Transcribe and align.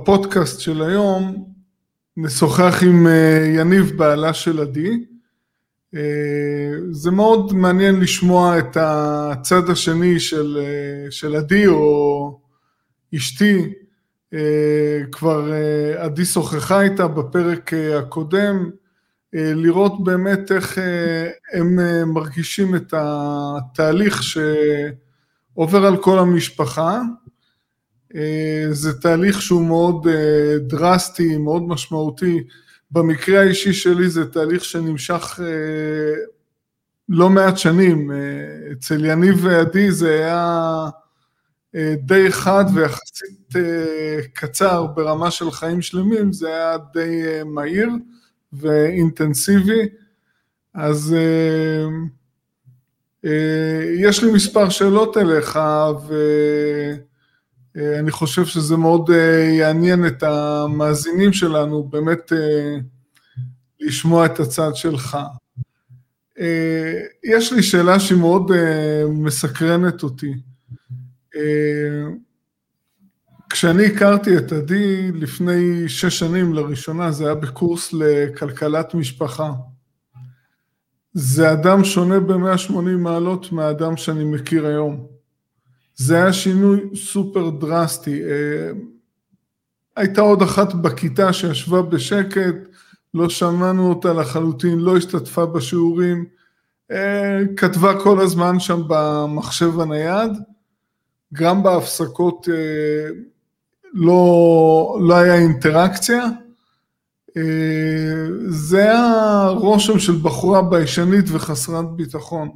בפודקאסט 0.00 0.60
של 0.60 0.82
היום 0.82 1.44
נשוחח 2.16 2.82
עם 2.82 3.06
יניב 3.56 3.92
בעלה 3.96 4.34
של 4.34 4.60
עדי. 4.60 5.04
זה 6.90 7.10
מאוד 7.10 7.52
מעניין 7.52 8.00
לשמוע 8.00 8.58
את 8.58 8.76
הצד 8.80 9.70
השני 9.70 10.20
של, 10.20 10.58
של 11.10 11.36
עדי 11.36 11.66
או 11.66 12.40
אשתי, 13.16 13.72
כבר 15.12 15.52
עדי 15.98 16.24
שוחחה 16.24 16.82
איתה 16.82 17.08
בפרק 17.08 17.70
הקודם, 17.98 18.70
לראות 19.32 20.04
באמת 20.04 20.52
איך 20.52 20.78
הם 21.52 21.78
מרגישים 22.14 22.76
את 22.76 22.94
התהליך 22.96 24.22
שעובר 24.22 25.86
על 25.86 25.96
כל 25.96 26.18
המשפחה. 26.18 27.00
זה 28.70 29.00
תהליך 29.00 29.42
שהוא 29.42 29.66
מאוד 29.66 30.06
דרסטי, 30.58 31.36
מאוד 31.36 31.62
משמעותי. 31.62 32.44
במקרה 32.90 33.40
האישי 33.40 33.72
שלי 33.72 34.08
זה 34.10 34.30
תהליך 34.30 34.64
שנמשך 34.64 35.40
לא 37.08 37.30
מעט 37.30 37.58
שנים. 37.58 38.10
אצל 38.72 39.04
יניב 39.04 39.44
ועדי 39.44 39.92
זה 39.92 40.14
היה 40.14 40.86
די 41.94 42.32
חד 42.32 42.64
ויחסית 42.74 43.48
קצר 44.34 44.86
ברמה 44.86 45.30
של 45.30 45.50
חיים 45.50 45.82
שלמים, 45.82 46.32
זה 46.32 46.48
היה 46.48 46.76
די 46.92 47.22
מהיר. 47.44 47.88
ואינטנסיבי, 48.52 49.88
אז 50.74 51.16
יש 53.98 54.24
לי 54.24 54.32
מספר 54.32 54.68
שאלות 54.68 55.16
אליך, 55.16 55.58
ואני 57.74 58.10
חושב 58.10 58.44
שזה 58.46 58.76
מאוד 58.76 59.10
יעניין 59.58 60.06
את 60.06 60.22
המאזינים 60.22 61.32
שלנו, 61.32 61.82
באמת 61.82 62.32
לשמוע 63.80 64.26
את 64.26 64.40
הצד 64.40 64.70
שלך. 64.74 65.18
יש 67.24 67.52
לי 67.52 67.62
שאלה 67.62 68.00
שהיא 68.00 68.18
מאוד 68.18 68.50
מסקרנת 69.08 70.02
אותי. 70.02 70.34
כשאני 73.50 73.86
הכרתי 73.86 74.36
את 74.36 74.52
עדי 74.52 75.12
לפני 75.12 75.88
שש 75.88 76.18
שנים 76.18 76.54
לראשונה, 76.54 77.12
זה 77.12 77.24
היה 77.24 77.34
בקורס 77.34 77.92
לכלכלת 77.92 78.94
משפחה. 78.94 79.52
זה 81.14 81.52
אדם 81.52 81.84
שונה 81.84 82.20
ב-180 82.20 82.72
מעלות 82.98 83.52
מהאדם 83.52 83.96
שאני 83.96 84.24
מכיר 84.24 84.66
היום. 84.66 85.06
זה 86.00 86.14
היה 86.16 86.32
שינוי 86.32 86.80
סופר 86.94 87.50
דרסטי. 87.50 88.22
הייתה 89.96 90.20
עוד 90.20 90.42
אחת 90.42 90.74
בכיתה 90.74 91.32
שישבה 91.32 91.82
בשקט, 91.82 92.54
לא 93.14 93.28
שמענו 93.28 93.88
אותה 93.88 94.12
לחלוטין, 94.12 94.78
לא 94.78 94.96
השתתפה 94.96 95.46
בשיעורים, 95.46 96.24
כתבה 97.56 98.00
כל 98.02 98.20
הזמן 98.20 98.60
שם 98.60 98.82
במחשב 98.88 99.80
הנייד, 99.80 100.30
גם 101.32 101.62
בהפסקות 101.62 102.48
לא, 103.92 104.98
לא 105.00 105.14
היה 105.14 105.34
אינטראקציה, 105.34 106.24
זה 108.48 108.78
היה 108.78 109.46
רושם 109.48 109.98
של 109.98 110.16
בחורה 110.22 110.62
ביישנית 110.62 111.24
וחסרת 111.28 111.90
ביטחון. 111.96 112.48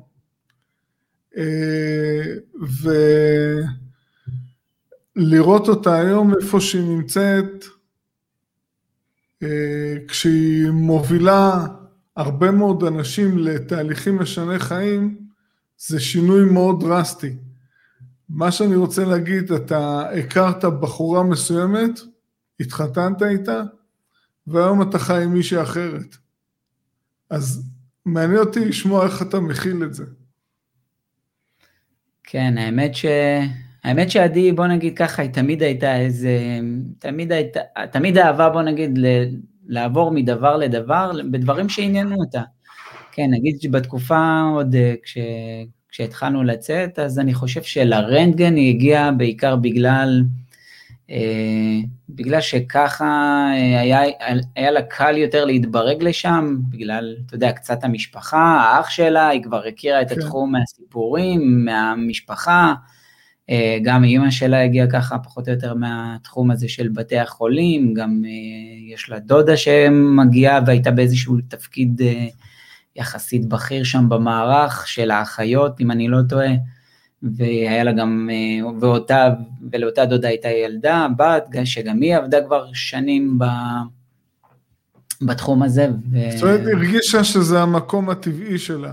ולראות 5.16 5.68
אותה 5.68 5.94
היום 5.94 6.34
איפה 6.34 6.60
שהיא 6.60 6.82
נמצאת, 6.82 7.64
כשהיא 10.08 10.70
מובילה 10.70 11.66
הרבה 12.16 12.50
מאוד 12.50 12.84
אנשים 12.84 13.38
לתהליכים 13.38 14.18
משני 14.18 14.58
חיים, 14.58 15.18
זה 15.78 16.00
שינוי 16.00 16.44
מאוד 16.44 16.80
דרסטי. 16.80 17.36
מה 18.28 18.52
שאני 18.52 18.76
רוצה 18.76 19.04
להגיד, 19.04 19.52
אתה 19.52 20.10
הכרת 20.10 20.64
בחורה 20.64 21.22
מסוימת, 21.22 22.00
התחתנת 22.60 23.22
איתה, 23.22 23.62
והיום 24.46 24.82
אתה 24.82 24.98
חי 24.98 25.22
עם 25.24 25.34
מישהי 25.34 25.62
אחרת. 25.62 26.16
אז 27.30 27.70
מעניין 28.04 28.40
אותי 28.40 28.64
לשמוע 28.64 29.06
איך 29.06 29.22
אתה 29.22 29.40
מכיל 29.40 29.84
את 29.84 29.94
זה. 29.94 30.04
כן, 32.24 32.58
האמת 32.58 32.94
ש... 32.94 33.04
האמת 33.84 34.10
שעדי, 34.10 34.52
בוא 34.52 34.66
נגיד 34.66 34.96
ככה, 34.96 35.22
היא 35.22 35.30
תמיד 35.30 35.62
הייתה 35.62 35.96
איזה, 35.96 36.38
תמיד 36.98 37.32
הייתה, 37.32 37.60
תמיד 37.92 38.18
אהבה, 38.18 38.48
בוא 38.50 38.62
נגיד, 38.62 38.98
ל... 38.98 39.06
לעבור 39.66 40.10
מדבר 40.10 40.56
לדבר, 40.56 41.12
בדברים 41.30 41.68
שעניינו 41.68 42.16
אותה. 42.16 42.42
כן, 43.12 43.30
נגיד 43.30 43.60
שבתקופה 43.60 44.40
עוד, 44.54 44.76
כש... 45.02 45.18
כשהתחלנו 45.94 46.42
לצאת, 46.42 46.98
אז 46.98 47.18
אני 47.18 47.34
חושב 47.34 47.62
שלרנטגן 47.62 48.56
היא 48.56 48.74
הגיעה 48.74 49.12
בעיקר 49.12 49.56
בגלל, 49.56 50.22
אה, 50.22 50.28
בגלל 52.08 52.40
שככה 52.40 53.04
אה, 53.54 53.80
היה, 53.80 54.00
היה 54.56 54.70
לה 54.70 54.82
קל 54.82 55.16
יותר 55.16 55.44
להתברג 55.44 56.02
לשם, 56.02 56.56
בגלל, 56.68 57.16
אתה 57.26 57.34
יודע, 57.34 57.52
קצת 57.52 57.84
המשפחה, 57.84 58.38
האח 58.38 58.90
שלה, 58.90 59.28
היא 59.28 59.42
כבר 59.42 59.66
הכירה 59.66 60.02
את 60.02 60.08
כן. 60.08 60.20
התחום 60.20 60.52
מהסיפורים, 60.52 61.64
מהמשפחה, 61.64 62.74
אה, 63.50 63.78
גם 63.82 64.04
אימא 64.04 64.30
שלה 64.30 64.64
הגיעה 64.64 64.86
ככה 64.86 65.18
פחות 65.18 65.48
או 65.48 65.52
יותר 65.52 65.74
מהתחום 65.74 66.50
הזה 66.50 66.68
של 66.68 66.88
בתי 66.88 67.18
החולים, 67.18 67.94
גם 67.94 68.22
אה, 68.24 68.94
יש 68.94 69.10
לה 69.10 69.18
דודה 69.18 69.56
שמגיעה 69.56 70.60
והייתה 70.66 70.90
באיזשהו 70.90 71.36
תפקיד 71.48 72.02
אה, 72.02 72.26
יחסית 72.96 73.48
בכיר 73.48 73.84
שם 73.84 74.08
במערך 74.08 74.88
של 74.88 75.10
האחיות, 75.10 75.80
אם 75.80 75.90
אני 75.90 76.08
לא 76.08 76.18
טועה, 76.28 76.52
והיה 77.36 77.84
לה 77.84 77.92
גם, 77.92 78.30
אה, 78.32 78.72
ואותה, 78.80 79.28
ולאותה 79.72 80.04
דודה 80.04 80.28
הייתה 80.28 80.48
ילדה, 80.48 81.06
בת, 81.16 81.44
שגם 81.64 82.00
היא 82.00 82.16
עבדה 82.16 82.38
כבר 82.46 82.66
שנים 82.72 83.38
ב, 83.38 83.44
בתחום 85.22 85.62
הזה. 85.62 85.88
ו... 86.12 86.18
זאת 86.30 86.42
אומרת, 86.42 86.60
הרגישה 86.74 87.24
שזה 87.24 87.62
המקום 87.62 88.10
הטבעי 88.10 88.58
שלה. 88.58 88.92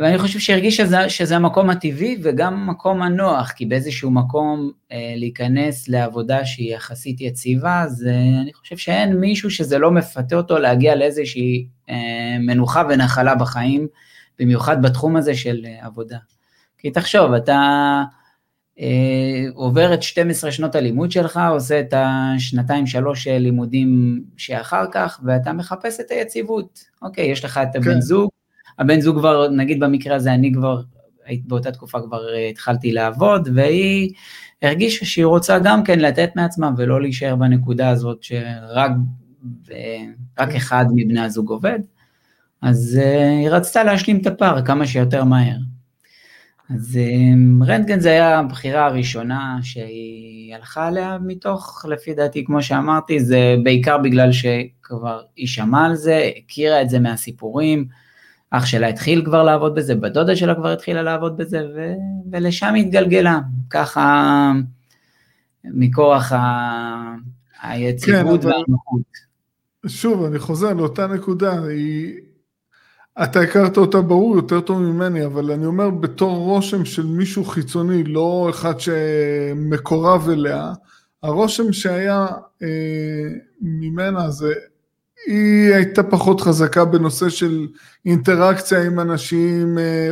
ואני 0.00 0.18
חושב 0.18 0.38
שהרגיש 0.38 0.76
שזה, 0.76 1.08
שזה 1.08 1.36
המקום 1.36 1.70
הטבעי 1.70 2.18
וגם 2.22 2.54
המקום 2.54 3.02
הנוח, 3.02 3.50
כי 3.50 3.66
באיזשהו 3.66 4.10
מקום 4.10 4.70
אה, 4.92 5.14
להיכנס 5.16 5.88
לעבודה 5.88 6.44
שהיא 6.44 6.74
יחסית 6.74 7.20
יציבה, 7.20 7.82
אז 7.82 8.06
אה, 8.08 8.40
אני 8.42 8.52
חושב 8.52 8.76
שאין 8.76 9.16
מישהו 9.20 9.50
שזה 9.50 9.78
לא 9.78 9.90
מפתה 9.90 10.36
אותו 10.36 10.58
להגיע 10.58 10.94
לאיזושהי 10.94 11.66
אה, 11.90 12.36
מנוחה 12.40 12.82
ונחלה 12.88 13.34
בחיים, 13.34 13.86
במיוחד 14.38 14.82
בתחום 14.82 15.16
הזה 15.16 15.34
של 15.34 15.60
אה, 15.64 15.86
עבודה. 15.86 16.18
כי 16.84 16.90
תחשוב, 16.90 17.32
אתה 17.32 18.02
אה, 18.80 19.44
עובר 19.54 19.94
את 19.94 20.02
12 20.02 20.52
שנות 20.52 20.74
הלימוד 20.74 21.10
שלך, 21.10 21.40
עושה 21.50 21.80
את 21.80 21.94
השנתיים 21.96 22.86
שלוש 22.86 23.28
לימודים 23.28 24.22
שאחר 24.36 24.84
כך, 24.92 25.20
ואתה 25.24 25.52
מחפש 25.52 26.00
את 26.00 26.10
היציבות. 26.10 26.84
אוקיי, 27.02 27.26
יש 27.26 27.44
לך 27.44 27.60
את 27.62 27.76
הבן 27.76 27.84
כן. 27.84 28.00
זוג, 28.00 28.30
הבן 28.78 29.00
זוג 29.00 29.18
כבר, 29.18 29.48
נגיד 29.48 29.80
במקרה 29.80 30.16
הזה, 30.16 30.34
אני 30.34 30.52
כבר, 30.52 30.80
באותה 31.44 31.72
תקופה 31.72 32.00
כבר 32.00 32.26
uh, 32.26 32.50
התחלתי 32.50 32.92
לעבוד, 32.92 33.48
והיא 33.54 34.12
הרגישה 34.62 35.04
שהיא 35.04 35.24
רוצה 35.24 35.58
גם 35.58 35.84
כן 35.84 36.00
לתת 36.00 36.30
מעצמה 36.36 36.70
ולא 36.76 37.00
להישאר 37.00 37.36
בנקודה 37.36 37.88
הזאת 37.88 38.22
שרק 38.22 38.90
רק 40.38 40.54
אחד 40.54 40.84
מבני 40.94 41.20
הזוג 41.20 41.50
עובד, 41.50 41.78
אז 42.62 43.00
היא 43.40 43.48
רצתה 43.50 43.84
להשלים 43.84 44.20
את 44.20 44.26
הפער 44.26 44.66
כמה 44.66 44.86
שיותר 44.86 45.24
מהר. 45.24 45.56
אז 46.70 46.98
um, 46.98 47.64
רנטגן 47.66 48.00
זה 48.00 48.08
היה 48.08 48.38
הבחירה 48.38 48.86
הראשונה 48.86 49.58
שהיא 49.62 50.54
הלכה 50.54 50.86
עליה 50.86 51.18
מתוך, 51.26 51.86
לפי 51.88 52.14
דעתי, 52.14 52.44
כמו 52.44 52.62
שאמרתי, 52.62 53.20
זה 53.20 53.56
בעיקר 53.62 53.98
בגלל 53.98 54.32
שכבר 54.32 55.22
היא 55.36 55.46
שמעה 55.46 55.86
על 55.86 55.94
זה, 55.94 56.30
הכירה 56.36 56.82
את 56.82 56.90
זה 56.90 56.98
מהסיפורים, 56.98 57.86
אח 58.50 58.66
שלה 58.66 58.88
התחיל 58.88 59.24
כבר 59.24 59.42
לעבוד 59.42 59.74
בזה, 59.74 59.94
בדודה 59.94 60.36
שלה 60.36 60.54
כבר 60.54 60.72
התחילה 60.72 61.02
לעבוד 61.02 61.36
בזה, 61.36 61.66
ו... 61.76 61.92
ולשם 62.30 62.74
היא 62.74 62.84
התגלגלה, 62.84 63.40
ככה 63.70 64.52
מכורח 65.64 66.32
ה... 66.32 67.14
היציבות 67.62 68.42
כן, 68.42 68.48
והנוחות. 68.48 69.02
שוב, 69.86 70.24
אני 70.24 70.38
חוזר 70.38 70.72
לאותה 70.72 71.06
נקודה, 71.06 71.62
היא... 71.62 72.14
אתה 73.22 73.40
הכרת 73.40 73.76
אותה 73.76 74.00
ברור 74.00 74.36
יותר 74.36 74.60
טוב 74.60 74.78
ממני, 74.78 75.26
אבל 75.26 75.50
אני 75.50 75.66
אומר 75.66 75.90
בתור 75.90 76.36
רושם 76.36 76.84
של 76.84 77.06
מישהו 77.06 77.44
חיצוני, 77.44 78.04
לא 78.04 78.46
אחד 78.50 78.80
שמקורב 78.80 80.28
אליה, 80.28 80.72
הרושם 81.22 81.72
שהיה 81.72 82.26
אה, 82.62 82.68
ממנה 83.60 84.30
זה 84.30 84.52
היא 85.26 85.74
הייתה 85.74 86.02
פחות 86.02 86.40
חזקה 86.40 86.84
בנושא 86.84 87.28
של 87.28 87.66
אינטראקציה 88.06 88.82
עם 88.82 89.00
אנשים, 89.00 89.78
אה, 89.78 90.10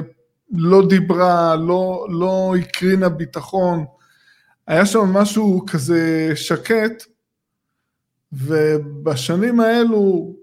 לא 0.53 0.89
דיברה, 0.89 1.57
לא, 1.57 2.07
לא 2.11 2.55
הקרינה 2.61 3.09
ביטחון, 3.09 3.85
היה 4.67 4.87
שם 4.87 5.01
משהו 5.01 5.65
כזה 5.67 6.33
שקט, 6.35 7.05
ובשנים 8.33 9.61
האלו, 9.61 10.35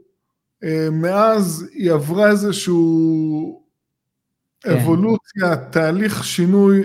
מאז 0.92 1.70
היא 1.74 1.92
עברה 1.92 2.30
איזשהו 2.30 3.64
כן. 4.62 4.70
אבולוציה, 4.70 5.56
תהליך 5.72 6.24
שינוי, 6.24 6.82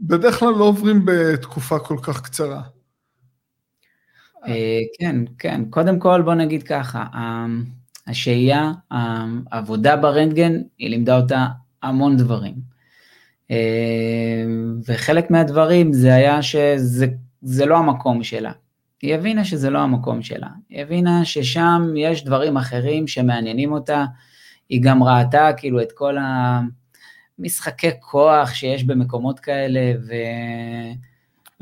בדרך 0.00 0.38
כלל 0.38 0.54
לא 0.54 0.64
עוברים 0.64 1.02
בתקופה 1.04 1.78
כל 1.78 1.96
כך 2.02 2.22
קצרה. 2.22 2.62
אה, 4.46 4.80
כן, 4.98 5.16
כן. 5.38 5.64
קודם 5.70 5.98
כל 5.98 6.22
בוא 6.22 6.34
נגיד 6.34 6.62
ככה, 6.62 7.04
השהייה, 8.06 8.72
העבודה 8.90 9.96
ברנטגן, 9.96 10.52
היא 10.78 10.90
לימדה 10.90 11.16
אותה 11.16 11.46
המון 11.82 12.16
דברים. 12.16 12.54
אה, 13.50 14.44
וחלק 14.86 15.30
מהדברים 15.30 15.92
זה 15.92 16.14
היה 16.14 16.42
שזה 16.42 17.66
לא 17.66 17.76
המקום 17.76 18.22
שלה. 18.22 18.52
היא 19.04 19.14
הבינה 19.14 19.44
שזה 19.44 19.70
לא 19.70 19.78
המקום 19.78 20.22
שלה. 20.22 20.48
היא 20.68 20.82
הבינה 20.82 21.24
ששם 21.24 21.94
יש 21.96 22.24
דברים 22.24 22.56
אחרים 22.56 23.06
שמעניינים 23.06 23.72
אותה. 23.72 24.04
היא 24.68 24.82
גם 24.82 25.02
ראתה 25.02 25.50
כאילו 25.56 25.82
את 25.82 25.92
כל 25.92 26.16
המשחקי 27.38 27.90
כוח 28.00 28.54
שיש 28.54 28.84
במקומות 28.84 29.40
כאלה, 29.40 29.92
ו... 30.06 30.12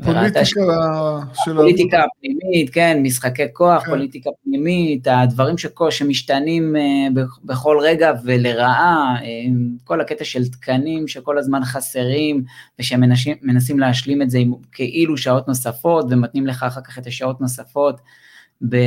פוליטיקה 0.01 0.45
של... 0.45 0.61
פוליטיקה 1.55 2.03
פנימית, 2.19 2.69
כן, 2.69 2.99
משחקי 3.03 3.43
כוח, 3.53 3.83
כן. 3.83 3.91
פוליטיקה 3.91 4.29
פנימית, 4.43 5.07
הדברים 5.07 5.57
שכל, 5.57 5.91
שמשתנים 5.91 6.75
אה, 6.75 6.81
בכל 7.43 7.77
רגע 7.81 8.11
ולרעה, 8.23 9.15
אה, 9.21 9.27
כל 9.83 10.01
הקטע 10.01 10.23
של 10.23 10.47
תקנים 10.47 11.07
שכל 11.07 11.37
הזמן 11.37 11.63
חסרים, 11.63 12.43
ושמנסים 12.79 13.79
להשלים 13.79 14.21
את 14.21 14.29
זה 14.29 14.37
עם 14.37 14.53
כאילו 14.71 15.17
שעות 15.17 15.47
נוספות, 15.47 16.05
ומתנים 16.09 16.47
לך 16.47 16.63
אחר 16.63 16.81
כך 16.81 16.97
את 16.97 17.07
השעות 17.07 17.41
נוספות, 17.41 18.01
ב, 18.69 18.77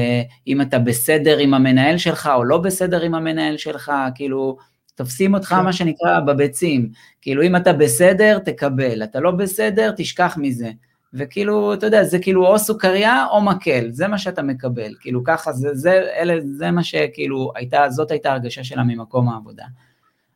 אם 0.47 0.61
אתה 0.61 0.79
בסדר 0.79 1.39
עם 1.39 1.55
המנהל 1.55 1.99
שלך 1.99 2.31
או 2.35 2.45
לא 2.45 2.59
בסדר 2.59 3.03
עם 3.03 3.15
המנהל 3.15 3.57
שלך, 3.57 3.93
כאילו, 4.15 4.57
תופסים 4.95 5.35
אותך 5.35 5.49
כן. 5.49 5.65
מה 5.65 5.73
שנקרא 5.73 6.21
בביצים, 6.21 6.91
כאילו 7.23 7.43
אם 7.43 7.57
אתה 7.57 7.73
בסדר 7.73 8.39
תקבל, 8.39 9.03
אתה 9.03 9.21
לא 9.21 9.31
בסדר 9.31 9.93
תשכח 9.97 10.37
מזה. 10.41 10.71
וכאילו, 11.17 11.75
אתה 11.75 11.87
יודע, 11.87 12.05
זה 12.05 12.19
כאילו 12.19 12.47
או 12.47 12.59
סוכריה 12.59 13.27
או 13.31 13.41
מקל, 13.41 13.89
זה 13.91 14.09
מה 14.09 14.19
שאתה 14.19 14.43
מקבל, 14.43 14.95
כאילו 15.01 15.25
ככה, 15.25 15.53
זה, 15.53 15.75
זה, 15.75 15.93
אלה, 16.19 16.35
זה 16.45 16.71
מה 16.71 16.85
שכאילו 16.85 17.53
הייתה, 17.55 17.91
זאת 17.91 18.11
הייתה 18.11 18.33
הרגשה 18.33 18.65
שלה 18.65 18.83
ממקום 18.85 19.29
העבודה. 19.29 19.65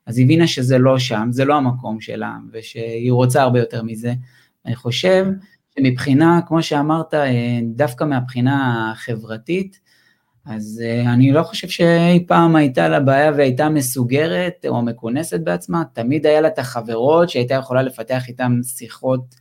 אז 0.06 0.18
היא 0.18 0.24
הבינה 0.24 0.46
שזה 0.46 0.78
לא 0.78 0.98
שם, 0.98 1.28
זה 1.30 1.44
לא 1.44 1.54
המקום 1.54 2.00
שלה, 2.00 2.36
ושהיא 2.52 3.12
רוצה 3.12 3.42
הרבה 3.42 3.58
יותר 3.58 3.82
מזה. 3.82 4.14
אני 4.66 4.76
חושב 4.76 5.26
שמבחינה, 5.78 6.40
כמו 6.46 6.62
שאמרת, 6.62 7.14
אה, 7.14 7.60
דווקא 7.74 8.04
מהבחינה 8.04 8.90
החברתית, 8.92 9.80
אז 10.46 10.82
אה, 10.84 11.12
אני 11.12 11.32
לא 11.32 11.42
חושב 11.42 11.68
שאי 11.68 12.24
פעם 12.26 12.56
הייתה 12.56 12.88
לה 12.88 13.00
בעיה 13.00 13.32
והייתה 13.36 13.68
מסוגרת 13.68 14.66
או 14.68 14.82
מכונסת 14.82 15.40
בעצמה, 15.40 15.82
תמיד 15.92 16.26
היה 16.26 16.40
לה 16.40 16.48
את 16.48 16.58
החברות 16.58 17.30
שהייתה 17.30 17.54
יכולה 17.54 17.82
לפתח 17.82 18.28
איתן 18.28 18.60
שיחות 18.62 19.34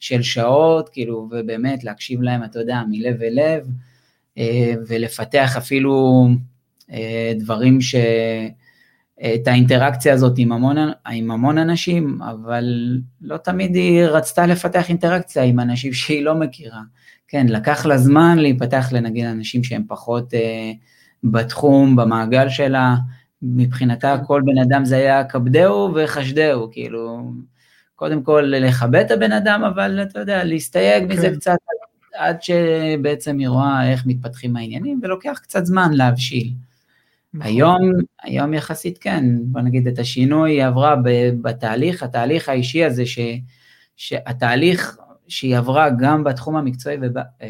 של 0.00 0.22
שעות, 0.22 0.88
כאילו, 0.88 1.28
ובאמת 1.30 1.84
להקשיב 1.84 2.22
להם, 2.22 2.44
אתה 2.44 2.58
יודע, 2.58 2.82
מלב 2.90 3.22
אל 3.22 3.32
לב, 3.32 3.68
אה, 4.38 4.74
ולפתח 4.88 5.56
אפילו 5.56 6.26
אה, 6.92 7.32
דברים 7.38 7.80
ש... 7.80 7.94
את 9.34 9.48
האינטראקציה 9.48 10.14
הזאת 10.14 10.34
עם 10.36 10.52
המון, 10.52 10.76
עם 11.08 11.30
המון 11.30 11.58
אנשים, 11.58 12.22
אבל 12.22 12.98
לא 13.20 13.36
תמיד 13.36 13.74
היא 13.74 14.02
רצתה 14.02 14.46
לפתח 14.46 14.88
אינטראקציה 14.88 15.42
עם 15.42 15.60
אנשים 15.60 15.92
שהיא 15.92 16.24
לא 16.24 16.34
מכירה. 16.34 16.80
כן, 17.28 17.46
לקח 17.48 17.86
לה 17.86 17.98
זמן 17.98 18.38
להיפתח 18.38 18.88
לנגיד 18.92 19.26
אנשים 19.26 19.64
שהם 19.64 19.82
פחות 19.88 20.34
אה, 20.34 20.72
בתחום, 21.24 21.96
במעגל 21.96 22.48
שלה, 22.48 22.94
מבחינתה 23.42 24.16
כל 24.26 24.42
בן 24.44 24.58
אדם 24.58 24.84
זה 24.84 24.96
היה 24.96 25.24
כבדהו 25.24 25.94
וחשדהו, 25.94 26.68
כאילו, 26.72 27.30
קודם 27.96 28.22
כל 28.22 28.40
לכבד 28.46 29.00
את 29.06 29.10
הבן 29.10 29.32
אדם, 29.32 29.64
אבל 29.64 30.02
אתה 30.02 30.20
יודע, 30.20 30.44
להסתייג 30.44 31.06
כן. 31.06 31.12
מזה 31.12 31.30
קצת 31.30 31.56
עד 32.14 32.42
שבעצם 32.42 33.38
היא 33.38 33.48
רואה 33.48 33.90
איך 33.90 34.06
מתפתחים 34.06 34.56
העניינים, 34.56 35.00
ולוקח 35.02 35.38
קצת 35.42 35.66
זמן 35.66 35.92
להבשיל. 35.92 36.52
נכון. 37.34 37.46
היום, 37.46 37.92
היום 38.22 38.54
יחסית 38.54 38.98
כן, 38.98 39.24
בוא 39.40 39.60
נגיד 39.60 39.88
את 39.88 39.98
השינוי 39.98 40.50
היא 40.50 40.64
עברה 40.64 40.96
בתהליך, 41.42 42.02
התהליך 42.02 42.48
האישי 42.48 42.84
הזה, 42.84 43.06
ש, 43.06 43.18
שהתהליך 43.96 44.98
שהיא 45.28 45.56
עברה 45.56 45.90
גם 45.98 46.24
בתחום 46.24 46.56
המקצועי, 46.56 46.96
ובא, 47.00 47.22
אה, 47.42 47.48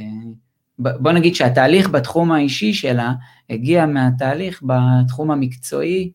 בוא 0.78 1.12
נגיד 1.12 1.34
שהתהליך 1.34 1.90
בתחום 1.90 2.32
האישי 2.32 2.72
שלה 2.75 3.12
הגיע 3.50 3.87
מהתהליך 3.87 4.62
בתחום 4.62 5.31
המקצועי, 5.31 6.10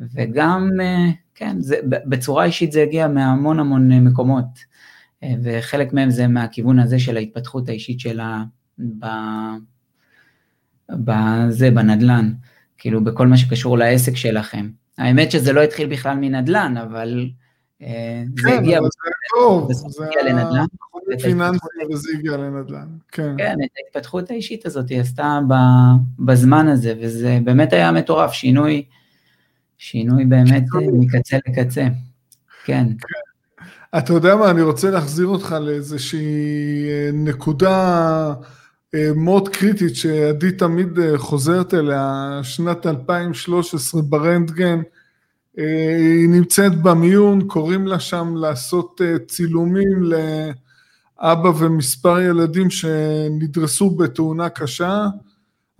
וגם 0.00 0.70
אה, 0.80 1.10
כן, 1.34 1.60
זה, 1.60 1.76
בצורה 1.84 2.44
אישית 2.44 2.72
זה 2.72 2.82
הגיע 2.82 3.08
מהמון 3.08 3.60
המון 3.60 3.92
מקומות, 3.92 4.44
אה, 5.22 5.34
וחלק 5.42 5.92
מהם 5.92 6.10
זה 6.10 6.26
מהכיוון 6.28 6.78
הזה 6.78 6.98
של 6.98 7.16
ההתפתחות 7.16 7.68
האישית 7.68 8.00
שלה 8.00 8.44
בזה, 10.90 11.70
בנדלן, 11.70 12.32
כאילו 12.78 13.04
בכל 13.04 13.26
מה 13.26 13.36
שקשור 13.36 13.78
לעסק 13.78 14.16
שלכם. 14.16 14.68
האמת 14.98 15.30
שזה 15.30 15.52
לא 15.52 15.62
התחיל 15.62 15.88
בכלל 15.88 16.16
מנדל"ן, 16.20 16.74
אבל 16.76 17.30
אה, 17.82 18.22
זה 18.42 18.48
כן, 18.48 18.58
הגיע... 18.58 18.80
זה 19.88 20.04
הגיע 20.04 20.22
לנדל"ן. 20.22 20.64
וזה 21.92 22.08
הגיע 22.18 22.36
לנדל"ן, 22.36 22.88
כן. 23.12 23.34
כן, 23.38 23.56
את 23.64 23.70
ההתפתחות 23.84 24.30
האישית 24.30 24.66
הזאת 24.66 24.88
היא 24.88 25.00
עשתה 25.00 25.40
בזמן 26.18 26.68
הזה, 26.68 26.94
וזה 27.00 27.38
באמת 27.44 27.72
היה 27.72 27.92
מטורף, 27.92 28.32
שינוי 28.32 28.84
שינוי 29.78 30.24
באמת 30.24 30.64
אה, 30.74 30.80
מקצה 30.92 31.36
לקצה, 31.48 31.86
כן. 32.64 32.86
כן. 32.98 33.98
אתה 33.98 34.12
יודע 34.12 34.36
מה, 34.36 34.50
אני 34.50 34.62
רוצה 34.62 34.90
להחזיר 34.90 35.26
אותך 35.26 35.56
לאיזושהי 35.60 36.88
אה, 36.88 37.10
נקודה 37.12 38.34
אה, 38.94 39.10
מאוד 39.16 39.48
קריטית 39.48 39.96
שעדי 39.96 40.52
תמיד 40.52 40.98
חוזרת 41.16 41.74
אליה, 41.74 42.40
שנת 42.42 42.86
2013 42.86 44.02
ברנטגן, 44.02 44.80
היא 45.56 46.28
נמצאת 46.28 46.82
במיון, 46.82 47.48
קוראים 47.48 47.86
לה 47.86 48.00
שם 48.00 48.36
לעשות 48.36 49.00
צילומים 49.28 50.02
לאבא 50.02 51.48
ומספר 51.58 52.20
ילדים 52.20 52.70
שנדרסו 52.70 53.90
בתאונה 53.90 54.48
קשה. 54.48 55.06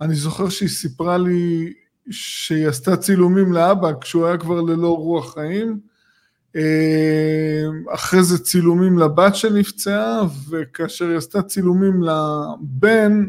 אני 0.01 0.15
זוכר 0.15 0.49
שהיא 0.49 0.69
סיפרה 0.69 1.17
לי 1.17 1.73
שהיא 2.09 2.67
עשתה 2.67 2.97
צילומים 2.97 3.53
לאבא 3.53 3.91
כשהוא 4.01 4.25
היה 4.25 4.37
כבר 4.37 4.61
ללא 4.61 4.97
רוח 4.97 5.33
חיים, 5.33 5.79
אה, 6.55 7.63
אחרי 7.93 8.23
זה 8.23 8.43
צילומים 8.43 8.99
לבת 8.99 9.35
שנפצעה, 9.35 10.21
וכאשר 10.49 11.05
היא 11.05 11.17
עשתה 11.17 11.41
צילומים 11.41 12.03
לבן, 12.03 13.25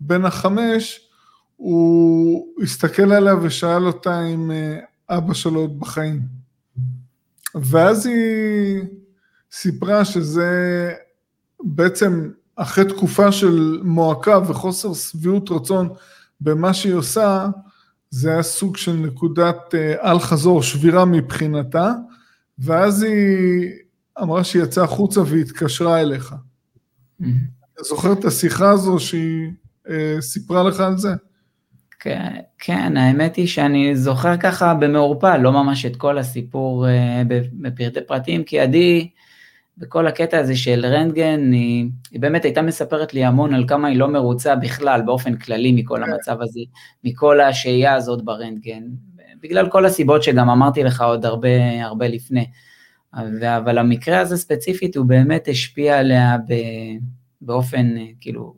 בן 0.00 0.24
החמש, 0.24 1.08
הוא 1.56 2.46
הסתכל 2.62 3.12
עליה 3.12 3.34
ושאל 3.42 3.86
אותה 3.86 4.26
אם 4.26 4.50
אה, 4.50 4.78
אבא 5.08 5.34
שלו 5.34 5.60
עוד 5.60 5.80
בחיים. 5.80 6.20
ואז 7.54 8.06
היא 8.06 8.82
סיפרה 9.52 10.04
שזה 10.04 10.92
בעצם 11.60 12.30
אחרי 12.56 12.84
תקופה 12.84 13.32
של 13.32 13.80
מועקה 13.82 14.38
וחוסר 14.48 14.94
שביעות 14.94 15.50
רצון 15.50 15.88
במה 16.40 16.74
שהיא 16.74 16.94
עושה, 16.94 17.48
זה 18.14 18.32
היה 18.32 18.42
סוג 18.42 18.76
של 18.76 18.92
נקודת 18.92 19.74
אה, 19.74 20.10
אל-חזור, 20.10 20.62
שבירה 20.62 21.04
מבחינתה, 21.04 21.92
ואז 22.58 23.02
היא 23.02 23.70
אמרה 24.22 24.44
שהיא 24.44 24.62
יצאה 24.62 24.84
החוצה 24.84 25.20
והתקשרה 25.26 26.00
אליך. 26.00 26.32
Mm-hmm. 26.32 27.26
אתה 27.74 27.82
זוכר 27.82 28.12
את 28.12 28.24
השיחה 28.24 28.70
הזו 28.70 28.98
שהיא 28.98 29.50
אה, 29.88 30.16
סיפרה 30.20 30.62
לך 30.62 30.80
על 30.80 30.98
זה? 30.98 31.14
כן, 32.00 32.36
כן, 32.58 32.96
האמת 32.96 33.36
היא 33.36 33.46
שאני 33.46 33.96
זוכר 33.96 34.36
ככה 34.36 34.74
במעורפל, 34.74 35.36
לא 35.36 35.52
ממש 35.52 35.86
את 35.86 35.96
כל 35.96 36.18
הסיפור 36.18 36.88
אה, 36.88 37.22
בפרטי 37.52 38.00
פרטים, 38.06 38.44
כי 38.44 38.60
עדי, 38.60 39.10
בכל 39.78 40.06
הקטע 40.06 40.38
הזה 40.38 40.56
של 40.56 40.86
רנטגן, 40.86 41.52
היא, 41.52 41.90
היא 42.10 42.20
באמת 42.20 42.44
הייתה 42.44 42.62
מספרת 42.62 43.14
לי 43.14 43.24
המון 43.24 43.54
על 43.54 43.64
כמה 43.68 43.88
היא 43.88 43.98
לא 43.98 44.08
מרוצה 44.08 44.56
בכלל, 44.56 45.02
באופן 45.02 45.36
כללי, 45.36 45.72
מכל 45.72 46.00
כן. 46.04 46.12
המצב 46.12 46.42
הזה, 46.42 46.60
מכל 47.04 47.40
השהייה 47.40 47.94
הזאת 47.94 48.24
ברנטגן, 48.24 48.82
בגלל 49.42 49.70
כל 49.70 49.86
הסיבות 49.86 50.22
שגם 50.22 50.50
אמרתי 50.50 50.82
לך 50.82 51.00
עוד 51.00 51.26
הרבה, 51.26 51.84
הרבה 51.84 52.08
לפני. 52.08 52.46
אבל 53.42 53.78
המקרה 53.78 54.20
הזה 54.20 54.36
ספציפית, 54.36 54.96
הוא 54.96 55.06
באמת 55.06 55.48
השפיע 55.48 55.98
עליה 55.98 56.36
באופן, 57.40 57.94
כאילו, 58.20 58.54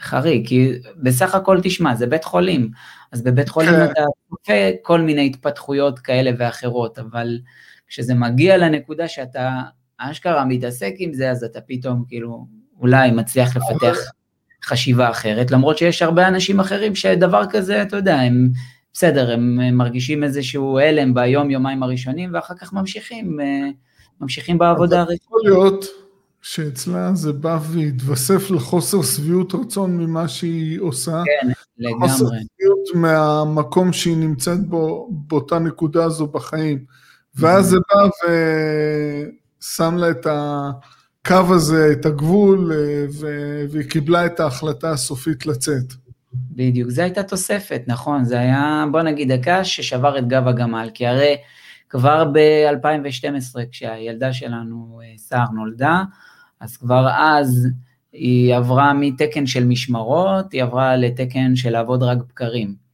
חריג, 0.00 0.48
כי 0.48 0.72
בסך 1.02 1.34
הכל, 1.34 1.60
תשמע, 1.62 1.94
זה 1.94 2.06
בית 2.06 2.24
חולים, 2.24 2.70
אז 3.12 3.22
בבית 3.22 3.48
חולים 3.48 3.70
כן. 3.70 3.84
אתה 3.84 4.00
צופה 4.28 4.52
כל 4.82 5.00
מיני 5.00 5.26
התפתחויות 5.26 5.98
כאלה 5.98 6.30
ואחרות, 6.38 6.98
אבל 6.98 7.38
כשזה 7.88 8.14
מגיע 8.14 8.56
לנקודה 8.56 9.08
שאתה 9.08 9.60
אשכרה 9.98 10.44
מתעסק 10.44 10.94
עם 10.98 11.12
זה, 11.12 11.30
אז 11.30 11.44
אתה 11.44 11.60
פתאום 11.60 12.04
כאילו 12.08 12.46
אולי 12.80 13.10
מצליח 13.10 13.56
לפתח 13.56 13.96
חשיבה 14.64 15.10
אחרת, 15.10 15.50
למרות 15.50 15.78
שיש 15.78 16.02
הרבה 16.02 16.28
אנשים 16.28 16.60
אחרים 16.60 16.94
שדבר 16.94 17.42
כזה, 17.50 17.82
אתה 17.82 17.96
יודע, 17.96 18.16
הם 18.16 18.50
בסדר, 18.92 19.30
הם, 19.30 19.76
מרגישים 19.76 20.24
איזשהו 20.24 20.78
הלם 20.78 21.14
ביום, 21.14 21.50
יומיים 21.50 21.82
הראשונים, 21.82 22.30
ואחר 22.34 22.54
כך 22.54 22.72
ממשיכים, 22.72 23.40
אה, 23.40 23.68
ממשיכים 24.20 24.58
בעבודה 24.58 25.00
הרצויה. 25.00 25.18
יכול 25.26 25.40
להיות 25.44 25.84
שאצלה 26.42 27.14
זה 27.14 27.32
בא 27.32 27.58
והתווסף 27.62 28.50
לחוסר 28.50 29.02
שביעות 29.02 29.54
רצון 29.54 29.96
ממה 29.96 30.28
שהיא 30.28 30.80
עושה. 30.80 31.22
כן, 31.24 31.48
לגמרי. 31.78 32.08
חוסר 32.08 32.24
שביעות 32.24 32.88
מהמקום 32.94 33.92
שהיא 33.92 34.16
נמצאת 34.16 34.66
בו, 34.68 35.08
באותה 35.10 35.58
נקודה 35.58 36.04
הזו 36.04 36.26
בחיים. 36.26 36.84
ואז 37.34 37.66
זה 37.66 37.76
בא 37.94 38.08
ושם 39.60 39.96
לה 39.96 40.10
את 40.10 40.26
הקו 40.26 41.54
הזה, 41.54 41.92
את 41.92 42.06
הגבול, 42.06 42.72
אה, 42.72 43.06
והיא 43.70 43.90
קיבלה 43.90 44.26
את 44.26 44.40
ההחלטה 44.40 44.90
הסופית 44.90 45.46
לצאת. 45.46 45.92
בדיוק, 46.32 46.90
זו 46.90 47.02
הייתה 47.02 47.22
תוספת, 47.22 47.82
נכון, 47.86 48.24
זה 48.24 48.40
היה, 48.40 48.84
בוא 48.92 49.02
נגיד, 49.02 49.32
הקש 49.32 49.76
ששבר 49.76 50.18
את 50.18 50.28
גב 50.28 50.48
הגמל, 50.48 50.90
כי 50.94 51.06
הרי 51.06 51.36
כבר 51.88 52.24
ב-2012, 52.32 53.58
כשהילדה 53.70 54.32
שלנו, 54.32 55.00
אה, 55.04 55.18
סער, 55.18 55.50
נולדה, 55.54 56.02
אז 56.60 56.76
כבר 56.76 57.08
אז 57.18 57.68
היא 58.12 58.54
עברה 58.54 58.92
מתקן 58.92 59.46
של 59.46 59.64
משמרות, 59.64 60.52
היא 60.52 60.62
עברה 60.62 60.96
לתקן 60.96 61.56
של 61.56 61.70
לעבוד 61.70 62.02
רק 62.02 62.18
בקרים. 62.28 62.87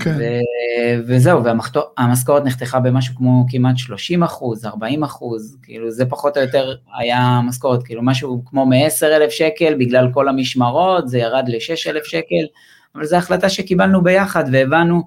כן. 0.00 0.16
ו- 0.18 1.00
וזהו, 1.06 1.44
והמשכורת 1.44 2.44
נחתכה 2.44 2.80
במשהו 2.80 3.14
כמו 3.16 3.44
כמעט 3.50 3.76
30 3.76 4.22
אחוז, 4.22 4.64
40 4.64 5.02
אחוז, 5.02 5.58
כאילו 5.62 5.90
זה 5.90 6.06
פחות 6.06 6.36
או 6.36 6.42
יותר 6.42 6.74
היה 6.98 7.18
המשכורת, 7.18 7.82
כאילו 7.82 8.02
משהו 8.02 8.42
כמו 8.46 8.66
מ-10 8.66 9.06
אלף 9.06 9.30
שקל 9.30 9.74
בגלל 9.78 10.08
כל 10.12 10.28
המשמרות, 10.28 11.08
זה 11.08 11.18
ירד 11.18 11.44
ל-6 11.48 11.90
אלף 11.90 12.04
שקל, 12.04 12.46
אבל 12.94 13.04
זו 13.04 13.16
החלטה 13.16 13.48
שקיבלנו 13.48 14.02
ביחד 14.02 14.44
והבנו 14.52 15.02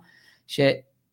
ש... 0.47 0.59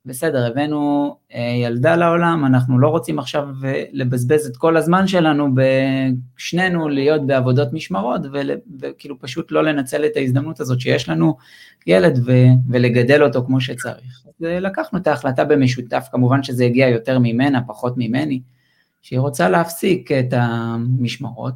בסדר, 0.06 0.46
הבאנו 0.46 1.16
אה, 1.34 1.40
ילדה 1.40 1.96
לעולם, 1.96 2.44
אנחנו 2.44 2.78
לא 2.78 2.88
רוצים 2.88 3.18
עכשיו 3.18 3.48
אה, 3.64 3.84
לבזבז 3.92 4.46
את 4.46 4.56
כל 4.56 4.76
הזמן 4.76 5.06
שלנו, 5.06 5.48
בשנינו 5.54 6.88
להיות 6.88 7.26
בעבודות 7.26 7.72
משמרות, 7.72 8.20
וכאילו 8.80 9.20
פשוט 9.20 9.52
לא 9.52 9.64
לנצל 9.64 10.04
את 10.04 10.16
ההזדמנות 10.16 10.60
הזאת 10.60 10.80
שיש 10.80 11.08
לנו 11.08 11.36
ילד 11.86 12.18
ו- 12.26 12.70
ולגדל 12.70 13.22
אותו 13.22 13.44
כמו 13.46 13.60
שצריך. 13.60 14.22
אז 14.26 14.44
אה, 14.44 14.60
לקחנו 14.60 14.98
את 14.98 15.06
ההחלטה 15.06 15.44
במשותף, 15.44 16.08
כמובן 16.12 16.42
שזה 16.42 16.64
הגיע 16.64 16.88
יותר 16.88 17.18
ממנה, 17.18 17.60
פחות 17.66 17.94
ממני, 17.96 18.40
שהיא 19.02 19.18
רוצה 19.18 19.48
להפסיק 19.48 20.12
את 20.12 20.32
המשמרות, 20.32 21.54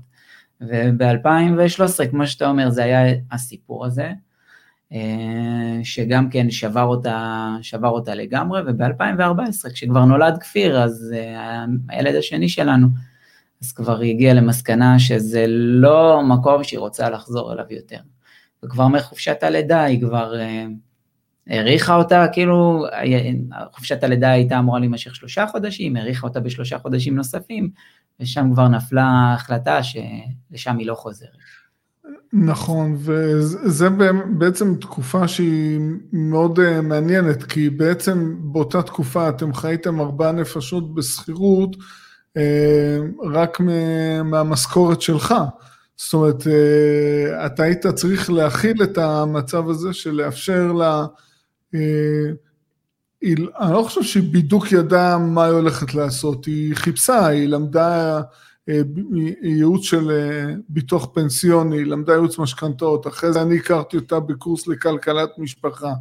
וב-2013, 0.60 2.10
כמו 2.10 2.26
שאתה 2.26 2.48
אומר, 2.48 2.70
זה 2.70 2.84
היה 2.84 3.14
הסיפור 3.32 3.86
הזה. 3.86 4.12
אה, 4.92 5.80
שגם 5.82 6.30
כן 6.30 6.50
שבר 6.50 6.82
אותה, 6.82 7.48
שבר 7.62 7.88
אותה 7.88 8.14
לגמרי, 8.14 8.60
וב-2014, 8.66 9.70
כשכבר 9.72 10.04
נולד 10.04 10.38
כפיר, 10.38 10.82
אז 10.82 11.14
אה, 11.16 11.64
הילד 11.88 12.14
השני 12.14 12.48
שלנו, 12.48 12.86
אז 13.62 13.72
כבר 13.72 14.00
היא 14.00 14.14
הגיעה 14.14 14.34
למסקנה 14.34 14.98
שזה 14.98 15.44
לא 15.48 16.22
מקום 16.22 16.64
שהיא 16.64 16.78
רוצה 16.78 17.10
לחזור 17.10 17.52
אליו 17.52 17.64
יותר. 17.70 18.00
וכבר 18.64 18.88
מחופשת 18.88 19.42
הלידה 19.42 19.82
היא 19.82 20.00
כבר 20.00 20.40
אה, 20.40 20.66
האריכה 21.46 21.94
אותה, 21.94 22.26
כאילו, 22.32 22.84
חופשת 23.72 24.04
הלידה 24.04 24.30
הייתה 24.30 24.58
אמורה 24.58 24.78
להימשך 24.78 25.14
שלושה 25.14 25.46
חודשים, 25.46 25.96
האריכה 25.96 26.26
אותה 26.26 26.40
בשלושה 26.40 26.78
חודשים 26.78 27.16
נוספים, 27.16 27.70
ושם 28.20 28.50
כבר 28.52 28.68
נפלה 28.68 29.34
החלטה 29.34 29.80
שלשם 29.82 30.78
היא 30.78 30.86
לא 30.86 30.94
חוזרת. 30.94 31.63
נכון, 32.32 32.96
וזה 32.98 33.88
בעצם 34.38 34.74
תקופה 34.74 35.28
שהיא 35.28 35.80
מאוד 36.12 36.60
אה, 36.60 36.80
מעניינת, 36.80 37.42
כי 37.42 37.70
בעצם 37.70 38.36
באותה 38.40 38.82
תקופה 38.82 39.28
אתם 39.28 39.54
חייתם 39.54 40.00
ארבעה 40.00 40.32
נפשות 40.32 40.94
בשכירות 40.94 41.76
אה, 42.36 42.98
רק 43.24 43.60
מהמשכורת 44.24 45.02
שלך. 45.02 45.34
זאת 45.96 46.14
אומרת, 46.14 46.46
אה, 46.46 47.46
אתה 47.46 47.62
היית 47.62 47.86
צריך 47.86 48.30
להכיל 48.30 48.82
את 48.82 48.98
המצב 48.98 49.68
הזה 49.68 49.92
של 49.92 50.10
לאפשר 50.10 50.72
לה... 50.72 51.06
אני 53.60 53.72
לא 53.72 53.82
חושב 53.82 54.02
שהיא 54.02 54.32
בדיוק 54.32 54.72
ידעה 54.72 55.18
מה 55.18 55.44
היא 55.44 55.52
הולכת 55.52 55.94
לעשות, 55.94 56.44
היא 56.44 56.74
חיפשה, 56.74 57.26
היא 57.26 57.48
למדה 57.48 58.20
ייעוץ 59.42 59.84
של 59.84 60.10
אה, 60.10 60.54
ביטוח 60.68 61.08
פנסיוני, 61.14 61.84
למדה 61.84 62.12
ייעוץ 62.12 62.38
משכנתאות, 62.38 63.06
אחרי 63.06 63.32
זה 63.32 63.42
אני 63.42 63.56
הכרתי 63.56 63.96
אותה 63.96 64.20
בקורס 64.20 64.66
לכלכלת 64.66 65.30
משפחה. 65.38 65.92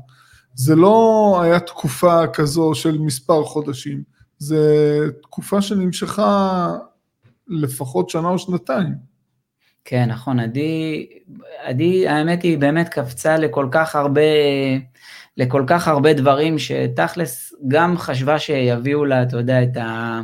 זה 0.54 0.76
לא 0.76 1.40
היה 1.44 1.60
תקופה 1.60 2.28
כזו 2.28 2.76
של 2.76 2.98
מספר 2.98 3.44
חודשים, 3.44 4.04
זה 4.38 4.66
תקופה 5.22 5.62
שנמשכה 5.62 6.70
לפחות 7.48 8.10
שנה 8.10 8.28
או 8.28 8.40
שנתיים. 8.40 9.14
כן, 9.86 10.10
נכון, 10.10 10.40
עדי, 10.40 11.08
עדי, 11.64 12.08
האמת 12.08 12.44
היא 12.44 12.58
באמת 12.58 12.90
קפצה 12.90 13.38
לכל 13.38 13.68
כך 13.72 13.96
הרבה, 13.96 14.22
לכל 15.38 15.64
כך 15.68 15.88
הרבה 15.88 16.14
דברים 16.14 16.60
שתכלס 16.60 17.54
גם 17.68 17.98
חשבה 17.98 18.40
שיביאו 18.40 19.06
לה, 19.06 19.24
אתה 19.24 19.38
יודע, 19.38 19.64
את 19.64 19.78
ה... 19.78 20.22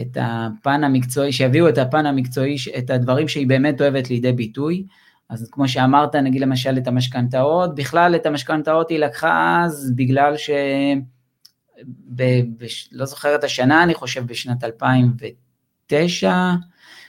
את 0.00 0.16
הפן 0.20 0.84
המקצועי, 0.84 1.32
שיביאו 1.32 1.68
את 1.68 1.78
הפן 1.78 2.06
המקצועי, 2.06 2.56
את 2.78 2.90
הדברים 2.90 3.28
שהיא 3.28 3.46
באמת 3.46 3.80
אוהבת 3.80 4.10
לידי 4.10 4.32
ביטוי. 4.32 4.86
אז 5.28 5.48
כמו 5.52 5.68
שאמרת, 5.68 6.16
נגיד 6.16 6.40
למשל 6.40 6.78
את 6.78 6.88
המשכנתאות, 6.88 7.74
בכלל 7.74 8.14
את 8.16 8.26
המשכנתאות 8.26 8.90
היא 8.90 8.98
לקחה 8.98 9.62
אז 9.64 9.92
בגלל 9.96 10.36
ש... 10.36 10.50
ב, 11.86 12.22
ב, 12.58 12.64
לא 12.92 13.04
זוכר 13.04 13.34
את 13.34 13.44
השנה, 13.44 13.82
אני 13.82 13.94
חושב 13.94 14.26
בשנת 14.26 14.64
2009, 14.64 16.52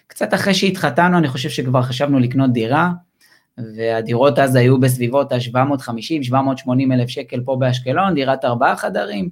קצת 0.07 0.33
אחרי 0.33 0.53
שהתחתנו, 0.53 1.17
אני 1.17 1.27
חושב 1.27 1.49
שכבר 1.49 1.81
חשבנו 1.81 2.19
לקנות 2.19 2.53
דירה, 2.53 2.91
והדירות 3.57 4.39
אז 4.39 4.55
היו 4.55 4.79
בסביבות 4.79 5.31
ה-750-780 5.31 6.93
אלף 6.93 7.09
שקל 7.09 7.41
פה 7.45 7.55
באשקלון, 7.59 8.13
דירת 8.13 8.45
ארבעה 8.45 8.75
חדרים, 8.75 9.29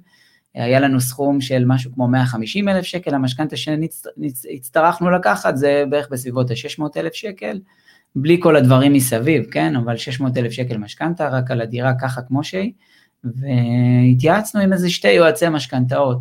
היה 0.54 0.80
לנו 0.80 1.00
סכום 1.00 1.40
של 1.40 1.64
משהו 1.66 1.92
כמו 1.94 2.08
150 2.08 2.68
אלף 2.68 2.84
שקל, 2.84 3.14
המשכנתה 3.14 3.56
שהצטרכנו 3.56 5.10
לקחת 5.10 5.56
זה 5.56 5.84
בערך 5.90 6.08
בסביבות 6.10 6.50
ה-600 6.50 6.84
אלף 6.96 7.14
שקל, 7.14 7.60
בלי 8.16 8.40
כל 8.40 8.56
הדברים 8.56 8.92
מסביב, 8.92 9.44
כן, 9.50 9.76
אבל 9.76 9.96
600 9.96 10.36
אלף 10.36 10.52
שקל 10.52 10.78
משכנתה, 10.78 11.28
רק 11.28 11.50
על 11.50 11.60
הדירה 11.60 11.92
ככה 12.00 12.22
כמו 12.22 12.44
שהיא, 12.44 12.72
והתייעצנו 13.24 14.60
עם 14.60 14.72
איזה 14.72 14.90
שתי 14.90 15.10
יועצי 15.10 15.48
משכנתאות, 15.48 16.18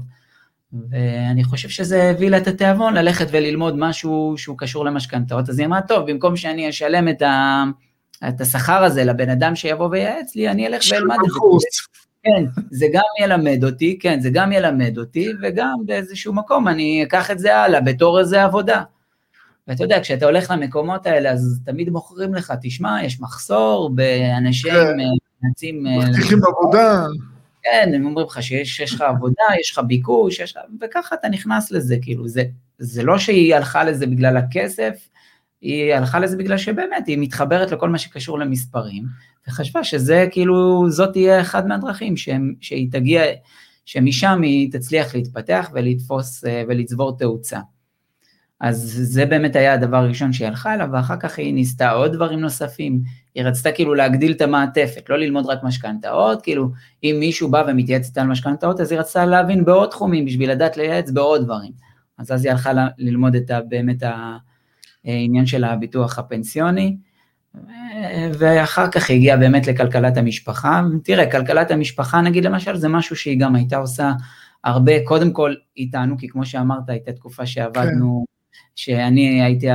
ואני 0.89 1.43
חושב 1.43 1.69
שזה 1.69 2.03
הביא 2.03 2.29
לה 2.29 2.37
את 2.37 2.47
התיאבון 2.47 2.93
ללכת 2.93 3.27
וללמוד 3.31 3.75
משהו 3.77 4.33
שהוא 4.37 4.57
קשור 4.57 4.85
למשכנתאות, 4.85 5.49
אז 5.49 5.59
היא 5.59 5.67
אמרה, 5.67 5.81
טוב, 5.81 6.11
במקום 6.11 6.37
שאני 6.37 6.69
אשלם 6.69 7.09
את, 7.09 7.21
ה... 7.21 7.63
את 8.27 8.41
השכר 8.41 8.83
הזה 8.83 9.03
לבן 9.03 9.29
אדם 9.29 9.55
שיבוא 9.55 9.87
וייעץ 9.91 10.35
לי, 10.35 10.49
אני 10.49 10.67
אלך 10.67 10.83
ואלמד 10.91 11.15
את 11.15 11.31
זה. 11.59 12.00
כן, 12.23 12.45
זה 12.71 12.85
גם 12.93 13.01
ילמד 13.23 13.63
אותי, 13.63 13.99
כן, 13.99 14.19
זה 14.19 14.29
גם 14.29 14.51
ילמד 14.51 14.97
אותי, 14.97 15.27
וגם 15.41 15.75
באיזשהו 15.85 16.33
מקום 16.33 16.67
אני 16.67 17.03
אקח 17.03 17.31
את 17.31 17.39
זה 17.39 17.57
הלאה 17.57 17.81
בתור 17.81 18.19
איזה 18.19 18.43
עבודה. 18.43 18.83
ואתה 19.67 19.83
יודע, 19.83 19.99
כשאתה 20.01 20.25
הולך 20.25 20.51
למקומות 20.51 21.05
האלה, 21.05 21.31
אז 21.31 21.59
תמיד 21.65 21.89
מוכרים 21.89 22.35
לך, 22.35 22.53
תשמע, 22.61 23.03
יש 23.03 23.21
מחסור 23.21 23.89
באנשים, 23.95 24.73
מנסים... 25.43 25.83
כן. 25.85 26.01
אה, 26.01 26.09
מבטיחים 26.09 26.39
עבודה. 26.43 27.05
כן, 27.63 27.91
הם 27.95 28.05
אומרים 28.05 28.27
לך 28.27 28.43
שיש 28.43 28.79
יש 28.79 28.93
לך 28.93 29.01
עבודה, 29.01 29.43
יש 29.59 29.71
לך 29.71 29.79
ביקוש, 29.87 30.39
יש. 30.39 30.55
וככה 30.81 31.15
אתה 31.15 31.29
נכנס 31.29 31.71
לזה, 31.71 31.95
כאילו, 32.01 32.27
זה, 32.27 32.43
זה 32.77 33.03
לא 33.03 33.17
שהיא 33.17 33.55
הלכה 33.55 33.83
לזה 33.83 34.07
בגלל 34.07 34.37
הכסף, 34.37 35.09
היא 35.61 35.93
הלכה 35.93 36.19
לזה 36.19 36.37
בגלל 36.37 36.57
שבאמת 36.57 37.07
היא 37.07 37.17
מתחברת 37.19 37.71
לכל 37.71 37.89
מה 37.89 37.97
שקשור 37.97 38.39
למספרים, 38.39 39.03
וחשבה 39.47 39.83
שזה 39.83 40.27
כאילו, 40.31 40.85
זאת 40.89 41.13
תהיה 41.13 41.41
אחד 41.41 41.67
מהדרכים 41.67 42.17
שהם, 42.17 42.53
שהיא 42.61 42.91
תגיע, 42.91 43.23
שמשם 43.85 44.41
היא 44.41 44.71
תצליח 44.71 45.15
להתפתח 45.15 45.69
ולתפוס 45.73 46.45
אה, 46.45 46.63
ולצבור 46.67 47.17
תאוצה. 47.17 47.59
אז 48.61 48.99
זה 49.03 49.25
באמת 49.25 49.55
היה 49.55 49.73
הדבר 49.73 49.97
הראשון 49.97 50.33
שהיא 50.33 50.47
הלכה 50.47 50.73
אליו, 50.73 50.87
ואחר 50.93 51.17
כך 51.19 51.37
היא 51.37 51.53
ניסתה 51.53 51.91
עוד 51.91 52.13
דברים 52.13 52.39
נוספים. 52.39 53.01
היא 53.35 53.43
רצתה 53.43 53.71
כאילו 53.71 53.93
להגדיל 53.93 54.31
את 54.31 54.41
המעטפת, 54.41 55.09
לא 55.09 55.17
ללמוד 55.17 55.45
רק 55.45 55.63
משכנתאות, 55.63 56.41
כאילו 56.41 56.69
אם 57.03 57.15
מישהו 57.19 57.51
בא 57.51 57.63
ומתייעץ 57.67 58.07
איתה 58.07 58.21
על 58.21 58.27
משכנתאות, 58.27 58.79
אז 58.79 58.91
היא 58.91 58.99
רצתה 58.99 59.25
להבין 59.25 59.65
בעוד 59.65 59.89
תחומים 59.89 60.25
בשביל 60.25 60.51
לדעת 60.51 60.77
לייעץ 60.77 61.11
בעוד 61.11 61.43
דברים. 61.43 61.71
אז 62.17 62.31
אז 62.31 62.45
היא 62.45 62.51
הלכה 62.51 62.71
ללמוד 62.97 63.35
את 63.35 63.49
ה, 63.49 63.61
באמת 63.61 64.03
העניין 65.05 65.45
של 65.45 65.63
הביטוח 65.63 66.19
הפנסיוני. 66.19 66.97
ואחר 68.39 68.91
כך 68.91 69.09
הגיעה 69.09 69.37
באמת 69.37 69.67
לכלכלת 69.67 70.17
המשפחה. 70.17 70.81
תראה, 71.03 71.31
כלכלת 71.31 71.71
המשפחה 71.71 72.21
נגיד 72.21 72.45
למשל, 72.45 72.75
זה 72.75 72.87
משהו 72.87 73.15
שהיא 73.15 73.39
גם 73.39 73.55
הייתה 73.55 73.77
עושה 73.77 74.11
הרבה, 74.63 75.05
קודם 75.05 75.31
כל 75.33 75.53
איתנו, 75.77 76.17
כי 76.17 76.27
כמו 76.27 76.45
שאמרת, 76.45 76.89
הייתה 76.89 77.11
תקופה 77.11 77.45
שעבדנו 77.45 78.25
שאני 78.75 79.43
הייתי 79.43 79.67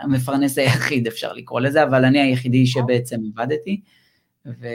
המפרנס 0.00 0.58
היחיד, 0.58 1.06
אפשר 1.06 1.32
לקרוא 1.32 1.60
לזה, 1.60 1.82
אבל 1.82 2.04
אני 2.04 2.20
היחידי 2.20 2.66
שבעצם 2.66 3.16
עבדתי. 3.34 3.80
ו... 4.46 4.66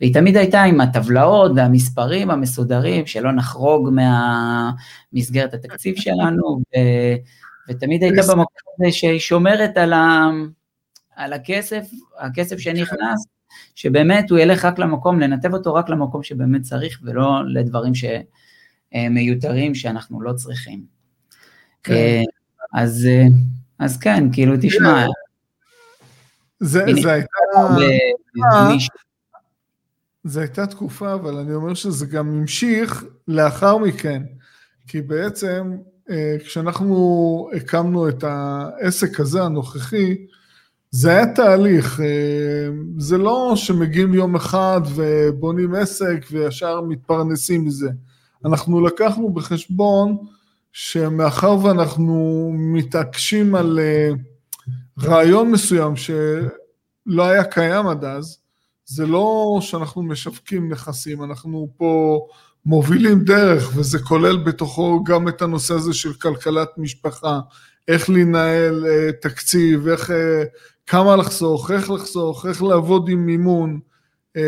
והיא 0.00 0.14
תמיד 0.14 0.36
הייתה 0.36 0.62
עם 0.62 0.80
הטבלאות 0.80 1.52
והמספרים 1.56 2.30
המסודרים, 2.30 3.06
שלא 3.06 3.32
נחרוג 3.32 3.90
מהמסגרת 3.90 5.54
התקציב 5.54 5.94
שלנו, 5.96 6.60
ו... 6.60 6.78
ותמיד 7.68 8.02
הייתה 8.02 8.22
במקום 8.22 8.74
הזה 8.80 8.92
שהיא 8.92 9.18
שומרת 9.18 9.76
על, 9.76 9.92
ה... 9.92 10.30
על 11.16 11.32
הכסף, 11.32 11.86
הכסף 12.18 12.58
שנכנס, 12.58 13.26
שבאמת 13.74 14.30
הוא 14.30 14.38
ילך 14.38 14.64
רק 14.64 14.78
למקום, 14.78 15.20
לנתב 15.20 15.54
אותו 15.54 15.74
רק 15.74 15.88
למקום 15.88 16.22
שבאמת 16.22 16.62
צריך, 16.62 17.00
ולא 17.02 17.40
לדברים 17.48 17.92
שמיותרים 17.94 19.74
שאנחנו 19.74 20.22
לא 20.22 20.32
צריכים. 20.32 20.84
כן. 21.82 21.92
אה, 21.92 22.22
אז, 22.74 23.06
אה, 23.10 23.26
אז 23.78 23.96
כן, 23.96 24.32
כאילו, 24.32 24.54
תשמע. 24.62 25.06
זה, 26.60 26.84
זה 27.02 27.12
הייתה... 27.12 27.28
זה 30.24 30.40
הייתה 30.40 30.66
תקופה, 30.66 31.14
אבל 31.14 31.36
אני 31.36 31.54
אומר 31.54 31.74
שזה 31.74 32.06
גם 32.06 32.28
המשיך 32.28 33.04
לאחר 33.28 33.78
מכן, 33.78 34.22
כי 34.86 35.02
בעצם 35.02 35.76
אה, 36.10 36.36
כשאנחנו 36.44 37.48
הקמנו 37.56 38.08
את 38.08 38.24
העסק 38.24 39.20
הזה 39.20 39.42
הנוכחי, 39.42 40.16
זה 40.94 41.10
היה 41.10 41.34
תהליך, 41.34 42.00
זה 42.98 43.18
לא 43.18 43.52
שמגיעים 43.56 44.14
יום 44.14 44.34
אחד 44.36 44.80
ובונים 44.94 45.74
עסק 45.74 46.26
וישר 46.30 46.80
מתפרנסים 46.80 47.64
מזה. 47.64 47.90
אנחנו 48.44 48.86
לקחנו 48.86 49.32
בחשבון 49.32 50.16
שמאחר 50.72 51.56
ואנחנו 51.64 52.50
מתעקשים 52.54 53.54
על 53.54 53.80
אה, 53.82 54.10
רעיון 55.02 55.50
מסוים 55.50 55.96
שלא 55.96 57.22
היה 57.22 57.44
קיים 57.44 57.86
עד 57.86 58.04
אז, 58.04 58.38
זה 58.84 59.06
לא 59.06 59.58
שאנחנו 59.60 60.02
משווקים 60.02 60.72
נכסים, 60.72 61.24
אנחנו 61.24 61.68
פה 61.76 62.20
מובילים 62.66 63.24
דרך, 63.24 63.72
וזה 63.76 63.98
כולל 63.98 64.36
בתוכו 64.36 65.04
גם 65.04 65.28
את 65.28 65.42
הנושא 65.42 65.74
הזה 65.74 65.94
של 65.94 66.12
כלכלת 66.12 66.68
משפחה, 66.76 67.40
איך 67.88 68.10
לנהל 68.10 68.84
uh, 68.84 69.12
תקציב, 69.22 69.88
איך, 69.88 70.10
uh, 70.10 70.12
כמה 70.92 71.16
לחסוך, 71.16 71.70
איך 71.70 71.90
לחסוך, 71.90 72.46
איך 72.46 72.62
לעבוד 72.62 73.08
עם 73.08 73.26
מימון, 73.26 73.80
uh, 74.36 74.40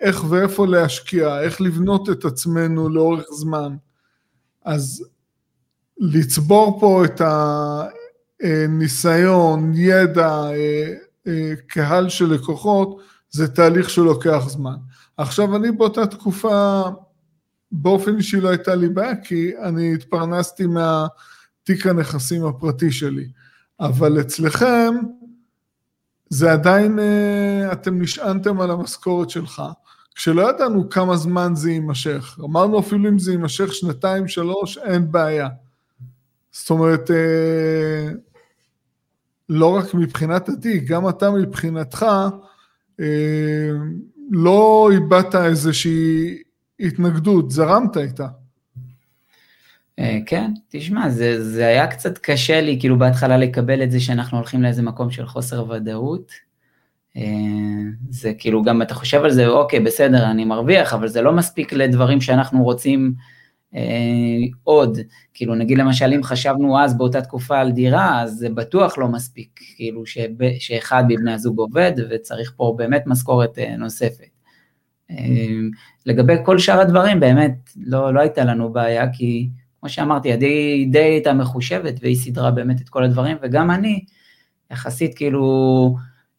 איך 0.00 0.24
ואיפה 0.28 0.66
להשקיע, 0.66 1.40
איך 1.40 1.60
לבנות 1.60 2.10
את 2.10 2.24
עצמנו 2.24 2.88
לאורך 2.88 3.24
זמן. 3.30 3.76
אז 4.64 5.04
לצבור 5.98 6.80
פה 6.80 7.04
את 7.04 7.22
הניסיון, 8.40 9.72
ידע, 9.74 10.48
קהל 11.66 12.08
של 12.08 12.26
לקוחות, 12.26 13.00
זה 13.30 13.48
תהליך 13.48 13.90
שלוקח 13.90 14.44
זמן. 14.48 14.76
עכשיו 15.16 15.56
אני 15.56 15.72
באותה 15.72 16.06
תקופה, 16.06 16.82
באופן 17.72 18.16
אישי 18.16 18.40
לא 18.40 18.48
הייתה 18.48 18.74
לי 18.74 18.88
בעיה, 18.88 19.16
כי 19.16 19.52
אני 19.62 19.94
התפרנסתי 19.94 20.66
מהתיק 20.66 21.86
הנכסים 21.86 22.46
הפרטי 22.46 22.90
שלי. 22.90 23.28
אבל 23.80 24.20
אצלכם, 24.20 24.94
זה 26.30 26.52
עדיין, 26.52 26.98
אתם 27.72 28.02
נשענתם 28.02 28.60
על 28.60 28.70
המשכורת 28.70 29.30
שלך. 29.30 29.62
כשלא 30.14 30.50
ידענו 30.50 30.88
כמה 30.88 31.16
זמן 31.16 31.52
זה 31.54 31.70
יימשך, 31.70 32.38
אמרנו 32.44 32.80
אפילו 32.80 33.08
אם 33.08 33.18
זה 33.18 33.32
יימשך 33.32 33.74
שנתיים, 33.74 34.28
שלוש, 34.28 34.78
אין 34.78 35.12
בעיה. 35.12 35.48
זאת 36.52 36.70
אומרת, 36.70 37.10
אה, 37.10 38.10
לא 39.48 39.76
רק 39.76 39.94
מבחינת 39.94 40.48
התיק, 40.48 40.84
גם 40.84 41.08
אתה 41.08 41.30
מבחינתך, 41.30 42.06
אה, 43.00 43.70
לא 44.30 44.88
איבדת 44.92 45.34
איזושהי 45.34 46.42
התנגדות, 46.80 47.50
זרמת 47.50 47.96
איתה. 47.96 48.26
אה, 49.98 50.18
כן, 50.26 50.50
תשמע, 50.68 51.08
זה, 51.08 51.44
זה 51.44 51.66
היה 51.66 51.86
קצת 51.86 52.18
קשה 52.18 52.60
לי, 52.60 52.80
כאילו 52.80 52.98
בהתחלה 52.98 53.36
לקבל 53.36 53.82
את 53.82 53.90
זה 53.90 54.00
שאנחנו 54.00 54.36
הולכים 54.38 54.62
לאיזה 54.62 54.82
מקום 54.82 55.10
של 55.10 55.26
חוסר 55.26 55.70
ודאות. 55.70 56.32
זה 58.10 58.32
כאילו 58.38 58.62
גם 58.62 58.82
אתה 58.82 58.94
חושב 58.94 59.24
על 59.24 59.30
זה, 59.30 59.46
אוקיי, 59.46 59.80
בסדר, 59.80 60.30
אני 60.30 60.44
מרוויח, 60.44 60.94
אבל 60.94 61.08
זה 61.08 61.22
לא 61.22 61.32
מספיק 61.32 61.72
לדברים 61.72 62.20
שאנחנו 62.20 62.62
רוצים 62.64 63.14
אה, 63.74 64.46
עוד, 64.62 64.98
כאילו 65.34 65.54
נגיד 65.54 65.78
למשל 65.78 66.12
אם 66.14 66.22
חשבנו 66.22 66.80
אז 66.80 66.98
באותה 66.98 67.20
תקופה 67.20 67.58
על 67.58 67.72
דירה, 67.72 68.22
אז 68.22 68.32
זה 68.32 68.48
בטוח 68.50 68.98
לא 68.98 69.08
מספיק, 69.08 69.60
כאילו 69.76 70.06
שב, 70.06 70.30
שאחד 70.58 71.04
מבני 71.08 71.32
הזוג 71.32 71.58
עובד 71.58 71.92
וצריך 72.10 72.52
פה 72.56 72.74
באמת 72.78 73.02
משכורת 73.06 73.58
אה, 73.58 73.76
נוספת. 73.76 74.28
אה, 75.10 75.16
לגבי 76.06 76.34
כל 76.44 76.58
שאר 76.58 76.80
הדברים 76.80 77.20
באמת 77.20 77.70
לא, 77.76 78.14
לא 78.14 78.20
הייתה 78.20 78.44
לנו 78.44 78.72
בעיה, 78.72 79.12
כי 79.12 79.48
כמו 79.80 79.88
שאמרתי, 79.88 80.28
ידי 80.28 80.86
די 80.90 80.98
הייתה 80.98 81.32
מחושבת 81.32 81.94
והיא 82.02 82.16
סידרה 82.16 82.50
באמת 82.50 82.80
את 82.80 82.88
כל 82.88 83.04
הדברים, 83.04 83.36
וגם 83.42 83.70
אני 83.70 84.04
יחסית 84.70 85.16
כאילו, 85.16 85.96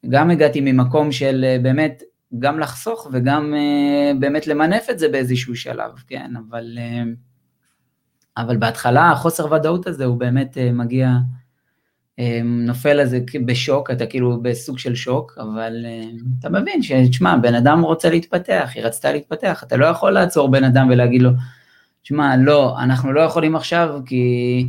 גם 0.09 0.31
הגעתי 0.31 0.61
ממקום 0.61 1.11
של 1.11 1.45
אה, 1.47 1.57
באמת 1.61 2.03
גם 2.39 2.59
לחסוך 2.59 3.07
וגם 3.11 3.53
uh, 3.53 4.19
באמת 4.19 4.47
למנף 4.47 4.89
את 4.89 4.99
זה 4.99 5.09
באיזשהו 5.09 5.55
שלב, 5.55 5.91
כן, 6.07 6.31
אבל, 6.49 6.77
uh, 6.77 7.07
אבל 8.37 8.57
בהתחלה 8.57 9.11
החוסר 9.11 9.51
ודאות 9.51 9.87
הזה 9.87 10.05
הוא 10.05 10.17
באמת 10.17 10.57
uh, 10.57 10.73
מגיע, 10.73 11.09
uh, 12.19 12.23
נופל 12.43 13.01
לזה 13.01 13.19
בשוק, 13.45 13.91
אתה 13.91 14.05
כאילו 14.05 14.41
בסוג 14.41 14.79
של 14.79 14.95
שוק, 14.95 15.37
אבל 15.41 15.85
uh, 15.85 16.39
אתה 16.39 16.49
מבין 16.49 16.81
שתשמע, 16.83 17.37
בן 17.37 17.55
אדם 17.55 17.81
רוצה 17.81 18.09
להתפתח, 18.09 18.71
היא 18.75 18.83
רצתה 18.83 19.11
להתפתח, 19.11 19.63
אתה 19.63 19.77
לא 19.77 19.85
יכול 19.85 20.11
לעצור 20.11 20.51
בן 20.51 20.63
אדם 20.63 20.87
ולהגיד 20.89 21.21
לו, 21.21 21.29
תשמע, 22.09 22.37
לא, 22.37 22.79
אנחנו 22.79 23.13
לא 23.13 23.21
יכולים 23.21 23.55
עכשיו 23.55 23.99
כי 24.05 24.67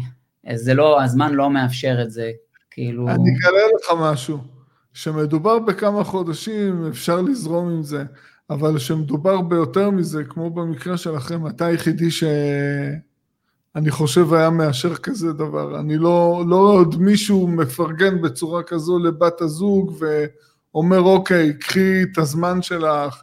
זה 0.54 0.74
לא, 0.74 1.02
הזמן 1.02 1.32
לא 1.32 1.50
מאפשר 1.50 2.02
את 2.02 2.10
זה, 2.10 2.30
כאילו... 2.70 3.08
אני 3.08 3.30
אגלה 3.36 3.60
לך 3.80 4.00
משהו. 4.00 4.38
שמדובר 4.92 5.58
בכמה 5.58 6.04
חודשים, 6.04 6.86
אפשר 6.90 7.20
לזרום 7.20 7.68
עם 7.68 7.82
זה, 7.82 8.04
אבל 8.50 8.78
שמדובר 8.78 9.40
ביותר 9.40 9.90
מזה, 9.90 10.24
כמו 10.24 10.50
במקרה 10.50 10.96
שלכם, 10.96 11.46
אתה 11.46 11.66
היחידי 11.66 12.10
שאני 12.10 13.90
חושב 13.90 14.34
היה 14.34 14.50
מאשר 14.50 14.94
כזה 14.94 15.32
דבר. 15.32 15.80
אני 15.80 15.96
לא, 15.96 16.44
לא 16.48 16.56
עוד 16.56 17.02
מישהו 17.02 17.46
מפרגן 17.46 18.22
בצורה 18.22 18.62
כזו 18.62 18.98
לבת 18.98 19.40
הזוג 19.40 19.92
ואומר, 20.00 21.00
אוקיי, 21.00 21.58
קחי 21.58 22.02
את 22.02 22.18
הזמן 22.18 22.62
שלך. 22.62 23.22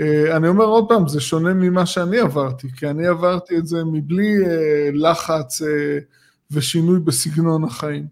אה, 0.00 0.36
אני 0.36 0.48
אומר 0.48 0.64
עוד 0.64 0.88
פעם, 0.88 1.08
זה 1.08 1.20
שונה 1.20 1.54
ממה 1.54 1.86
שאני 1.86 2.18
עברתי, 2.18 2.68
כי 2.76 2.90
אני 2.90 3.06
עברתי 3.06 3.58
את 3.58 3.66
זה 3.66 3.84
מבלי 3.84 4.46
אה, 4.46 4.90
לחץ 4.92 5.62
אה, 5.62 5.98
ושינוי 6.50 7.00
בסגנון 7.00 7.64
החיים. 7.64 8.06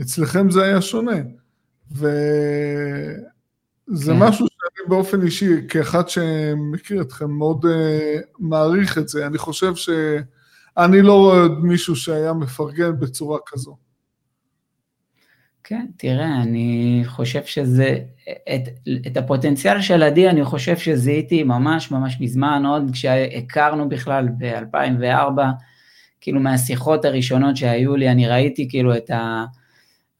אצלכם 0.00 0.50
זה 0.50 0.62
היה 0.62 0.80
שונה. 0.80 1.16
וזה 1.92 2.12
כן. 4.06 4.18
משהו 4.18 4.46
שאני 4.46 4.88
באופן 4.88 5.22
אישי, 5.22 5.68
כאחד 5.68 6.08
שמכיר 6.08 7.02
אתכם, 7.02 7.30
מאוד 7.30 7.66
מעריך 8.38 8.98
את 8.98 9.08
זה. 9.08 9.26
אני 9.26 9.38
חושב 9.38 9.74
שאני 9.74 11.02
לא 11.02 11.12
רואה 11.12 11.40
עוד 11.40 11.64
מישהו 11.64 11.96
שהיה 11.96 12.32
מפרגן 12.32 13.00
בצורה 13.00 13.38
כזו. 13.46 13.76
כן, 15.64 15.86
תראה, 15.96 16.42
אני 16.42 17.02
חושב 17.06 17.44
שזה, 17.44 17.98
את, 18.54 18.68
את 19.06 19.16
הפוטנציאל 19.16 19.80
של 19.80 20.02
עדי, 20.02 20.28
אני 20.28 20.44
חושב 20.44 20.76
שזיהיתי 20.76 21.42
ממש 21.42 21.90
ממש 21.90 22.16
מזמן, 22.20 22.62
עוד 22.66 22.90
כשהכרנו 22.92 23.88
בכלל 23.88 24.28
ב-2004, 24.38 25.40
כאילו 26.20 26.40
מהשיחות 26.40 27.04
הראשונות 27.04 27.56
שהיו 27.56 27.96
לי, 27.96 28.10
אני 28.10 28.28
ראיתי 28.28 28.68
כאילו 28.68 28.96
את 28.96 29.10
ה... 29.10 29.44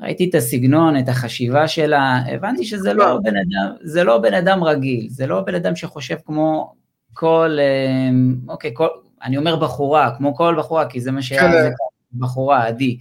ראיתי 0.00 0.30
את 0.30 0.34
הסגנון, 0.34 0.98
את 0.98 1.08
החשיבה 1.08 1.68
שלה, 1.68 2.22
הבנתי 2.26 2.64
שזה 2.64 2.94
לא 2.94 3.18
בן 3.22 3.36
אדם, 3.36 3.74
זה 3.82 4.04
לא 4.04 4.18
בן 4.18 4.34
אדם 4.34 4.64
רגיל, 4.64 5.06
זה 5.10 5.26
לא 5.26 5.40
בן 5.40 5.54
אדם 5.54 5.76
שחושב 5.76 6.16
כמו 6.26 6.72
כל, 7.12 7.58
אמ, 7.60 8.34
אוקיי, 8.48 8.70
כל, 8.74 8.88
אני 9.22 9.36
אומר 9.36 9.56
בחורה, 9.56 10.10
כמו 10.16 10.34
כל 10.34 10.54
בחורה, 10.58 10.88
כי 10.88 11.00
זה 11.00 11.12
מה 11.12 11.22
שהיה, 11.22 11.52
כן. 11.52 11.70
בחורה, 12.14 12.66
עדי. 12.66 12.98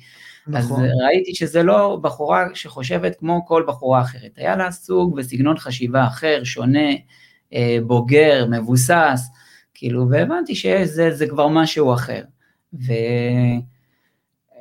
נכון. 0.48 0.84
אז 0.86 0.92
ראיתי 1.04 1.36
שזה 1.36 1.64
לא 1.64 2.00
בחורה 2.02 2.48
שחושבת 2.54 3.16
כמו 3.20 3.46
כל 3.46 3.64
בחורה 3.68 4.02
אחרת. 4.02 4.32
היה 4.36 4.56
לה 4.56 4.72
סוג 4.72 5.14
וסגנון 5.18 5.58
חשיבה 5.58 6.08
אחר, 6.08 6.44
שונה, 6.44 6.90
אה, 7.54 7.78
בוגר, 7.86 8.46
מבוסס, 8.52 9.30
כאילו, 9.74 10.10
והבנתי 10.10 10.56
שזה 10.56 11.26
כבר 11.30 11.48
משהו 11.48 11.94
אחר. 11.94 12.22
ו... 12.74 12.94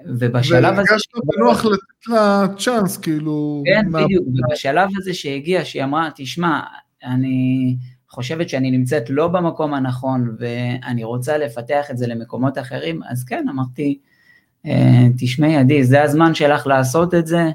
ובשלב 0.07 0.65
הזה... 0.65 0.83
והרגשת 0.89 1.11
בנוח 1.25 1.65
לתת 1.65 2.09
לה 2.09 2.47
צ'אנס, 2.59 2.97
כאילו... 2.97 3.63
כן, 3.67 3.89
מה... 3.89 4.05
בדיוק, 4.05 4.25
ובשלב 4.27 4.89
הזה 4.97 5.15
שהגיעה, 5.15 5.65
שהיא 5.65 5.85
אמרה, 5.85 6.09
תשמע, 6.17 6.61
אני 7.05 7.77
חושבת 8.09 8.49
שאני 8.49 8.71
נמצאת 8.71 9.11
לא 9.11 9.29
במקום 9.29 9.75
הנכון, 9.75 10.37
ואני 10.39 11.05
רוצה 11.05 11.39
לפתח 11.39 11.91
את 11.91 11.99
זה 11.99 12.07
למקומות 12.07 12.59
אחרים, 12.59 13.01
אז 13.09 13.25
כן, 13.25 13.49
אמרתי, 13.49 13.99
תשמעי, 15.19 15.57
עדי, 15.57 15.85
זה 15.85 16.03
הזמן 16.03 16.35
שלך 16.35 16.67
לעשות 16.67 17.15
את 17.15 17.27
זה, 17.27 17.51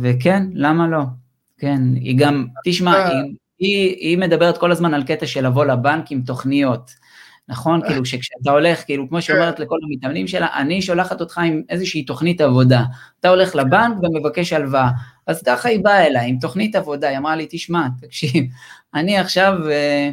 וכן, 0.00 0.42
למה 0.52 0.88
לא? 0.88 1.02
כן, 1.58 1.82
היא 1.94 2.18
גם, 2.18 2.46
תשמע, 2.64 3.06
היא, 3.06 3.34
היא, 3.58 3.96
היא 3.96 4.18
מדברת 4.18 4.58
כל 4.58 4.72
הזמן 4.72 4.94
על 4.94 5.04
קטע 5.04 5.26
של 5.26 5.46
לבוא 5.46 5.64
לבנק 5.64 6.10
עם 6.10 6.22
תוכניות. 6.22 6.90
נכון? 7.48 7.80
כאילו 7.86 8.04
שכשאתה 8.04 8.50
הולך, 8.50 8.84
כאילו 8.84 9.08
כמו 9.08 9.22
שאומרת 9.22 9.56
כן. 9.56 9.62
לכל 9.62 9.76
המתאמנים 9.82 10.26
שלה, 10.26 10.48
אני 10.54 10.82
שולחת 10.82 11.20
אותך 11.20 11.38
עם 11.38 11.62
איזושהי 11.68 12.02
תוכנית 12.02 12.40
עבודה. 12.40 12.84
אתה 13.20 13.28
הולך 13.28 13.54
לבנק 13.54 13.96
ומבקש 14.02 14.52
הלוואה. 14.52 14.90
אז 15.26 15.42
ככה 15.42 15.68
היא 15.68 15.84
באה 15.84 16.06
אליי 16.06 16.28
עם 16.28 16.38
תוכנית 16.38 16.76
עבודה, 16.76 17.08
היא 17.08 17.18
אמרה 17.18 17.36
לי, 17.36 17.46
תשמע, 17.50 17.86
תקשיב, 18.00 18.44
אני 18.94 19.18
עכשיו, 19.18 19.52
אה, 19.70 20.10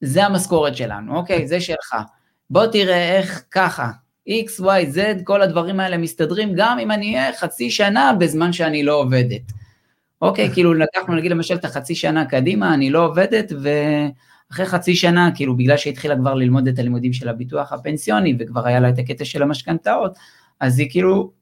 זה 0.00 0.24
המשכורת 0.24 0.76
שלנו, 0.76 1.16
אוקיי, 1.16 1.46
זה 1.46 1.60
שלך. 1.60 1.96
בוא 2.50 2.66
תראה 2.66 3.16
איך 3.18 3.44
ככה, 3.50 3.90
X, 4.28 4.60
Y, 4.60 4.94
Z, 4.94 4.98
כל 5.24 5.42
הדברים 5.42 5.80
האלה 5.80 5.98
מסתדרים 5.98 6.52
גם 6.56 6.78
אם 6.78 6.90
אני 6.90 7.16
אהיה 7.16 7.32
חצי 7.32 7.70
שנה 7.70 8.12
בזמן 8.18 8.52
שאני 8.52 8.82
לא 8.82 8.94
עובדת. 8.94 9.52
אוקיי, 10.22 10.50
כאילו 10.50 10.74
לקחנו 10.74 11.14
נגיד 11.14 11.30
למשל 11.30 11.54
את 11.54 11.64
החצי 11.64 11.94
שנה 11.94 12.24
קדימה, 12.24 12.74
אני 12.74 12.90
לא 12.90 13.06
עובדת, 13.06 13.52
ו... 13.62 13.68
אחרי 14.52 14.66
חצי 14.66 14.96
שנה, 14.96 15.30
כאילו 15.34 15.56
בגלל 15.56 15.76
שהתחילה 15.76 16.16
כבר 16.16 16.34
ללמוד 16.34 16.68
את 16.68 16.78
הלימודים 16.78 17.12
של 17.12 17.28
הביטוח 17.28 17.72
הפנסיוני 17.72 18.36
וכבר 18.38 18.66
היה 18.66 18.80
לה 18.80 18.88
את 18.88 18.98
הקטע 18.98 19.24
של 19.24 19.42
המשכנתאות, 19.42 20.18
אז 20.60 20.78
היא 20.78 20.90
כאילו 20.90 21.32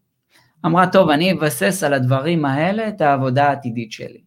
אמרה, 0.66 0.86
טוב, 0.86 1.10
אני 1.10 1.32
אבסס 1.32 1.82
על 1.82 1.94
הדברים 1.94 2.44
האלה 2.44 2.88
את 2.88 3.00
העבודה 3.00 3.48
העתידית 3.48 3.92
שלי. 3.92 4.20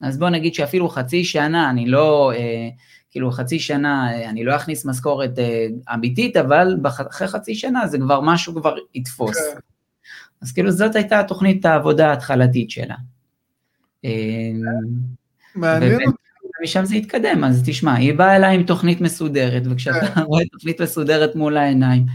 אז 0.00 0.18
בוא 0.18 0.28
נגיד 0.28 0.54
שאפילו 0.54 0.88
חצי 0.88 1.24
שנה 1.24 1.70
אני 1.70 1.86
לא, 1.86 2.32
אה, 2.34 2.68
כאילו 3.16 3.32
חצי 3.32 3.58
שנה 3.58 4.12
אה, 4.12 4.30
אני 4.30 4.44
לא 4.44 4.56
אכניס 4.56 4.84
משכורת 4.84 5.38
אה, 5.38 5.66
אמיתית, 5.94 6.36
אבל 6.36 6.76
אחרי 7.08 7.28
חצי 7.28 7.54
שנה 7.54 7.86
זה 7.86 7.98
כבר 7.98 8.20
משהו 8.20 8.54
כבר 8.54 8.76
יתפוס. 8.94 9.36
כן. 9.36 9.58
אז 10.42 10.52
כאילו 10.52 10.70
זאת 10.70 10.96
הייתה 10.96 11.22
תוכנית 11.28 11.66
העבודה 11.66 12.10
ההתחלתית 12.10 12.70
שלה. 12.70 12.94
אה, 14.04 14.10
מעניין 15.54 15.94
אותי 15.94 16.04
ומשם 16.60 16.84
זה 16.84 16.96
יתקדם, 16.96 17.44
אז 17.44 17.62
תשמע, 17.66 17.94
היא 17.94 18.14
באה 18.14 18.36
אליי 18.36 18.54
עם 18.54 18.62
תוכנית 18.62 19.00
מסודרת, 19.00 19.62
וכשאתה 19.70 20.06
כן. 20.06 20.20
רואה 20.28 20.42
תוכנית 20.52 20.80
מסודרת 20.80 21.36
מול 21.36 21.56
העיניים, 21.56 22.06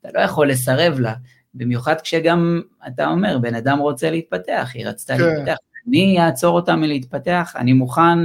אתה 0.00 0.08
לא 0.14 0.20
יכול 0.20 0.50
לסרב 0.50 1.00
לה, 1.00 1.14
במיוחד 1.54 2.00
כשגם, 2.00 2.60
אתה 2.86 3.06
אומר, 3.06 3.38
בן 3.38 3.54
אדם 3.54 3.78
רוצה 3.78 4.10
להתפתח, 4.10 4.70
היא 4.74 4.86
רצתה 4.86 5.16
כן. 5.16 5.24
להתפתח, 5.24 5.56
אני 5.88 6.20
אעצור 6.20 6.56
אותה 6.56 6.76
מלהתפתח, 6.76 7.54
אני 7.56 7.72
מוכן 7.72 8.18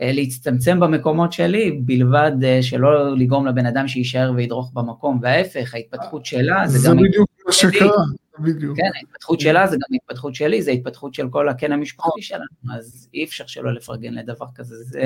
להצטמצם 0.00 0.80
במקומות 0.80 1.32
שלי, 1.32 1.80
בלבד 1.84 2.32
אה, 2.44 2.62
שלא 2.62 3.16
לגרום 3.16 3.46
לבן 3.46 3.66
אדם 3.66 3.88
שיישאר 3.88 4.32
וידרוך 4.36 4.70
במקום, 4.74 5.18
וההפך, 5.22 5.74
ההתפתחות 5.74 6.26
שלה 6.26 6.66
זה, 6.66 6.78
זה 6.78 6.88
גם... 6.88 6.96
זה 6.96 7.02
בדיוק 7.08 7.30
מה 7.46 7.52
שקרה. 7.52 8.04
בדיוק. 8.40 8.76
כן, 8.76 8.90
ההתפתחות 8.96 9.40
שלה 9.40 9.66
זה 9.66 9.76
גם 9.76 9.96
התפתחות 9.96 10.34
שלי, 10.34 10.62
זה 10.62 10.70
התפתחות 10.70 11.14
של 11.14 11.28
כל 11.28 11.48
הקן 11.48 11.72
המשפחתי 11.72 12.22
שלנו, 12.22 12.44
אז 12.74 13.08
אי 13.14 13.24
אפשר 13.24 13.46
שלא 13.46 13.74
לפרגן 13.74 14.14
לדבר 14.14 14.46
כזה, 14.54 14.74
זה... 14.76 15.00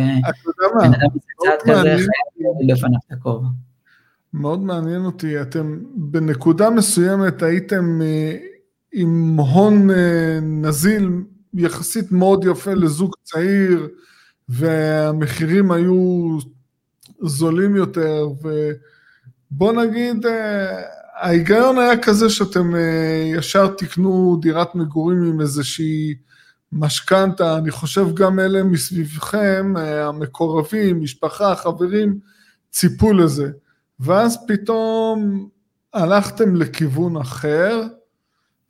בן 0.81 0.95
אדם 0.95 1.09
צעד 1.43 1.59
כזה 1.63 1.89
חייב 1.89 2.71
לפניו 2.71 2.99
את 3.07 3.13
הכובע. 3.13 3.49
מאוד 4.35 4.61
מעניין 4.61 5.05
אותי, 5.05 5.41
אתם 5.41 5.79
בנקודה 5.95 6.71
מסוימת 6.71 7.43
הייתם 7.43 8.03
אה, 8.03 8.37
עם 8.93 9.37
הון 9.41 9.91
אה, 9.91 10.39
נזיל 10.43 11.11
יחסית 11.55 12.13
מאוד 12.13 12.45
יפה 12.45 12.75
לזוג 12.75 13.15
צעיר, 13.23 13.89
והמחירים 14.53 15.71
היו 15.71 16.39
זולים 17.23 17.77
יותר, 17.77 18.29
ובוא 19.51 19.73
נגיד, 19.73 20.27
אה, 20.27 20.83
ההיגיון 21.21 21.79
היה 21.79 22.03
כזה 22.03 22.31
שאתם 22.31 22.75
אה, 22.75 23.33
ישר 23.37 23.67
תקנו 23.67 24.39
דירת 24.43 24.75
מגורים 24.75 25.23
עם 25.23 25.41
איזושהי 25.41 26.15
משכנתה, 26.73 27.59
אני 27.59 27.71
חושב 27.71 28.15
גם 28.15 28.41
אלה 28.41 28.63
מסביבכם, 28.63 29.75
אה, 29.77 30.07
המקורבים, 30.07 31.01
משפחה, 31.01 31.57
חברים, 31.57 32.19
ציפו 32.71 33.13
לזה. 33.13 33.51
ואז 34.01 34.39
פתאום 34.49 35.49
הלכתם 35.95 36.57
לכיוון 36.57 37.17
אחר, 37.17 37.83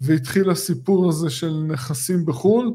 והתחיל 0.01 0.51
הסיפור 0.51 1.09
הזה 1.09 1.31
של 1.31 1.53
נכסים 1.69 2.27
בחו"ל. 2.27 2.73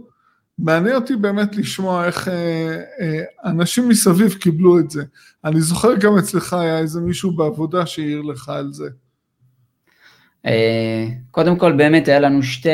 מעניין 0.60 0.96
אותי 0.96 1.16
באמת 1.16 1.56
לשמוע 1.56 2.06
איך 2.06 2.28
אה, 2.28 2.82
אה, 3.02 3.24
אנשים 3.46 3.90
מסביב 3.90 4.34
קיבלו 4.34 4.80
את 4.80 4.90
זה. 4.90 5.04
אני 5.46 5.62
זוכר 5.62 5.96
גם 5.96 6.18
אצלך 6.18 6.54
היה 6.54 6.80
איזה 6.80 7.02
מישהו 7.02 7.32
בעבודה 7.32 7.86
שהעיר 7.86 8.22
לך 8.22 8.50
על 8.50 8.74
זה. 8.74 8.90
אה, 10.46 11.08
קודם 11.32 11.58
כל 11.58 11.72
באמת 11.72 12.08
היה 12.08 12.20
לנו 12.20 12.44
שתי, 12.44 12.70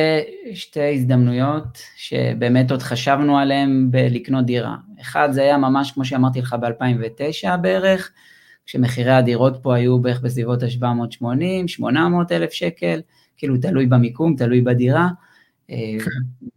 שתי 0.53 0.93
הזדמנויות 0.93 1.77
שבאמת 1.95 2.71
עוד 2.71 2.81
חשבנו 2.81 3.37
עליהן 3.37 3.87
בלקנות 3.91 4.45
דירה. 4.45 4.75
אחד 5.01 5.29
זה 5.31 5.41
היה 5.41 5.57
ממש 5.57 5.91
כמו 5.91 6.05
שאמרתי 6.05 6.41
לך 6.41 6.55
ב-2009 6.61 7.57
בערך, 7.57 8.11
כשמחירי 8.65 9.11
הדירות 9.11 9.57
פה 9.61 9.75
היו 9.75 9.99
בערך 9.99 10.21
בסביבות 10.21 10.63
ה-780, 10.63 11.67
800 11.67 12.31
אלף 12.31 12.51
שקל, 12.51 13.01
כאילו 13.37 13.57
תלוי 13.57 13.85
במיקום, 13.85 14.35
תלוי 14.35 14.61
בדירה. 14.61 15.07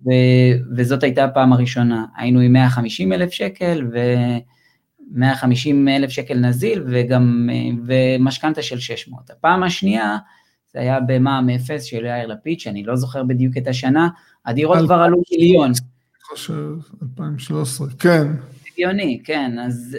ו- 0.07 0.75
וזאת 0.77 1.03
הייתה 1.03 1.25
הפעם 1.25 1.53
הראשונה. 1.53 2.05
היינו 2.17 2.41
עם 2.41 2.53
150 2.53 3.13
אלף 3.13 3.31
שקל 3.31 3.87
ו... 3.93 3.99
150 5.11 5.89
אלף 5.89 6.11
שקל 6.11 6.39
נזיל 6.39 6.85
וגם, 6.87 7.51
אה, 7.53 7.57
ומשכנתה 7.87 8.63
של 8.63 8.79
600. 8.79 9.31
הפעם 9.31 9.63
השנייה, 9.63 10.17
זה 10.73 10.81
היה 10.81 11.01
במע"מ 11.01 11.51
אפס 11.51 11.83
של 11.83 12.05
יאיר 12.05 12.27
לפיד, 12.27 12.61
שאני 12.61 12.83
לא 12.83 12.97
זוכר 12.97 13.23
בדיוק 13.25 13.57
את 13.57 13.67
השנה, 13.67 14.09
הדירות 14.47 14.79
כבר 14.79 14.95
עלו 14.95 15.23
מיליון. 15.33 15.71
אני 15.71 16.37
חושב, 16.37 16.53
2013, 17.03 17.89
כן. 17.99 18.27
הגיוני, 18.73 19.21
כן, 19.25 19.59
אז 19.59 19.97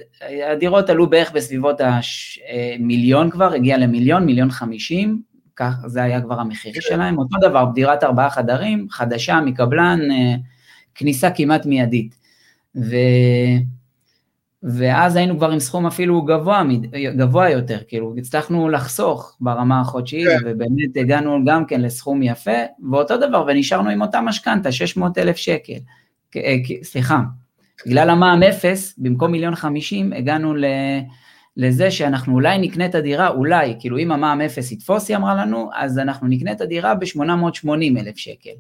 הדירות 0.51 0.89
עלו 0.89 1.09
בערך 1.09 1.31
בסביבות 1.31 1.81
המיליון 1.81 3.29
כבר, 3.29 3.53
הגיע 3.53 3.77
למיליון, 3.77 4.25
מיליון 4.25 4.51
חמישים, 4.51 5.21
כך 5.57 5.73
זה 5.85 6.03
היה 6.03 6.21
כבר 6.21 6.39
המחיר 6.39 6.73
כן. 6.73 6.81
שלהם, 6.81 7.17
אותו 7.17 7.37
דבר, 7.41 7.65
דירת 7.73 8.03
ארבעה 8.03 8.29
חדרים, 8.29 8.87
חדשה 8.89 9.41
מקבלן, 9.41 9.99
אה, 10.11 10.35
כניסה 10.95 11.31
כמעט 11.31 11.65
מיידית. 11.65 12.15
ו... 12.75 12.95
ואז 14.63 15.15
היינו 15.15 15.37
כבר 15.37 15.51
עם 15.51 15.59
סכום 15.59 15.87
אפילו 15.87 16.21
גבוה, 16.21 16.63
גבוה 17.17 17.49
יותר, 17.49 17.79
כאילו 17.87 18.13
הצלחנו 18.17 18.69
לחסוך 18.69 19.37
ברמה 19.39 19.81
החודשית, 19.81 20.27
כן. 20.27 20.37
ובאמת 20.45 20.97
הגענו 20.97 21.45
גם 21.45 21.65
כן 21.65 21.81
לסכום 21.81 22.23
יפה, 22.23 22.51
ואותו 22.91 23.17
דבר, 23.17 23.45
ונשארנו 23.47 23.89
עם 23.89 24.01
אותה 24.01 24.21
משכנתה, 24.21 24.71
600 24.71 25.17
אלף 25.17 25.35
שקל. 25.37 25.77
אה, 26.35 26.55
סליחה, 26.83 27.21
בגלל 27.85 28.09
המע"מ 28.09 28.43
אפס, 28.43 28.95
במקום 28.97 29.31
מיליון 29.31 29.55
חמישים, 29.55 30.13
הגענו 30.13 30.55
ל... 30.55 30.65
לזה 31.57 31.91
שאנחנו 31.91 32.33
אולי 32.33 32.57
נקנה 32.57 32.85
את 32.85 32.95
הדירה, 32.95 33.29
אולי, 33.29 33.75
כאילו 33.79 33.97
אם 33.97 34.11
המע"מ 34.11 34.41
אפס 34.41 34.71
יתפוס, 34.71 35.09
היא 35.09 35.17
אמרה 35.17 35.35
לנו, 35.35 35.69
אז 35.75 35.99
אנחנו 35.99 36.27
נקנה 36.27 36.51
את 36.51 36.61
הדירה 36.61 36.95
ב-880 36.95 37.99
אלף 37.99 38.17
שקל. 38.17 38.51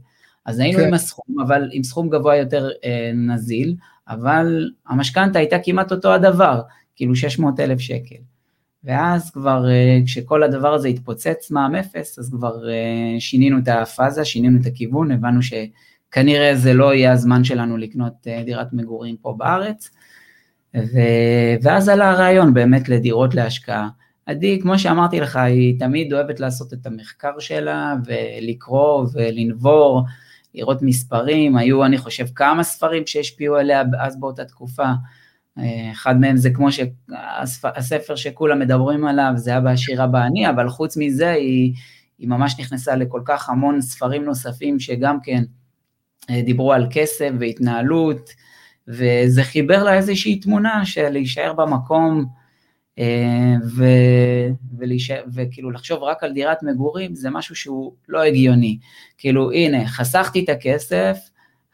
אז 0.45 0.59
היינו 0.59 0.79
כן. 0.79 0.87
עם 0.87 0.93
הסכום, 0.93 1.39
אבל 1.39 1.69
עם 1.71 1.83
סכום 1.83 2.09
גבוה 2.09 2.35
יותר 2.35 2.69
אה, 2.85 3.11
נזיל, 3.13 3.75
אבל 4.07 4.69
המשכנתה 4.87 5.39
הייתה 5.39 5.59
כמעט 5.63 5.91
אותו 5.91 6.13
הדבר, 6.13 6.61
כאילו 6.95 7.15
600 7.15 7.59
אלף 7.59 7.79
שקל. 7.79 8.15
ואז 8.83 9.31
כבר 9.31 9.69
אה, 9.69 9.99
כשכל 10.05 10.43
הדבר 10.43 10.73
הזה 10.73 10.87
התפוצץ 10.87 11.51
מע"מ 11.51 11.75
אפס, 11.75 12.19
אז 12.19 12.29
כבר 12.29 12.69
אה, 12.69 13.19
שינינו 13.19 13.57
את 13.57 13.67
הפאזה, 13.67 14.25
שינינו 14.25 14.61
את 14.61 14.65
הכיוון, 14.65 15.11
הבנו 15.11 15.39
שכנראה 15.41 16.55
זה 16.55 16.73
לא 16.73 16.93
יהיה 16.93 17.11
הזמן 17.11 17.43
שלנו 17.43 17.77
לקנות 17.77 18.13
אה, 18.27 18.43
דירת 18.45 18.73
מגורים 18.73 19.17
פה 19.17 19.35
בארץ. 19.37 19.89
ו... 20.75 20.99
ואז 21.61 21.89
עלה 21.89 22.11
הרעיון 22.11 22.53
באמת 22.53 22.89
לדירות 22.89 23.35
להשקעה. 23.35 23.89
עדי, 24.25 24.59
כמו 24.61 24.79
שאמרתי 24.79 25.19
לך, 25.19 25.35
היא 25.35 25.79
תמיד 25.79 26.13
אוהבת 26.13 26.39
לעשות 26.39 26.73
את 26.73 26.85
המחקר 26.85 27.39
שלה 27.39 27.95
ולקרוא 28.05 29.07
ולנבור. 29.13 30.03
לראות 30.55 30.81
מספרים, 30.81 31.57
היו 31.57 31.85
אני 31.85 31.97
חושב 31.97 32.25
כמה 32.35 32.63
ספרים 32.63 33.07
שהשפיעו 33.07 33.55
עליה 33.55 33.83
אז 33.99 34.19
באותה 34.19 34.45
תקופה, 34.45 34.85
אחד 35.91 36.19
מהם 36.19 36.37
זה 36.37 36.49
כמו 36.49 36.69
שהספר 36.71 38.15
שכולם 38.15 38.59
מדברים 38.59 39.05
עליו, 39.05 39.31
זה 39.35 39.49
היה 39.49 39.59
בעשירה 39.59 40.07
בעני, 40.07 40.49
אבל 40.49 40.69
חוץ 40.69 40.97
מזה 40.97 41.31
היא, 41.31 41.73
היא 42.19 42.29
ממש 42.29 42.55
נכנסה 42.59 42.95
לכל 42.95 43.21
כך 43.25 43.49
המון 43.49 43.81
ספרים 43.81 44.25
נוספים 44.25 44.79
שגם 44.79 45.17
כן 45.23 45.43
אה, 46.29 46.41
דיברו 46.41 46.73
על 46.73 46.87
כסף 46.91 47.29
והתנהלות, 47.39 48.29
וזה 48.87 49.43
חיבר 49.43 49.83
לה 49.83 49.93
איזושהי 49.93 50.39
תמונה 50.39 50.85
של 50.85 51.09
להישאר 51.09 51.53
במקום, 51.53 52.25
אה, 52.99 53.55
ו, 53.75 53.83
ולהישאר, 54.77 55.23
וכאילו 55.33 55.71
לחשוב 55.71 56.03
רק 56.03 56.23
על 56.23 56.33
דירת 56.33 56.63
מגורים 56.63 57.15
זה 57.15 57.29
משהו 57.29 57.55
שהוא 57.55 57.93
לא 58.07 58.23
הגיוני. 58.23 58.77
כאילו 59.17 59.51
הנה, 59.51 59.87
חסכתי 59.87 60.43
את 60.43 60.49
הכסף, 60.49 61.17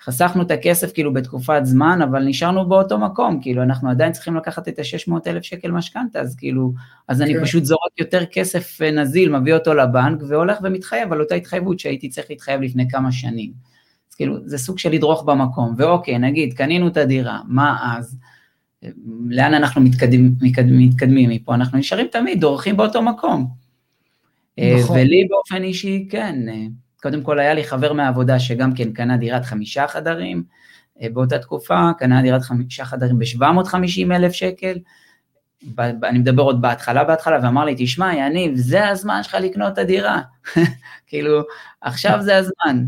חסכנו 0.03 0.41
את 0.41 0.51
הכסף 0.51 0.93
כאילו 0.93 1.13
בתקופת 1.13 1.61
זמן, 1.63 2.01
אבל 2.01 2.23
נשארנו 2.23 2.69
באותו 2.69 2.97
מקום, 2.99 3.39
כאילו 3.41 3.63
אנחנו 3.63 3.89
עדיין 3.89 4.11
צריכים 4.11 4.35
לקחת 4.35 4.67
את 4.67 4.79
ה-600 4.79 5.13
אלף 5.27 5.43
שקל 5.43 5.71
משכנתה, 5.71 6.19
אז 6.19 6.35
כאילו, 6.35 6.73
אז 7.07 7.17
כן. 7.17 7.23
אני 7.23 7.41
פשוט 7.41 7.63
זורק 7.63 7.99
יותר 7.99 8.25
כסף 8.25 8.81
אה, 8.81 8.91
נזיל, 8.91 9.37
מביא 9.37 9.53
אותו 9.53 9.73
לבנק, 9.73 10.21
והולך 10.27 10.57
ומתחייב 10.63 11.13
על 11.13 11.21
אותה 11.21 11.35
התחייבות 11.35 11.79
שהייתי 11.79 12.09
צריך 12.09 12.27
להתחייב 12.29 12.61
לפני 12.61 12.89
כמה 12.89 13.11
שנים. 13.11 13.72
אז 14.13 14.17
כאילו, 14.17 14.37
זה 14.45 14.57
סוג 14.57 14.79
של 14.79 14.91
לדרוך 14.91 15.23
במקום, 15.23 15.73
ואוקיי, 15.77 16.17
נגיד, 16.17 16.53
קנינו 16.53 16.87
את 16.87 16.97
הדירה, 16.97 17.39
מה 17.47 17.95
אז? 17.97 18.17
לאן 19.29 19.53
אנחנו 19.53 19.81
מתקדמים, 19.81 20.35
מתקדמים, 20.41 20.89
מתקדמים 20.89 21.29
מפה? 21.29 21.55
אנחנו 21.55 21.77
נשארים 21.77 22.07
תמיד, 22.07 22.41
דורכים 22.41 22.77
באותו 22.77 23.01
מקום. 23.01 23.47
אה, 24.59 24.75
נכון. 24.79 24.97
ולי 24.97 25.27
באופן 25.29 25.63
אישי, 25.63 26.07
כן, 26.09 26.49
אה, 26.49 26.65
קודם 27.01 27.21
כל 27.21 27.39
היה 27.39 27.53
לי 27.53 27.63
חבר 27.63 27.93
מהעבודה 27.93 28.39
שגם 28.39 28.73
כן 28.73 28.93
קנה 28.93 29.17
דירת 29.17 29.45
חמישה 29.45 29.87
חדרים 29.87 30.43
אה, 31.01 31.07
באותה 31.13 31.39
תקופה, 31.39 31.91
קנה 31.97 32.21
דירת 32.21 32.41
חמישה 32.41 32.85
חדרים 32.85 33.19
ב-750 33.19 34.15
אלף 34.15 34.31
שקל, 34.31 34.77
אני 35.79 36.19
מדבר 36.19 36.43
עוד 36.43 36.61
בהתחלה 36.61 37.03
בהתחלה, 37.03 37.39
ואמר 37.43 37.65
לי, 37.65 37.75
תשמע, 37.77 38.15
יניב, 38.15 38.55
זה 38.55 38.87
הזמן 38.87 39.23
שלך 39.23 39.37
לקנות 39.41 39.73
את 39.73 39.77
הדירה. 39.77 40.21
כאילו, 41.07 41.41
עכשיו 41.81 42.21
זה 42.21 42.37
הזמן. 42.37 42.85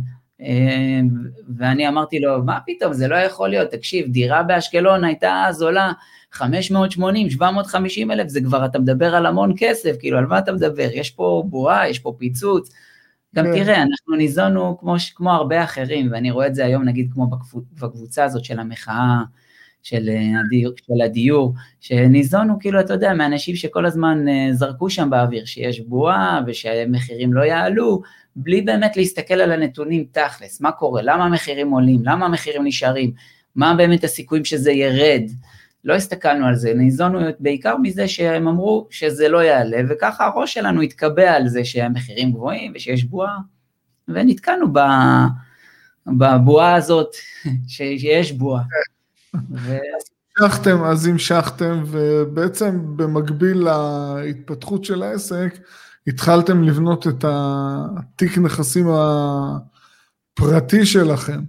ואני 1.57 1.87
אמרתי 1.87 2.19
לו, 2.19 2.43
מה 2.43 2.59
פתאום, 2.65 2.93
זה 2.93 3.07
לא 3.07 3.15
יכול 3.15 3.49
להיות, 3.49 3.71
תקשיב, 3.71 4.07
דירה 4.07 4.43
באשקלון 4.43 5.03
הייתה 5.03 5.43
אז 5.47 5.61
עולה 5.61 5.91
580, 6.31 7.29
750 7.29 8.11
אלף, 8.11 8.27
זה 8.27 8.41
כבר, 8.41 8.65
אתה 8.65 8.79
מדבר 8.79 9.15
על 9.15 9.25
המון 9.25 9.53
כסף, 9.57 9.95
כאילו, 9.99 10.17
על 10.17 10.25
מה 10.25 10.39
אתה 10.39 10.51
מדבר? 10.51 10.87
יש 10.93 11.09
פה 11.09 11.43
בועה, 11.45 11.89
יש 11.89 11.99
פה 11.99 12.15
פיצוץ. 12.17 12.71
גם 13.35 13.45
כן. 13.45 13.63
תראה, 13.63 13.81
אנחנו 13.81 14.15
ניזונו 14.15 14.77
כמו, 14.79 14.95
כמו 15.15 15.31
הרבה 15.31 15.63
אחרים, 15.63 16.11
ואני 16.11 16.31
רואה 16.31 16.47
את 16.47 16.55
זה 16.55 16.65
היום, 16.65 16.83
נגיד, 16.83 17.09
כמו 17.13 17.29
בקבוצה 17.81 18.23
הזאת 18.23 18.45
של 18.45 18.59
המחאה, 18.59 19.17
של 19.83 20.09
אה, 20.09 20.39
הדיור, 20.39 20.73
של 20.87 21.01
הדיור, 21.05 21.53
שניזונו, 21.79 22.59
כאילו, 22.59 22.79
אתה 22.79 22.93
יודע, 22.93 23.13
מאנשים 23.13 23.55
שכל 23.55 23.85
הזמן 23.85 24.27
אה, 24.27 24.47
זרקו 24.53 24.89
שם 24.89 25.09
באוויר, 25.09 25.45
שיש 25.45 25.79
בועה 25.79 26.41
ושהמחירים 26.47 27.33
לא 27.33 27.41
יעלו, 27.41 28.01
בלי 28.35 28.61
באמת 28.61 28.97
להסתכל 28.97 29.33
על 29.33 29.51
הנתונים 29.51 30.05
תכלס, 30.11 30.61
מה 30.61 30.71
קורה, 30.71 31.01
למה 31.01 31.25
המחירים 31.25 31.71
עולים, 31.71 31.99
למה 32.03 32.25
המחירים 32.25 32.63
נשארים, 32.65 33.11
מה 33.55 33.73
באמת 33.77 34.03
הסיכויים 34.03 34.45
שזה 34.45 34.71
ירד. 34.71 35.21
לא 35.83 35.93
הסתכלנו 35.93 36.45
על 36.45 36.55
זה, 36.55 36.73
ניזונו 36.73 37.19
בעיקר 37.39 37.77
מזה 37.77 38.07
שהם 38.07 38.47
אמרו 38.47 38.87
שזה 38.89 39.29
לא 39.29 39.43
יעלה, 39.43 39.77
וככה 39.89 40.25
הראש 40.25 40.53
שלנו 40.53 40.81
התקבע 40.81 41.31
על 41.31 41.47
זה 41.47 41.65
שהמחירים 41.65 42.31
גבוהים 42.31 42.71
ושיש 42.75 43.03
בועה, 43.03 43.37
ונתקענו 44.07 44.65
בבועה 46.07 46.75
הזאת, 46.75 47.15
שיש 47.67 48.31
בועה. 48.31 48.63
המשכתם, 50.39 50.83
אז 50.83 51.07
המשכתם, 51.07 51.83
ובעצם 51.87 52.97
במקביל 52.97 53.67
להתפתחות 54.23 54.85
של 54.85 55.03
העסק, 55.03 55.57
התחלתם 56.07 56.63
לבנות 56.63 57.07
את 57.07 57.25
התיק 57.27 58.37
נכסים 58.37 58.87
הפרטי 60.37 60.85
שלכם. 60.85 61.39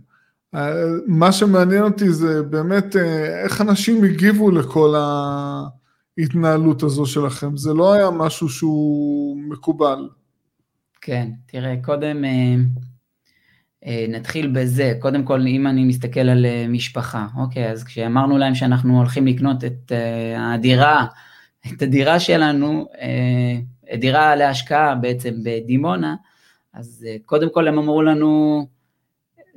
מה 1.06 1.32
שמעניין 1.32 1.82
אותי 1.82 2.12
זה 2.12 2.42
באמת 2.42 2.96
אה, 2.96 3.42
איך 3.44 3.60
אנשים 3.60 4.04
הגיבו 4.04 4.50
לכל 4.50 4.94
ההתנהלות 6.18 6.82
הזו 6.82 7.06
שלכם. 7.06 7.56
זה 7.56 7.74
לא 7.74 7.92
היה 7.92 8.10
משהו 8.10 8.48
שהוא 8.48 9.36
מקובל. 9.36 10.08
כן, 11.00 11.30
תראה, 11.46 11.74
קודם 11.82 12.24
אה, 12.24 12.54
אה, 13.86 14.06
נתחיל 14.08 14.50
בזה. 14.54 14.94
קודם 15.00 15.24
כל, 15.24 15.46
אם 15.46 15.66
אני 15.66 15.84
מסתכל 15.84 16.20
על 16.20 16.46
משפחה, 16.68 17.26
אוקיי, 17.36 17.70
אז 17.70 17.84
כשאמרנו 17.84 18.38
להם 18.38 18.54
שאנחנו 18.54 18.98
הולכים 18.98 19.26
לקנות 19.26 19.64
את 19.64 19.92
הדירה, 20.38 21.06
את 21.74 21.82
הדירה 21.82 22.20
שלנו, 22.20 22.88
דירה 23.94 24.36
להשקעה 24.36 24.94
בעצם 24.94 25.34
בדימונה, 25.44 26.14
אז 26.74 27.06
קודם 27.24 27.48
כל 27.52 27.68
הם 27.68 27.78
אמרו 27.78 28.02
לנו, 28.02 28.66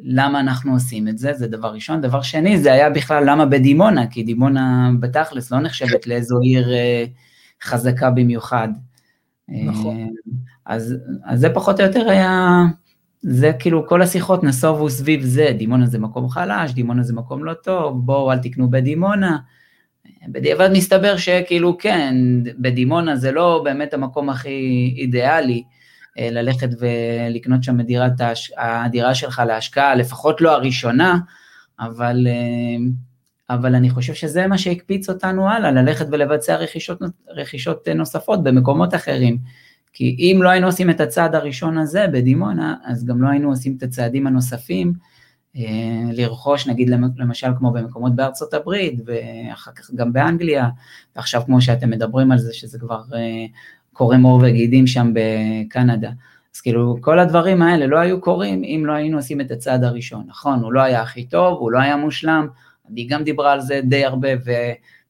למה 0.01 0.39
אנחנו 0.39 0.73
עושים 0.73 1.07
את 1.07 1.17
זה, 1.17 1.33
זה 1.33 1.47
דבר 1.47 1.73
ראשון. 1.73 2.01
דבר 2.01 2.21
שני, 2.21 2.57
זה 2.57 2.73
היה 2.73 2.89
בכלל 2.89 3.29
למה 3.29 3.45
בדימונה, 3.45 4.07
כי 4.07 4.23
דימונה 4.23 4.89
בתכלס 4.99 5.51
לא 5.51 5.59
נחשבת 5.59 6.07
לאיזו 6.07 6.39
עיר 6.39 6.73
אה, 6.73 7.05
חזקה 7.63 8.09
במיוחד. 8.09 8.67
נכון. 9.49 9.97
אה, 9.97 10.05
אז, 10.65 10.95
אז 11.25 11.39
זה 11.39 11.49
פחות 11.53 11.79
או 11.79 11.85
יותר 11.85 12.09
היה, 12.09 12.63
זה 13.21 13.51
כאילו 13.59 13.87
כל 13.87 14.01
השיחות 14.01 14.43
נסובו 14.43 14.89
סביב 14.89 15.21
זה, 15.23 15.51
דימונה 15.57 15.85
זה 15.85 15.99
מקום 15.99 16.29
חלש, 16.29 16.73
דימונה 16.73 17.03
זה 17.03 17.13
מקום 17.13 17.45
לא 17.45 17.53
טוב, 17.53 18.05
בואו 18.05 18.31
אל 18.31 18.37
תקנו 18.37 18.69
בדימונה. 18.69 19.37
בדיעבד 20.27 20.69
מסתבר 20.73 21.17
שכאילו 21.17 21.77
כן, 21.77 22.15
בדימונה 22.60 23.15
זה 23.15 23.32
לא 23.32 23.62
באמת 23.63 23.93
המקום 23.93 24.29
הכי 24.29 24.93
אידיאלי, 24.97 25.63
אה, 26.19 26.29
ללכת 26.32 26.69
ולקנות 26.79 27.63
שם 27.63 27.82
דירת, 27.82 28.12
הדירה 28.58 29.15
שלך 29.15 29.41
להשקעה, 29.47 29.95
לפחות 29.95 30.41
לא 30.41 30.51
הראשונה, 30.51 31.17
אבל, 31.79 32.27
אה, 32.29 33.55
אבל 33.55 33.75
אני 33.75 33.89
חושב 33.89 34.13
שזה 34.13 34.47
מה 34.47 34.58
שהקפיץ 34.58 35.10
אותנו 35.10 35.49
הלאה, 35.49 35.71
ללכת 35.71 36.05
ולבצע 36.12 36.55
רכישות, 36.55 36.99
רכישות 37.29 37.88
נוספות 37.88 38.43
במקומות 38.43 38.95
אחרים. 38.95 39.38
כי 39.93 40.15
אם 40.19 40.39
לא 40.43 40.49
היינו 40.49 40.67
עושים 40.67 40.89
את 40.89 40.99
הצעד 40.99 41.36
הראשון 41.36 41.77
הזה 41.77 42.05
בדימונה, 42.08 42.75
אז 42.86 43.05
גם 43.05 43.21
לא 43.21 43.29
היינו 43.29 43.49
עושים 43.49 43.75
את 43.77 43.84
הצעדים 43.84 44.27
הנוספים, 44.27 44.93
לרכוש 46.13 46.67
נגיד 46.67 46.89
למשל 47.17 47.47
כמו 47.57 47.71
במקומות 47.71 48.15
בארצות 48.15 48.53
הברית 48.53 48.99
ואחר 49.05 49.71
כך 49.71 49.91
גם 49.95 50.13
באנגליה, 50.13 50.69
ועכשיו 51.15 51.41
כמו 51.45 51.62
שאתם 51.62 51.89
מדברים 51.89 52.31
על 52.31 52.38
זה 52.38 52.53
שזה 52.53 52.79
כבר 52.79 53.01
קורם 53.93 54.23
עור 54.23 54.39
וגידים 54.43 54.88
שם 54.88 55.13
בקנדה. 55.13 56.09
אז 56.55 56.62
כאילו 56.62 56.97
כל 57.01 57.19
הדברים 57.19 57.62
האלה 57.62 57.88
לא 57.88 57.97
היו 57.97 58.21
קורים 58.21 58.63
אם 58.63 58.83
לא 58.85 58.93
היינו 58.93 59.17
עושים 59.17 59.41
את 59.41 59.51
הצעד 59.51 59.83
הראשון, 59.83 60.23
נכון, 60.27 60.59
הוא 60.59 60.73
לא 60.73 60.81
היה 60.81 61.01
הכי 61.01 61.25
טוב, 61.25 61.59
הוא 61.59 61.71
לא 61.71 61.79
היה 61.79 61.97
מושלם, 61.97 62.47
עדי 62.91 63.07
גם 63.07 63.23
דיברה 63.23 63.51
על 63.51 63.62
זה 63.62 63.81
די 63.83 64.05
הרבה, 64.05 64.29
ו... 64.45 64.51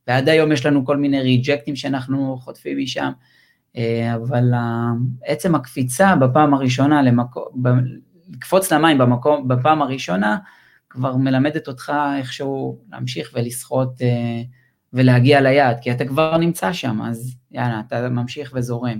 ועד 0.07 0.29
היום 0.29 0.51
יש 0.51 0.65
לנו 0.65 0.85
כל 0.85 0.97
מיני 0.97 1.21
ריג'קטים 1.21 1.75
שאנחנו 1.75 2.37
חוטפים 2.41 2.77
משם, 2.77 3.11
אה, 3.77 4.15
אבל 4.15 4.53
עצם 5.25 5.55
הקפיצה 5.55 6.15
בפעם 6.15 6.53
הראשונה, 6.53 7.01
למקום, 7.01 7.43
לקפוץ 8.33 8.71
למים 8.71 8.97
במקום, 8.97 9.47
בפעם 9.47 9.81
הראשונה, 9.81 10.37
כבר 10.89 11.15
מלמדת 11.15 11.67
אותך 11.67 11.93
איכשהו 12.17 12.79
להמשיך 12.91 13.31
ולשחות 13.33 14.01
אה, 14.01 14.41
ולהגיע 14.93 15.41
ליעד, 15.41 15.77
כי 15.81 15.91
אתה 15.91 16.05
כבר 16.05 16.37
נמצא 16.37 16.73
שם, 16.73 17.01
אז 17.01 17.35
יאללה, 17.51 17.81
אתה 17.87 18.09
ממשיך 18.09 18.51
וזורם. 18.55 18.99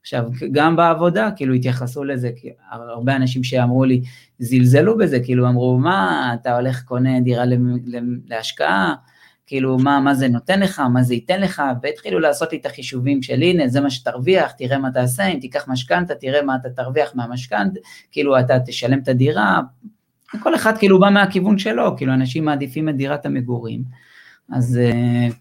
עכשיו, 0.00 0.24
גם 0.52 0.76
בעבודה, 0.76 1.30
כאילו, 1.36 1.54
התייחסו 1.54 2.04
לזה, 2.04 2.30
הרבה 2.70 3.16
אנשים 3.16 3.44
שאמרו 3.44 3.84
לי, 3.84 4.02
זלזלו 4.38 4.98
בזה, 4.98 5.20
כאילו, 5.20 5.48
אמרו, 5.48 5.78
מה, 5.78 6.30
אתה 6.40 6.56
הולך, 6.56 6.82
קונה 6.82 7.20
דירה 7.20 7.44
להשקעה, 8.26 8.94
כאילו, 9.46 9.78
מה, 9.78 10.00
מה 10.00 10.14
זה 10.14 10.28
נותן 10.28 10.60
לך, 10.60 10.82
מה 10.92 11.02
זה 11.02 11.14
ייתן 11.14 11.40
לך, 11.40 11.62
והתחילו 11.82 12.20
לעשות 12.20 12.52
לי 12.52 12.58
את 12.58 12.66
החישובים 12.66 13.22
של, 13.22 13.42
הנה, 13.42 13.68
זה 13.68 13.80
מה 13.80 13.90
שתרוויח, 13.90 14.52
תראה 14.52 14.78
מה 14.78 14.90
תעשה, 14.90 15.26
אם 15.26 15.38
תיקח 15.40 15.68
משכנתה, 15.68 16.14
תראה 16.14 16.42
מה 16.42 16.56
אתה 16.56 16.70
תרוויח 16.70 17.14
מהמשכנתה, 17.14 17.80
כאילו, 18.12 18.40
אתה 18.40 18.58
תשלם 18.66 18.98
את 18.98 19.08
הדירה, 19.08 19.60
כל 20.40 20.54
אחד 20.54 20.78
כאילו 20.78 21.00
בא 21.00 21.10
מהכיוון 21.10 21.58
שלו, 21.58 21.96
כאילו, 21.96 22.14
אנשים 22.14 22.44
מעדיפים 22.44 22.88
את 22.88 22.96
דירת 22.96 23.26
המגורים. 23.26 23.82
אז 24.52 24.80
uh, 24.90 25.34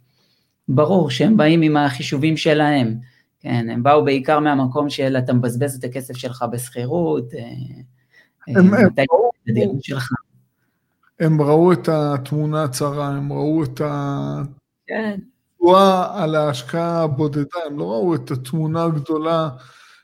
ברור 0.68 1.10
שהם 1.10 1.38
באים 1.38 1.62
עם 1.62 1.78
החישובים 1.78 2.38
שלהם, 2.38 2.98
כן, 3.40 3.70
הם 3.70 3.84
באו 3.84 4.06
בעיקר 4.06 4.40
מהמקום 4.40 4.90
של 4.90 5.18
אתה 5.18 5.34
מבזבז 5.34 5.76
את 5.76 5.84
הכסף 5.84 6.18
שלך 6.18 6.46
בשכירות, 6.52 7.32
הם, 8.48 8.74
הם, 8.74 8.74
ראו, 9.12 9.32
שלך. 9.82 10.10
הם 11.24 11.42
ראו 11.42 11.74
את 11.74 11.90
התמונה 11.90 12.64
הצרה, 12.64 13.08
הם 13.08 13.34
ראו 13.34 13.64
את 13.64 13.82
כן. 14.88 15.20
התבואה 15.54 16.24
על 16.24 16.36
ההשקעה 16.36 17.04
הבודדה, 17.04 17.60
הם 17.68 17.80
לא 17.80 17.84
ראו 17.84 18.16
את 18.16 18.32
התמונה 18.32 18.84
הגדולה 18.84 19.50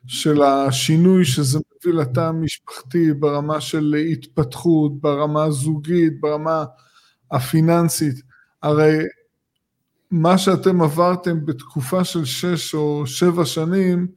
של 0.08 0.42
השינוי 0.42 1.26
שזה 1.26 1.60
מביא 1.60 1.94
לתא 1.94 2.20
המשפחתי 2.20 3.14
ברמה 3.14 3.62
של 3.62 3.96
התפתחות, 4.12 5.02
ברמה 5.02 5.44
הזוגית, 5.44 6.22
ברמה 6.22 6.66
הפיננסית. 7.32 8.16
הרי 8.64 8.98
מה 10.12 10.38
שאתם 10.38 10.82
עברתם 10.82 11.46
בתקופה 11.46 12.04
של 12.04 12.26
שש 12.26 12.76
או 12.76 13.08
שבע 13.08 13.46
שנים, 13.46 14.08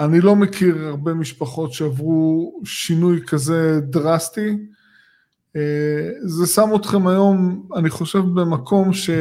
אני 0.00 0.20
לא 0.20 0.36
מכיר 0.36 0.86
הרבה 0.86 1.14
משפחות 1.14 1.72
שעברו 1.72 2.60
שינוי 2.64 3.20
כזה 3.26 3.80
דרסטי. 3.80 4.56
אה, 5.56 6.10
זה 6.20 6.46
שם 6.46 6.70
אתכם 6.76 7.06
היום, 7.06 7.68
אני 7.76 7.90
חושב, 7.90 8.18
במקום 8.18 8.92
שאתם 8.92 9.18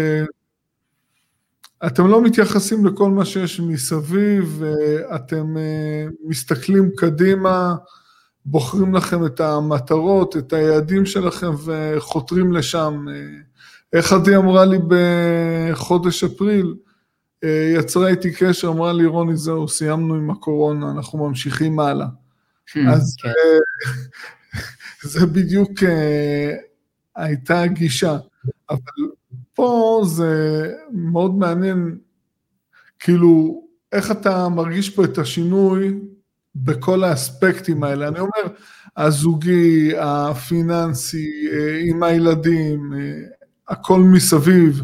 לא 2.07 2.21
מתייחסים 2.23 2.85
לכל 2.85 3.09
מה 3.09 3.25
שיש 3.25 3.59
מסביב, 3.59 4.63
ואתם 4.63 5.57
אה, 5.57 6.05
מסתכלים 6.25 6.91
קדימה, 6.95 7.75
בוחרים 8.45 8.95
לכם 8.95 9.25
את 9.25 9.39
המטרות, 9.39 10.37
את 10.37 10.53
היעדים 10.53 11.05
שלכם 11.05 11.51
וחותרים 11.65 12.53
לשם. 12.53 13.05
איך 13.93 14.13
עדי 14.13 14.35
אמרה 14.35 14.65
לי 14.65 14.77
בחודש 14.87 16.23
אפריל, 16.23 16.75
יצרה 17.77 18.07
איתי 18.07 18.31
קשר, 18.31 18.67
אמרה 18.67 18.93
לי, 18.93 19.05
רוני, 19.05 19.37
זהו, 19.37 19.67
סיימנו 19.67 20.15
עם 20.15 20.29
הקורונה, 20.29 20.91
אנחנו 20.91 21.27
ממשיכים 21.27 21.79
הלאה. 21.79 22.07
Hmm, 22.69 22.79
אז 22.93 23.15
כן. 23.21 23.29
זה 25.11 25.25
בדיוק 25.25 25.71
הייתה 27.15 27.61
הגישה. 27.61 28.17
אבל 28.69 28.79
פה 29.53 30.01
זה 30.05 30.71
מאוד 30.91 31.35
מעניין, 31.35 31.97
כאילו, 32.99 33.63
איך 33.91 34.11
אתה 34.11 34.49
מרגיש 34.49 34.89
פה 34.89 35.03
את 35.03 35.17
השינוי 35.17 35.99
בכל 36.55 37.03
האספקטים 37.03 37.83
האלה. 37.83 38.07
אני 38.07 38.19
אומר, 38.19 38.55
הזוגי, 38.97 39.91
הפיננסי, 39.99 41.31
אה, 41.51 41.79
עם 41.89 42.03
הילדים, 42.03 42.93
אה, 42.93 42.99
הכל 43.67 43.99
מסביב. 43.99 44.81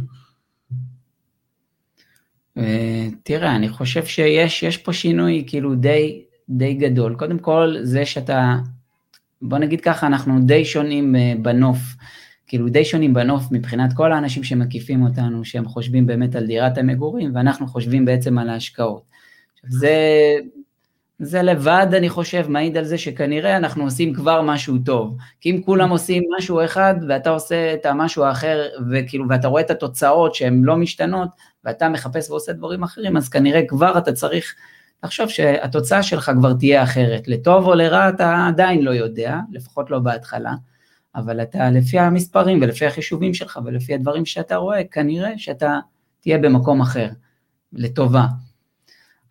אה, 2.58 3.08
תראה, 3.24 3.56
אני 3.56 3.70
חושב 3.70 4.06
שיש 4.06 4.78
פה 4.78 4.94
שינוי 4.94 5.44
כאילו 5.48 5.76
די, 5.76 6.26
די 6.50 6.74
גדול. 6.74 7.16
קודם 7.16 7.40
כל, 7.40 7.76
זה 7.84 8.06
שאתה, 8.06 8.56
בוא 9.42 9.58
נגיד 9.58 9.82
ככה, 9.82 10.08
אנחנו 10.08 10.40
די 10.40 10.66
שונים 10.66 11.16
בנוף. 11.42 11.78
כאילו 12.48 12.70
די 12.70 12.86
שונים 12.86 13.14
בנוף 13.14 13.44
מבחינת 13.52 13.94
כל 13.94 14.12
האנשים 14.12 14.44
שמקיפים 14.44 15.04
אותנו, 15.04 15.46
שהם 15.46 15.66
חושבים 15.66 16.08
באמת 16.08 16.36
על 16.36 16.46
דירת 16.46 16.78
המגורים, 16.78 17.32
ואנחנו 17.36 17.68
חושבים 17.68 18.06
בעצם 18.06 18.38
על 18.38 18.50
ההשקעות. 18.50 19.02
זה, 19.68 19.98
זה 21.20 21.42
לבד, 21.42 21.88
אני 21.94 22.10
חושב, 22.10 22.46
מעיד 22.50 22.78
על 22.78 22.84
זה 22.84 22.98
שכנראה 22.98 23.58
אנחנו 23.58 23.84
עושים 23.84 24.14
כבר 24.14 24.42
משהו 24.42 24.78
טוב. 24.86 25.18
כי 25.42 25.52
אם 25.52 25.62
כולם 25.62 25.90
עושים 25.90 26.24
משהו 26.38 26.66
אחד, 26.66 26.96
ואתה 27.10 27.30
עושה 27.30 27.74
את 27.74 27.86
המשהו 27.86 28.24
האחר, 28.24 28.62
וכאילו, 28.92 29.26
ואתה 29.30 29.48
רואה 29.48 29.62
את 29.62 29.72
התוצאות 29.72 30.36
שהן 30.36 30.62
לא 30.64 30.78
משתנות, 30.78 31.30
ואתה 31.66 31.90
מחפש 31.90 32.30
ועושה 32.30 32.54
דברים 32.54 32.84
אחרים, 32.84 33.18
אז 33.18 33.30
כנראה 33.30 33.62
כבר 33.68 33.98
אתה 33.98 34.14
צריך 34.14 34.56
לחשוב 35.04 35.30
שהתוצאה 35.30 36.04
שלך 36.04 36.32
כבר 36.40 36.54
תהיה 36.54 36.84
אחרת. 36.84 37.28
לטוב 37.28 37.66
או 37.66 37.76
לרע 37.76 38.10
אתה 38.10 38.48
עדיין 38.48 38.82
לא 38.82 38.92
יודע, 38.92 39.40
לפחות 39.52 39.90
לא 39.90 40.00
בהתחלה. 40.00 40.54
אבל 41.16 41.42
אתה 41.42 41.72
לפי 41.72 42.00
המספרים 42.00 42.62
ולפי 42.62 42.86
החישובים 42.86 43.34
שלך 43.34 43.60
ולפי 43.66 43.94
הדברים 43.94 44.26
שאתה 44.26 44.56
רואה, 44.56 44.84
כנראה 44.84 45.38
שאתה 45.38 45.80
תהיה 46.22 46.38
במקום 46.38 46.82
אחר, 46.82 47.10
לטובה. 47.74 48.26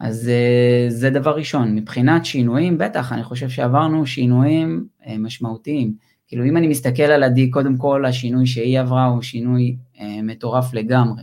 אז 0.00 0.28
אה, 0.28 0.86
זה 0.90 1.10
דבר 1.10 1.36
ראשון. 1.36 1.74
מבחינת 1.74 2.24
שינויים, 2.24 2.78
בטח, 2.78 3.12
אני 3.12 3.22
חושב 3.24 3.48
שעברנו 3.48 4.06
שינויים 4.06 4.86
אה, 5.06 5.18
משמעותיים. 5.18 5.94
כאילו, 6.28 6.44
אם 6.44 6.56
אני 6.56 6.68
מסתכל 6.68 7.02
על 7.02 7.22
עדי, 7.22 7.50
קודם 7.50 7.76
כל, 7.76 8.04
השינוי 8.06 8.46
שהיא 8.46 8.80
עברה 8.80 9.04
הוא 9.04 9.22
שינוי 9.22 9.76
אה, 10.00 10.22
מטורף 10.22 10.74
לגמרי. 10.74 11.22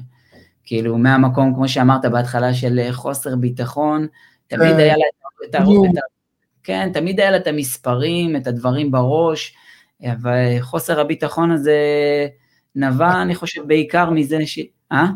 כאילו, 0.63 0.97
מהמקום, 0.97 1.53
כמו 1.55 1.67
שאמרת 1.67 2.05
בהתחלה, 2.05 2.53
של 2.53 2.79
חוסר 2.91 3.35
ביטחון, 3.35 4.07
תמיד 4.47 4.75
היה 4.75 4.97
לה 4.97 5.05
את 5.49 5.55
הרוב, 5.55 5.87
כן, 6.63 6.89
תמיד 6.93 7.19
היה 7.19 7.31
לה 7.31 7.37
את 7.37 7.47
המספרים, 7.47 8.35
את 8.35 8.47
הדברים 8.47 8.91
בראש, 8.91 9.55
אבל 10.11 10.59
חוסר 10.61 10.99
הביטחון 10.99 11.51
הזה 11.51 11.77
נבע, 12.75 13.21
אני 13.21 13.35
חושב, 13.35 13.67
בעיקר 13.67 14.09
מזה 14.09 14.37
ש... 14.45 14.59
אה? 14.91 15.07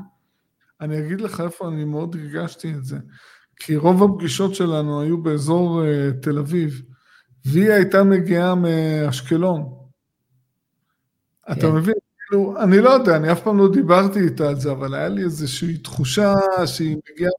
אני 0.82 1.00
אגיד 1.00 1.22
לך 1.22 1.42
איפה 1.42 1.68
אני 1.68 1.86
מאוד 1.86 2.16
הרגשתי 2.16 2.74
את 2.74 2.86
זה. 2.86 2.98
כי 3.56 3.76
רוב 3.76 4.04
הפגישות 4.04 4.56
שלנו 4.56 5.02
היו 5.02 5.24
באזור 5.24 5.82
uh, 5.82 6.24
תל 6.24 6.38
אביב, 6.38 6.82
והיא 7.46 7.72
הייתה 7.72 8.04
מגיעה 8.04 8.56
מאשקלון. 8.56 9.70
כן. 11.46 11.54
אתה 11.54 11.70
מבין? 11.70 11.96
כאילו, 12.30 12.56
אני 12.60 12.82
לא 12.82 12.90
יודע, 12.90 13.16
אני 13.16 13.32
אף 13.32 13.42
פעם 13.42 13.58
לא 13.58 13.72
דיברתי 13.72 14.20
איתה 14.20 14.50
על 14.50 14.60
זה, 14.60 14.72
אבל 14.72 14.94
היה 14.94 15.08
לי 15.08 15.24
איזושהי 15.24 15.78
תחושה 15.78 16.34
שהיא 16.66 16.98
מגיעה 17.12 17.32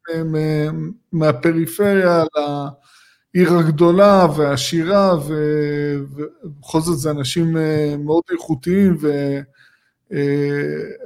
מהפריפריה 1.12 2.24
העיר 2.36 3.52
הגדולה 3.58 4.26
והעשירה, 4.36 5.16
ובכל 5.26 6.80
זאת 6.80 6.98
זה 6.98 7.10
אנשים 7.10 7.56
אה, 7.56 7.94
מאוד 8.04 8.22
איכותיים 8.32 8.96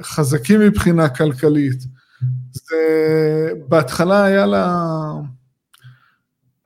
וחזקים 0.01 0.61
אה, 0.61 0.67
מבחינה 0.67 1.09
כלכלית. 1.09 1.81
זה, 2.53 2.77
בהתחלה 3.69 4.25
היה 4.25 4.47
לה, 4.47 4.85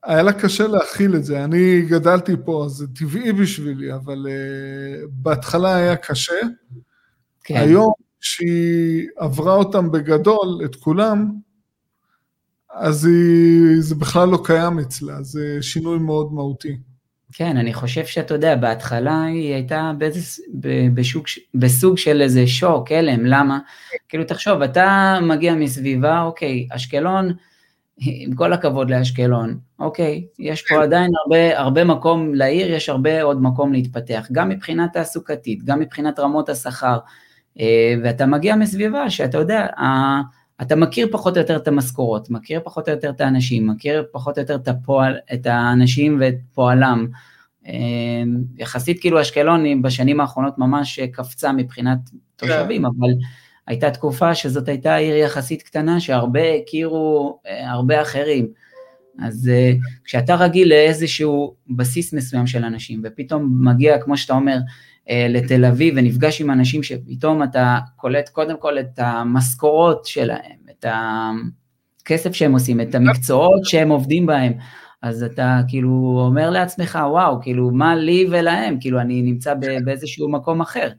היה 0.04 0.22
לה 0.22 0.32
קשה 0.32 0.66
להכיל 0.66 1.16
את 1.16 1.24
זה. 1.24 1.44
אני 1.44 1.82
גדלתי 1.82 2.32
פה, 2.44 2.64
אז 2.64 2.70
זה 2.70 2.86
טבעי 2.86 3.32
בשבילי, 3.32 3.94
אבל 3.94 4.26
uh, 4.26 5.06
בהתחלה 5.10 5.76
היה 5.76 5.96
קשה. 5.96 6.34
כן. 7.48 7.56
היום, 7.56 7.92
כשהיא 8.20 9.08
עברה 9.16 9.54
אותם 9.54 9.90
בגדול, 9.90 10.60
את 10.64 10.76
כולם, 10.76 11.30
אז 12.74 13.04
היא, 13.04 13.80
זה 13.80 13.94
בכלל 13.94 14.28
לא 14.28 14.38
קיים 14.44 14.78
אצלה, 14.78 15.22
זה 15.22 15.58
שינוי 15.60 15.98
מאוד 15.98 16.32
מהותי. 16.32 16.76
כן, 17.32 17.56
אני 17.56 17.74
חושב 17.74 18.06
שאתה 18.06 18.34
יודע, 18.34 18.56
בהתחלה 18.56 19.22
היא 19.22 19.54
הייתה 19.54 19.92
באיזה, 19.98 20.42
בשוק, 20.94 21.26
בסוג 21.54 21.98
של 21.98 22.22
איזה 22.22 22.46
שוק, 22.46 22.92
הלם, 22.92 23.26
למה? 23.26 23.58
כאילו, 24.08 24.24
תחשוב, 24.24 24.62
אתה 24.62 25.18
מגיע 25.22 25.54
מסביבה, 25.54 26.22
אוקיי, 26.22 26.68
אשקלון, 26.70 27.32
עם 27.98 28.34
כל 28.34 28.52
הכבוד 28.52 28.90
לאשקלון, 28.90 29.58
אוקיי, 29.78 30.26
יש 30.38 30.64
פה 30.68 30.82
עדיין 30.82 31.10
הרבה, 31.24 31.58
הרבה 31.58 31.84
מקום 31.84 32.34
לעיר, 32.34 32.72
יש 32.72 32.88
הרבה 32.88 33.22
עוד 33.22 33.42
מקום 33.42 33.72
להתפתח, 33.72 34.26
גם 34.32 34.48
מבחינה 34.48 34.86
תעסוקתית, 34.92 35.64
גם 35.64 35.80
מבחינת 35.80 36.18
רמות 36.18 36.48
השכר, 36.48 36.98
ואתה 38.02 38.26
מגיע 38.26 38.56
מסביבה 38.56 39.10
שאתה 39.10 39.38
יודע, 39.38 39.66
אתה 40.62 40.76
מכיר 40.76 41.08
פחות 41.12 41.36
או 41.36 41.40
יותר 41.40 41.56
את 41.56 41.68
המשכורות, 41.68 42.30
מכיר 42.30 42.60
פחות 42.64 42.88
או 42.88 42.94
יותר 42.94 43.10
את 43.10 43.20
האנשים, 43.20 43.66
מכיר 43.66 44.04
פחות 44.12 44.38
או 44.38 44.42
יותר 44.42 44.54
את, 44.54 44.68
הפועל, 44.68 45.16
את 45.34 45.46
האנשים 45.46 46.16
ואת 46.20 46.34
פועלם. 46.54 47.06
אמ, 47.66 48.42
יחסית 48.56 49.00
כאילו 49.00 49.20
אשקלון 49.20 49.82
בשנים 49.82 50.20
האחרונות 50.20 50.58
ממש 50.58 51.00
קפצה 51.00 51.52
מבחינת 51.52 51.98
תושבים, 52.36 52.82
כן. 52.82 52.88
אבל 52.98 53.08
הייתה 53.66 53.90
תקופה 53.90 54.34
שזאת 54.34 54.68
הייתה 54.68 54.94
עיר 54.94 55.16
יחסית 55.16 55.62
קטנה 55.62 56.00
שהרבה 56.00 56.54
הכירו 56.54 57.38
אה, 57.46 57.70
הרבה 57.70 58.02
אחרים. 58.02 58.48
אז 59.18 59.48
אה, 59.52 59.72
כשאתה 60.04 60.34
רגיל 60.34 60.68
לאיזשהו 60.68 61.54
בסיס 61.70 62.12
מסוים 62.12 62.46
של 62.46 62.64
אנשים, 62.64 63.00
ופתאום 63.04 63.68
מגיע, 63.68 63.98
כמו 63.98 64.16
שאתה 64.16 64.32
אומר, 64.32 64.56
אה, 64.56 64.62
לתל 65.10 65.64
אביב 65.64 65.94
ונפגש 65.96 66.40
עם 66.40 66.50
אנשים 66.50 66.82
שפתאום 66.82 67.42
אתה 67.42 67.78
קולט 67.96 68.28
קודם 68.28 68.56
כל 68.60 68.78
את 68.78 68.98
המשכורות 68.98 70.06
שלהם, 70.06 70.58
את 70.70 70.84
הכסף 70.88 72.32
שהם 72.32 72.52
עושים, 72.52 72.80
את 72.80 72.94
המקצועות 72.94 73.64
שהם 73.64 73.88
עובדים 73.88 74.26
בהם, 74.26 74.52
אז 75.02 75.22
אתה 75.22 75.60
כאילו 75.68 76.22
אומר 76.26 76.50
לעצמך, 76.50 76.98
וואו, 77.10 77.42
כאילו, 77.42 77.70
מה 77.70 77.96
לי 77.96 78.26
ולהם? 78.30 78.76
כאילו, 78.80 79.00
אני 79.00 79.22
נמצא 79.22 79.54
באיזשהו 79.84 80.28
מקום 80.28 80.60
אחר. 80.60 80.90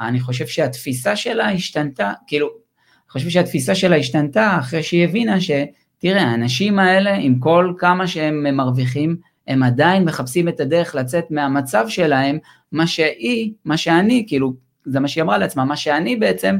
אני 0.00 0.20
חושב 0.20 0.46
שהתפיסה 0.46 1.16
שלה 1.16 1.50
השתנתה, 1.50 2.12
כאילו, 2.26 2.46
אני 2.46 3.10
חושב 3.10 3.28
שהתפיסה 3.28 3.74
שלה 3.74 3.96
השתנתה 3.96 4.58
אחרי 4.58 4.82
שהיא 4.82 5.04
הבינה 5.04 5.40
ש... 5.40 5.50
תראה, 5.98 6.22
האנשים 6.22 6.78
האלה, 6.78 7.14
עם 7.14 7.38
כל 7.38 7.72
כמה 7.78 8.06
שהם 8.06 8.56
מרוויחים, 8.56 9.16
הם 9.48 9.62
עדיין 9.62 10.04
מחפשים 10.04 10.48
את 10.48 10.60
הדרך 10.60 10.94
לצאת 10.94 11.30
מהמצב 11.30 11.84
שלהם, 11.88 12.38
מה 12.72 12.86
שהיא, 12.86 13.52
מה 13.64 13.76
שאני, 13.76 14.24
כאילו, 14.28 14.52
זה 14.84 15.00
מה 15.00 15.08
שהיא 15.08 15.22
אמרה 15.22 15.38
לעצמה, 15.38 15.64
מה 15.64 15.76
שאני 15.76 16.16
בעצם, 16.16 16.56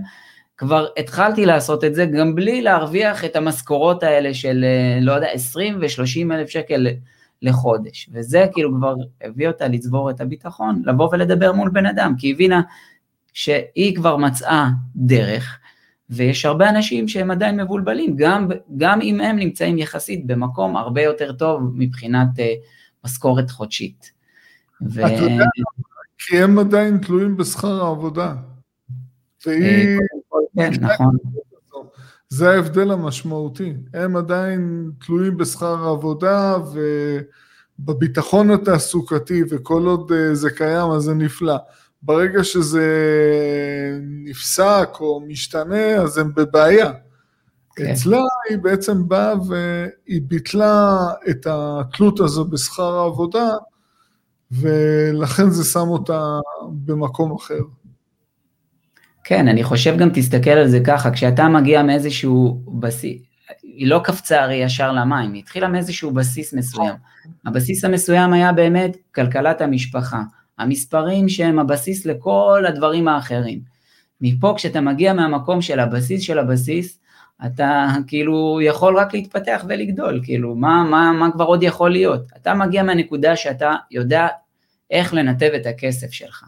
כבר 0.57 0.87
התחלתי 0.99 1.47
לעשות 1.47 1.85
את 1.85 1.95
זה 1.95 2.07
גם 2.07 2.35
בלי 2.35 2.63
להרוויח 2.63 3.25
את 3.25 3.37
המשכורות 3.37 4.03
האלה 4.03 4.35
של, 4.35 4.65
אה, 4.65 4.99
לא 5.01 5.13
יודע, 5.13 5.27
20 5.27 5.79
ו-30 5.81 6.35
אלף 6.35 6.49
שקל 6.49 6.87
לחודש. 7.43 8.09
וזה 8.13 8.47
כאילו 8.53 8.71
כבר 8.79 8.95
הביא 9.23 9.49
אותה 9.49 9.69
לצבור 9.69 10.11
את 10.11 10.21
הביטחון, 10.21 10.83
לבוא 10.85 11.09
ולדבר 11.13 11.53
מול 11.53 11.71
בן 11.71 11.87
אדם, 11.87 12.15
כי 12.19 12.27
היא 12.27 12.35
הבינה 12.35 12.63
שהיא 13.33 13.97
כבר 13.97 14.17
מצאה 14.17 14.69
דרך, 14.97 15.59
ויש 16.11 16.45
הרבה 16.45 16.69
אנשים 16.69 17.09
שהם 17.09 17.31
עדיין 17.31 17.61
מבולבלים, 17.61 18.17
גם, 18.17 18.49
גם 18.77 19.01
אם 19.01 19.21
הם 19.21 19.37
נמצאים 19.37 19.79
יחסית 19.79 20.27
במקום 20.27 20.77
הרבה 20.77 21.03
יותר 21.03 21.33
טוב 21.33 21.73
מבחינת 21.75 22.29
uh, 22.37 22.43
משכורת 23.05 23.51
חודשית. 23.51 24.13
ו... 24.83 25.07
אתה 25.07 25.15
יודע, 25.15 25.45
כי 26.19 26.43
הם 26.43 26.59
עדיין 26.59 26.99
תלויים 26.99 27.37
בשכר 27.37 27.85
העבודה. 27.85 28.35
והיא... 29.47 29.99
כן, 30.57 30.71
נכון. 30.81 31.17
זה 32.29 32.51
ההבדל 32.51 32.91
המשמעותי. 32.91 33.75
הם 33.95 34.17
עדיין 34.17 34.91
תלויים 35.07 35.37
בשכר 35.37 35.87
העבודה 35.87 36.57
ובביטחון 37.79 38.51
התעסוקתי, 38.51 39.43
וכל 39.51 39.83
עוד 39.83 40.13
אה, 40.13 40.35
זה 40.35 40.51
קיים 40.51 40.91
אז 40.91 41.03
זה 41.03 41.15
נפלא. 41.15 41.57
ברגע 42.07 42.45
שזה 42.45 42.89
נפסק 44.25 44.89
או 45.01 45.21
משתנה, 45.29 45.95
אז 45.95 46.19
הם 46.19 46.35
בבעיה. 46.35 46.93
כן. 47.77 47.87
אצלה 47.87 48.21
היא 48.51 48.59
בעצם 48.59 49.09
באה 49.09 49.35
והיא 49.49 50.23
ביטלה 50.23 50.97
את 51.31 51.47
התלות 51.51 52.21
הזו 52.21 52.45
בשכר 52.45 52.95
העבודה, 52.95 53.49
ולכן 54.51 55.51
זה 55.51 55.65
שם 55.65 55.89
אותה 55.89 56.39
במקום 56.69 57.35
אחר. 57.37 57.61
כן, 59.25 59.49
אני 59.49 59.65
חושב 59.65 59.97
גם 59.99 60.09
תסתכל 60.15 60.51
על 60.51 60.69
זה 60.69 60.81
ככה, 60.87 61.11
כשאתה 61.11 61.49
מגיע 61.49 61.83
מאיזשהו 61.83 62.61
בסיס, 62.81 63.23
היא 63.63 63.87
לא 63.87 64.01
קפצה 64.05 64.43
הרי 64.43 64.55
ישר 64.55 64.93
למים, 64.93 65.33
היא 65.33 65.43
התחילה 65.43 65.69
מאיזשהו 65.69 66.11
בסיס 66.11 66.55
מסוים. 66.55 66.95
הבסיס 67.47 67.85
המסוים 67.85 68.33
היה 68.33 68.53
באמת 68.53 68.97
כלכלת 69.15 69.61
המשפחה, 69.61 70.23
המספרים 70.59 71.29
שהם 71.29 71.59
הבסיס 71.59 72.07
לכל 72.07 72.65
הדברים 72.69 73.09
האחרים. 73.09 73.61
מפה 74.21 74.55
כשאתה 74.57 74.81
מגיע 74.81 75.13
מהמקום 75.13 75.63
של 75.63 75.81
הבסיס 75.81 76.23
של 76.23 76.39
הבסיס, 76.39 76.99
אתה 77.47 77.87
כאילו 78.07 78.59
יכול 78.63 78.99
רק 78.99 79.15
להתפתח 79.15 79.65
ולגדול, 79.69 80.21
כאילו 80.25 80.55
מה, 80.55 80.85
מה, 80.91 81.13
מה 81.13 81.33
כבר 81.33 81.45
עוד 81.45 81.63
יכול 81.63 81.91
להיות? 81.91 82.23
אתה 82.37 82.55
מגיע 82.55 82.83
מהנקודה 82.83 83.37
שאתה 83.37 83.75
יודע 83.91 84.29
איך 84.91 85.15
לנתב 85.15 85.51
את 85.57 85.67
הכסף 85.67 86.11
שלך. 86.11 86.45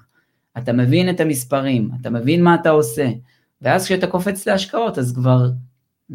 אתה 0.58 0.72
מבין 0.72 1.10
את 1.10 1.20
המספרים, 1.20 1.90
אתה 2.00 2.10
מבין 2.10 2.42
מה 2.42 2.54
אתה 2.54 2.70
עושה, 2.70 3.08
ואז 3.62 3.84
כשאתה 3.84 4.06
קופץ 4.06 4.46
להשקעות 4.46 4.98
אז 4.98 5.14
כבר 5.14 5.48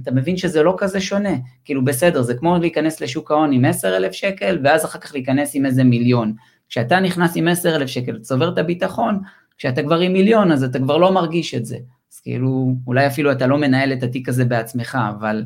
אתה 0.01 0.11
מבין 0.11 0.37
שזה 0.37 0.63
לא 0.63 0.75
כזה 0.77 1.01
שונה, 1.01 1.33
כאילו 1.65 1.85
בסדר, 1.85 2.21
זה 2.21 2.33
כמו 2.35 2.57
להיכנס 2.57 3.01
לשוק 3.01 3.31
ההון 3.31 3.53
עם 3.53 3.65
10,000 3.65 4.13
שקל, 4.13 4.59
ואז 4.63 4.85
אחר 4.85 4.99
כך 4.99 5.13
להיכנס 5.13 5.51
עם 5.55 5.65
איזה 5.65 5.83
מיליון. 5.83 6.33
כשאתה 6.73 6.99
נכנס 6.99 7.31
עם 7.35 7.47
10,000 7.47 7.87
שקל, 7.87 8.19
צובר 8.19 8.53
את 8.53 8.57
הביטחון, 8.57 9.19
כשאתה 9.57 9.83
כבר 9.83 9.99
עם 9.99 10.13
מיליון, 10.13 10.51
אז 10.51 10.63
אתה 10.63 10.79
כבר 10.79 10.97
לא 10.97 11.13
מרגיש 11.13 11.55
את 11.55 11.65
זה. 11.65 11.77
אז 12.13 12.19
כאילו, 12.19 12.75
אולי 12.87 13.07
אפילו 13.07 13.31
אתה 13.31 13.47
לא 13.47 13.57
מנהל 13.57 13.93
את 13.93 14.03
התיק 14.03 14.29
הזה 14.29 14.45
בעצמך, 14.45 14.97
אבל, 15.09 15.45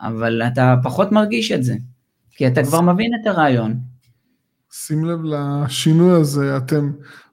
אבל 0.00 0.42
אתה 0.42 0.74
פחות 0.82 1.12
מרגיש 1.12 1.52
את 1.52 1.64
זה, 1.64 1.74
כי 2.30 2.46
אתה 2.46 2.62
כבר 2.62 2.80
מבין 2.80 3.10
את 3.20 3.26
הרעיון. 3.26 3.78
שים 4.72 5.04
לב 5.04 5.18
לשינוי 5.24 6.20
הזה, 6.20 6.56
אתם 6.56 6.92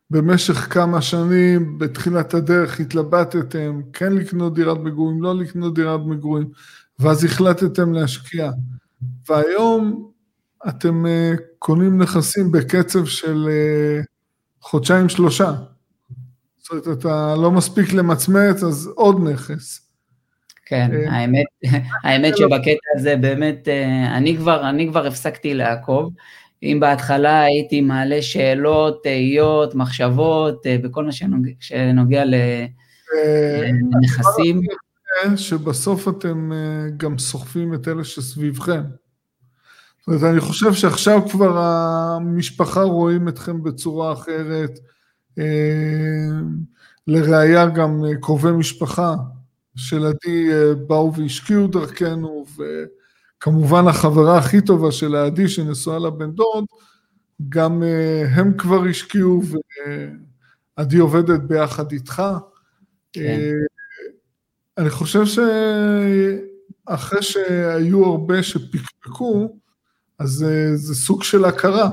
במשך 0.09 0.73
כמה 0.73 1.01
שנים, 1.01 1.79
בתחילת 1.79 2.33
הדרך 2.33 2.79
התלבטתם, 2.79 3.81
כן 3.93 4.13
לקנות 4.13 4.53
דירת 4.53 4.77
מגורים, 4.77 5.23
לא 5.23 5.35
לקנות 5.35 5.75
דירת 5.75 6.01
מגורים, 6.05 6.49
ואז 6.99 7.25
החלטתם 7.25 7.93
להשקיע. 7.93 8.51
והיום 9.29 10.12
אתם 10.69 11.05
uh, 11.05 11.41
קונים 11.59 12.01
נכסים 12.01 12.51
בקצב 12.51 13.05
של 13.05 13.47
uh, 13.47 14.05
חודשיים 14.61 15.09
שלושה. 15.09 15.51
זאת 16.57 16.71
אומרת, 16.71 16.99
אתה 16.99 17.35
לא 17.35 17.51
מספיק 17.51 17.93
למצמץ, 17.93 18.63
אז 18.63 18.89
עוד 18.95 19.29
נכס. 19.29 19.89
כן, 20.65 20.91
uh, 20.91 21.11
האמת, 21.11 21.45
האמת 22.03 22.37
שבקטע 22.37 22.87
הזה 22.95 23.15
באמת, 23.15 23.67
אני 24.15 24.37
כבר, 24.37 24.69
אני 24.69 24.87
כבר 24.87 25.07
הפסקתי 25.07 25.53
לעקוב. 25.53 26.13
אם 26.63 26.77
בהתחלה 26.79 27.41
הייתי 27.41 27.81
מעלה 27.81 28.21
שאלות, 28.21 29.03
תהיות, 29.03 29.75
מחשבות, 29.75 30.67
אה, 30.67 30.77
בכל 30.77 31.05
מה 31.05 31.11
שנוגע, 31.11 31.51
שנוגע 31.59 32.23
לנכסים. 33.85 34.61
שבסוף 35.35 36.07
אתם 36.07 36.51
אה, 36.53 36.89
גם 36.97 37.17
סוחפים 37.17 37.73
את 37.73 37.87
אלה 37.87 38.03
שסביבכם. 38.03 38.81
זאת 40.07 40.07
אומרת, 40.07 40.23
אני 40.23 40.39
חושב 40.39 40.73
שעכשיו 40.73 41.21
כבר 41.31 41.57
המשפחה 41.57 42.83
רואים 42.83 43.27
אתכם 43.27 43.63
בצורה 43.63 44.13
אחרת. 44.13 44.79
אה, 45.39 46.39
לראיה 47.07 47.65
גם 47.65 48.03
קרובי 48.21 48.51
משפחה 48.51 49.15
של 49.75 50.05
עדי 50.05 50.49
באו 50.87 51.13
והשקיעו 51.13 51.67
דרכנו, 51.67 52.45
ו... 52.57 52.63
כמובן 53.43 53.87
החברה 53.87 54.37
הכי 54.37 54.61
טובה 54.61 54.91
של 54.91 55.15
העדי 55.15 55.47
שנשואה 55.49 55.99
לבן 55.99 56.31
דוד, 56.31 56.65
גם 57.49 57.83
אה, 57.83 58.25
הם 58.31 58.57
כבר 58.57 58.83
השקיעו 58.89 59.41
ועדי 60.77 60.97
עובדת 60.97 61.39
ביחד 61.39 61.91
איתך. 61.91 62.23
כן. 63.13 63.21
אה, 63.21 63.51
אני 64.77 64.89
חושב 64.89 65.21
שאחרי 66.85 67.21
שהיו 67.21 68.05
הרבה 68.05 68.43
שפקפקו, 68.43 69.57
אז 70.19 70.45
אה, 70.49 70.75
זה 70.75 70.95
סוג 70.95 71.23
של 71.23 71.45
הכרה 71.45 71.89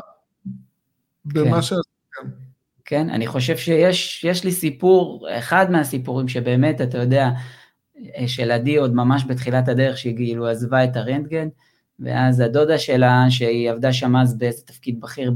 במה 1.25 1.57
כן. 1.57 1.63
שעשיתם. 1.63 2.41
כן, 2.85 3.11
אני 3.11 3.27
חושב 3.27 3.57
שיש 3.57 4.45
לי 4.45 4.53
סיפור, 4.53 5.27
אחד 5.31 5.71
מהסיפורים 5.71 6.29
שבאמת, 6.29 6.81
אתה 6.81 6.99
יודע, 6.99 7.31
אה, 8.17 8.29
של 8.29 8.51
עדי 8.51 8.77
עוד 8.77 8.95
ממש 8.95 9.25
בתחילת 9.29 9.69
הדרך, 9.69 9.99
שהיא 9.99 10.17
כאילו 10.17 10.49
עזבה 10.49 10.85
את 10.85 10.97
הרנטגן, 10.97 11.49
ואז 12.01 12.41
הדודה 12.41 12.79
שלה, 12.79 13.25
שהיא 13.29 13.71
עבדה 13.71 13.93
שם 13.93 14.17
אז 14.17 14.39
באיזה 14.39 14.63
תפקיד 14.63 15.01
בכיר 15.01 15.33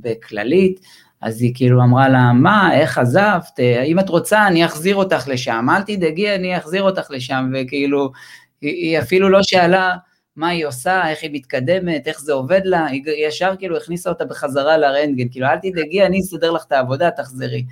בכללית, 0.00 0.80
אז 1.20 1.42
היא 1.42 1.52
כאילו 1.54 1.82
אמרה 1.82 2.08
לה, 2.08 2.32
מה, 2.32 2.74
איך 2.74 2.98
עזבת? 2.98 3.60
אה, 3.60 3.82
אם 3.82 3.98
את 3.98 4.08
רוצה, 4.08 4.46
אני 4.46 4.64
אחזיר 4.64 4.96
אותך 4.96 5.28
לשם, 5.28 5.66
אל 5.70 5.82
תדאגי, 5.82 6.34
אני 6.34 6.56
אחזיר 6.56 6.82
אותך 6.82 7.10
לשם, 7.10 7.52
וכאילו, 7.54 8.12
היא 8.60 8.98
אפילו 8.98 9.28
לא 9.28 9.42
שאלה 9.42 9.96
מה 10.36 10.48
היא 10.48 10.66
עושה, 10.66 11.08
איך 11.08 11.22
היא 11.22 11.30
מתקדמת, 11.32 12.08
איך 12.08 12.20
זה 12.20 12.32
עובד 12.32 12.60
לה, 12.64 12.86
היא 12.86 13.02
ישר 13.28 13.54
כאילו 13.58 13.76
הכניסה 13.76 14.10
אותה 14.10 14.24
בחזרה 14.24 14.76
לרנטגן, 14.76 15.28
כאילו, 15.30 15.46
אל 15.46 15.58
תדאגי, 15.58 16.06
אני 16.06 16.20
אסדר 16.20 16.50
לך 16.50 16.64
את 16.64 16.72
העבודה, 16.72 17.10
תחזרי. 17.10 17.64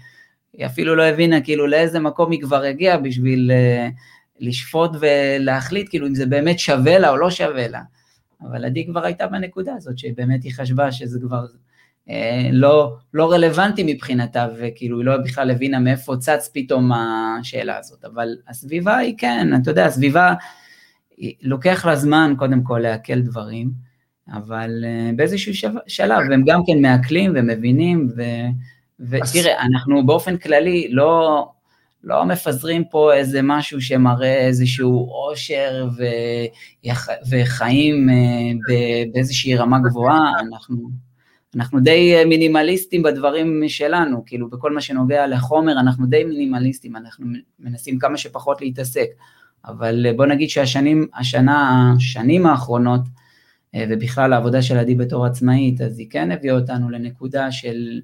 היא 0.52 0.66
אפילו 0.66 0.96
לא 0.96 1.02
הבינה 1.02 1.40
כאילו 1.40 1.66
לאיזה 1.66 2.00
מקום 2.00 2.30
היא 2.32 2.40
כבר 2.42 2.62
הגיעה 2.62 2.98
בשביל 2.98 3.50
uh, 3.50 3.92
לשפוט 4.40 4.90
ולהחליט 5.00 5.88
כאילו 5.90 6.06
אם 6.06 6.14
זה 6.14 6.26
באמת 6.26 6.58
שווה 6.58 6.98
לה 6.98 7.11
או 7.11 7.16
לא 7.16 7.30
שווה 7.30 7.68
לה. 7.68 7.80
אבל 8.42 8.64
עדי 8.64 8.86
כבר 8.86 9.04
הייתה 9.04 9.26
בנקודה 9.26 9.74
הזאת, 9.74 9.98
שבאמת 9.98 10.42
היא 10.42 10.52
חשבה 10.54 10.92
שזה 10.92 11.18
כבר 11.20 11.44
uh, 12.08 12.11
לא, 12.52 12.96
לא 13.14 13.32
רלוונטי 13.32 13.82
מבחינתה, 13.86 14.48
וכאילו 14.58 14.98
היא 14.98 15.06
לא 15.06 15.16
בכלל 15.16 15.50
הבינה 15.50 15.78
מאיפה 15.78 16.16
צץ 16.16 16.50
פתאום 16.54 16.92
השאלה 16.92 17.78
הזאת. 17.78 18.04
אבל 18.04 18.28
הסביבה 18.48 18.96
היא 18.96 19.14
כן, 19.18 19.48
אתה 19.62 19.70
יודע, 19.70 19.86
הסביבה, 19.86 20.34
לוקח 21.42 21.86
לה 21.86 21.96
זמן 21.96 22.34
קודם 22.38 22.62
כל 22.62 22.78
לעכל 22.78 23.20
דברים, 23.20 23.70
אבל 24.32 24.84
uh, 24.84 25.16
באיזשהו 25.16 25.70
שלב 25.86 26.32
הם 26.32 26.44
גם 26.46 26.60
כן 26.66 26.82
מעכלים 26.82 27.32
ומבינים, 27.34 28.08
ו... 28.16 28.22
ותראה, 29.00 29.62
אנחנו 29.62 30.06
באופן 30.06 30.36
כללי 30.36 30.88
לא, 30.90 31.46
לא 32.04 32.24
מפזרים 32.24 32.84
פה 32.84 33.14
איזה 33.14 33.40
משהו 33.42 33.80
שמראה 33.80 34.46
איזשהו 34.46 35.08
עושר 35.10 35.88
ויח, 35.96 37.08
וחיים 37.30 38.08
אה, 38.10 38.74
באיזושהי 39.12 39.56
רמה 39.56 39.78
גבוהה, 39.78 40.32
אנחנו, 40.40 40.90
אנחנו 41.56 41.80
די 41.80 42.24
מינימליסטים 42.24 43.02
בדברים 43.02 43.62
שלנו, 43.68 44.22
כאילו 44.26 44.50
בכל 44.50 44.72
מה 44.72 44.80
שנוגע 44.80 45.26
לחומר 45.26 45.72
אנחנו 45.72 46.06
די 46.06 46.24
מינימליסטים, 46.24 46.96
אנחנו 46.96 47.26
מנסים 47.58 47.98
כמה 47.98 48.16
שפחות 48.16 48.60
להתעסק, 48.60 49.08
אבל 49.64 50.06
בוא 50.16 50.26
נגיד 50.26 50.50
שהשנים, 50.50 51.06
השנה, 51.14 51.92
השנים 51.96 52.46
האחרונות, 52.46 53.00
אה, 53.74 53.84
ובכלל 53.90 54.32
העבודה 54.32 54.62
של 54.62 54.78
עדי 54.78 54.94
בתור 54.94 55.26
עצמאית, 55.26 55.80
אז 55.80 55.98
היא 55.98 56.06
כן 56.11 56.30
הביאה 56.30 56.54
אותנו 56.54 56.90
לנקודה 56.90 57.52
של 57.52 58.00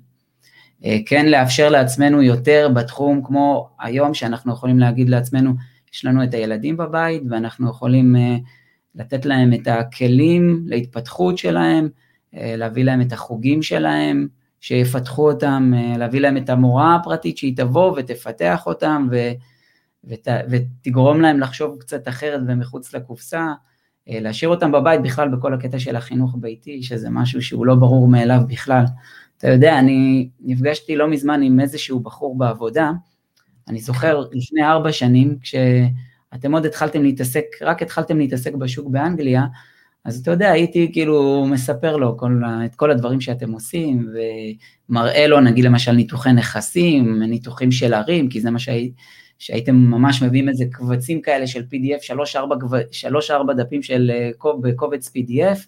אה, 0.85 0.99
כן 1.07 1.27
לאפשר 1.27 1.69
לעצמנו 1.69 2.23
יותר 2.23 2.69
בתחום 2.75 3.23
כמו 3.25 3.69
היום 3.81 4.15
שאנחנו 4.15 4.53
יכולים 4.53 4.79
להגיד 4.79 5.09
לעצמנו, 5.09 5.53
יש 5.95 6.05
לנו 6.05 6.25
את 6.25 6.35
הילדים 6.35 6.77
בבית 6.77 7.23
ואנחנו 7.31 7.71
יכולים 7.71 8.17
אה, 8.17 8.37
לתת 8.95 9.27
להם 9.27 9.53
את 9.53 9.67
הכלים 9.67 10.65
להתפתחות 10.67 11.39
שלהם, 11.39 11.89
אה, 12.37 12.57
להביא 12.57 12.85
להם 12.85 13.01
את 13.01 13.13
החוגים 13.13 13.63
שלהם, 13.63 14.29
שיפתחו 14.61 15.31
אותם, 15.31 15.73
להביא 15.99 16.21
להם 16.21 16.37
את 16.37 16.51
המורה 16.51 16.95
הפרטית 16.95 17.39
שהיא 17.39 17.57
תבוא 17.57 17.95
ותפתח 17.97 18.63
אותם 18.67 19.09
ו, 19.11 19.31
ות, 20.07 20.29
ותגרום 20.51 21.21
להם 21.21 21.41
לחשוב 21.41 21.77
קצת 21.81 22.09
אחרת 22.09 22.41
ומחוץ 22.49 22.95
לקופסה, 22.95 23.47
להשאיר 24.07 24.51
אותם 24.51 24.73
בבית 24.73 25.03
בכלל 25.03 25.29
בכל 25.29 25.55
הקטע 25.55 25.79
של 25.79 25.97
החינוך 25.97 26.37
ביתי, 26.41 26.83
שזה 26.83 27.11
משהו 27.11 27.43
שהוא 27.43 27.67
לא 27.67 27.75
ברור 27.75 28.09
מאליו 28.09 28.41
בכלל. 28.49 28.85
אתה 29.39 29.51
יודע, 29.51 29.79
אני 29.79 30.29
נפגשתי 30.41 30.97
לא 30.97 31.09
מזמן 31.09 31.43
עם 31.43 31.61
איזשהו 31.61 32.01
בחור 32.01 32.39
בעבודה, 32.39 32.93
אני 33.69 33.81
זוכר 33.81 34.25
לפני 34.33 34.65
ארבע 34.65 34.93
שנים, 34.93 35.39
כשאתם 35.41 36.53
עוד 36.53 36.67
התחלתם 36.67 37.03
להתעסק, 37.03 37.45
רק 37.63 37.83
התחלתם 37.83 38.19
להתעסק 38.19 38.55
בשוק 38.55 38.89
באנגליה, 38.89 39.47
אז 40.05 40.21
אתה 40.21 40.31
יודע, 40.31 40.51
הייתי 40.51 40.91
כאילו 40.93 41.47
מספר 41.51 41.97
לו 41.97 42.17
כל, 42.17 42.43
את 42.65 42.75
כל 42.75 42.91
הדברים 42.91 43.21
שאתם 43.21 43.53
עושים, 43.53 44.09
ומראה 44.89 45.27
לו 45.27 45.41
נגיד 45.41 45.65
למשל 45.65 45.93
ניתוחי 45.93 46.33
נכסים, 46.33 47.23
ניתוחים 47.23 47.73
של 47.73 47.95
ערים, 47.95 48.29
כי 48.29 48.41
זה 48.41 48.51
מה 48.51 48.59
שהי, 48.59 48.93
שהייתם 49.39 49.75
ממש 49.75 50.23
מביאים 50.23 50.49
איזה 50.49 50.65
קבצים 50.73 51.23
כאלה 51.23 51.47
של 51.47 51.63
PDF, 51.73 52.03
שלוש-ארבע 52.03 52.57
שלוש, 52.91 53.31
ארבע 53.31 53.53
דפים 53.53 53.83
של 53.83 54.11
אה, 54.15 54.31
בקובץ 54.61 55.09
PDF, 55.09 55.59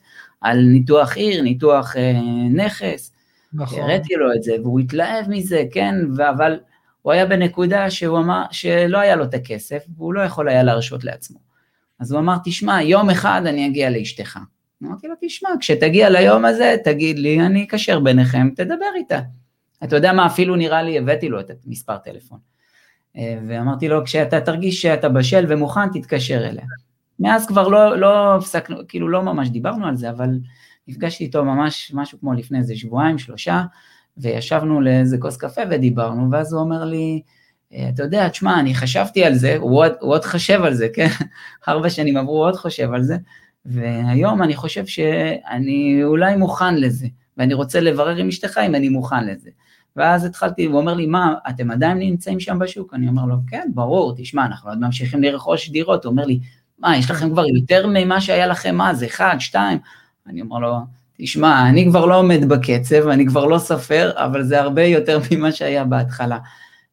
על 0.41 0.59
ניתוח 0.61 1.17
עיר, 1.17 1.43
ניתוח 1.43 1.97
אה, 1.97 2.21
נכס, 2.51 3.13
נכון. 3.53 3.81
הראיתי 3.81 4.15
לו 4.15 4.33
את 4.33 4.43
זה, 4.43 4.53
והוא 4.63 4.81
התלהב 4.81 5.29
מזה, 5.29 5.63
כן, 5.73 5.95
אבל 6.31 6.59
הוא 7.03 7.13
היה 7.13 7.27
בנקודה 7.27 7.91
שהוא 7.91 8.19
אמר 8.19 8.45
שלא 8.51 8.99
היה 8.99 9.17
לו 9.17 9.25
את 9.25 9.35
הכסף, 9.35 9.85
והוא 9.97 10.15
לא 10.15 10.21
יכול 10.21 10.49
היה 10.49 10.63
להרשות 10.63 11.05
לעצמו. 11.05 11.39
אז 12.01 12.13
הוא 12.13 12.21
אמר, 12.21 12.37
תשמע, 12.45 12.83
יום 12.83 13.11
אחד 13.11 13.43
אני 13.47 13.67
אגיע 13.67 13.91
לאשתך. 13.91 14.39
אמרתי 14.83 15.09
לו, 15.09 15.15
תשמע, 15.21 15.49
כשתגיע 15.61 16.11
ליום 16.11 16.45
הזה, 16.45 16.77
תגיד 16.85 17.19
לי, 17.19 17.41
אני 17.41 17.65
אקשר 17.65 18.01
ביניכם, 18.01 18.49
תדבר 18.57 18.87
איתה. 18.97 19.21
אתה 19.85 19.97
יודע 19.97 20.13
מה, 20.13 20.27
אפילו 20.27 20.57
נראה 20.57 20.83
לי, 20.83 20.99
הבאתי 20.99 21.29
לו 21.29 21.41
את 21.41 21.51
מספר 21.67 21.97
טלפון. 21.99 22.39
אה, 23.19 23.39
ואמרתי 23.47 23.89
לו, 23.89 24.05
כשאתה 24.05 24.41
תרגיש 24.41 24.83
שאתה 24.83 25.09
בשל 25.09 25.45
ומוכן, 25.49 25.89
תתקשר 25.93 26.49
אליה. 26.49 26.65
מאז 27.21 27.47
כבר 27.47 27.69
לא, 27.69 27.97
לא 27.97 28.37
הפסקנו, 28.37 28.77
כאילו 28.89 29.09
לא 29.09 29.23
ממש 29.23 29.49
דיברנו 29.49 29.87
על 29.87 29.97
זה, 29.97 30.11
אבל 30.11 30.39
נפגשתי 30.89 31.25
איתו 31.25 31.45
ממש 31.45 31.91
משהו 31.95 32.21
כמו 32.21 32.33
לפני 32.33 32.59
איזה 32.59 32.77
שבועיים, 32.77 33.19
שלושה, 33.19 33.63
וישבנו 34.17 34.81
לאיזה 34.81 35.19
כוס 35.19 35.37
קפה 35.37 35.61
ודיברנו, 35.71 36.31
ואז 36.31 36.53
הוא 36.53 36.61
אומר 36.61 36.85
לי, 36.85 37.23
אה, 37.73 37.89
אתה 37.95 38.03
יודע, 38.03 38.29
תשמע, 38.29 38.61
אני 38.61 38.75
חשבתי 38.75 39.25
על 39.25 39.35
זה, 39.35 39.57
הוא 39.57 39.85
עוד, 39.85 39.93
הוא 40.01 40.13
עוד 40.13 40.25
חושב 40.25 40.63
על 40.63 40.75
זה, 40.75 40.89
כן? 40.95 41.09
ארבע 41.69 41.91
שנים 41.91 42.17
עברו, 42.17 42.39
הוא 42.39 42.47
עוד 42.47 42.57
חושב 42.57 42.93
על 42.93 43.03
זה, 43.03 43.17
והיום 43.67 44.43
אני 44.43 44.57
חושב 44.57 44.87
שאני 44.87 46.01
אולי 46.05 46.37
מוכן 46.37 46.75
לזה, 46.77 47.07
ואני 47.37 47.55
רוצה 47.55 47.81
לברר 47.81 48.17
עם 48.17 48.29
אשתך 48.29 48.61
אם 48.67 48.75
אני 48.75 48.89
מוכן 48.89 49.27
לזה. 49.27 49.51
ואז 49.99 50.25
התחלתי, 50.25 50.65
הוא 50.65 50.79
אומר 50.79 50.95
לי, 50.95 51.07
מה, 51.07 51.35
אתם 51.49 51.71
עדיין 51.71 51.99
נמצאים 51.99 52.41
שם 52.41 52.59
בשוק? 52.59 52.95
אני 52.95 53.09
אומר 53.09 53.25
לו, 53.25 53.37
כן, 53.47 53.69
ברור, 53.75 54.15
תשמע, 54.17 54.47
אנחנו 54.47 54.71
עוד 54.71 54.81
ממשיכים 54.81 55.23
לרכוש 55.23 55.71
דירות. 55.71 56.05
הוא 56.05 56.11
אומר 56.11 56.25
לי, 56.25 56.41
מה, 56.79 56.97
יש 56.97 57.11
לכם 57.11 57.31
כבר 57.31 57.47
יותר 57.47 57.87
ממה 57.95 58.21
שהיה 58.21 58.47
לכם 58.47 58.81
אז, 58.81 59.05
אחד, 59.05 59.37
שתיים? 59.39 59.79
אני 60.27 60.41
אומר 60.41 60.59
לו, 60.59 60.79
תשמע, 61.19 61.69
אני 61.69 61.87
כבר 61.91 62.07
לא 62.07 62.19
עומד 62.19 62.49
בקצב, 62.49 63.09
אני 63.09 63.27
כבר 63.27 63.47
לא 63.47 63.59
סופר, 63.59 64.11
אבל 64.15 64.43
זה 64.43 64.61
הרבה 64.61 64.83
יותר 64.83 65.19
ממה 65.31 65.53
שהיה 65.53 65.85
בהתחלה. 65.85 66.39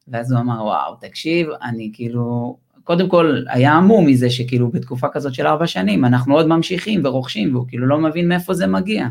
ואז 0.08 0.32
הוא 0.32 0.40
אמר, 0.40 0.64
וואו, 0.64 0.94
תקשיב, 1.00 1.48
אני 1.62 1.90
כאילו, 1.92 2.56
קודם 2.84 3.08
כל, 3.08 3.42
היה 3.48 3.72
המום 3.72 4.06
מזה 4.06 4.30
שכאילו 4.30 4.68
בתקופה 4.68 5.08
כזאת 5.12 5.34
של 5.34 5.46
ארבע 5.46 5.66
שנים, 5.66 6.04
אנחנו 6.04 6.34
עוד 6.34 6.46
ממשיכים 6.46 7.00
ורוכשים, 7.04 7.54
והוא 7.54 7.68
כאילו 7.68 7.86
לא 7.86 7.98
מבין 7.98 8.28
מאיפה 8.28 8.54
זה 8.54 8.66
מגיע. 8.66 9.06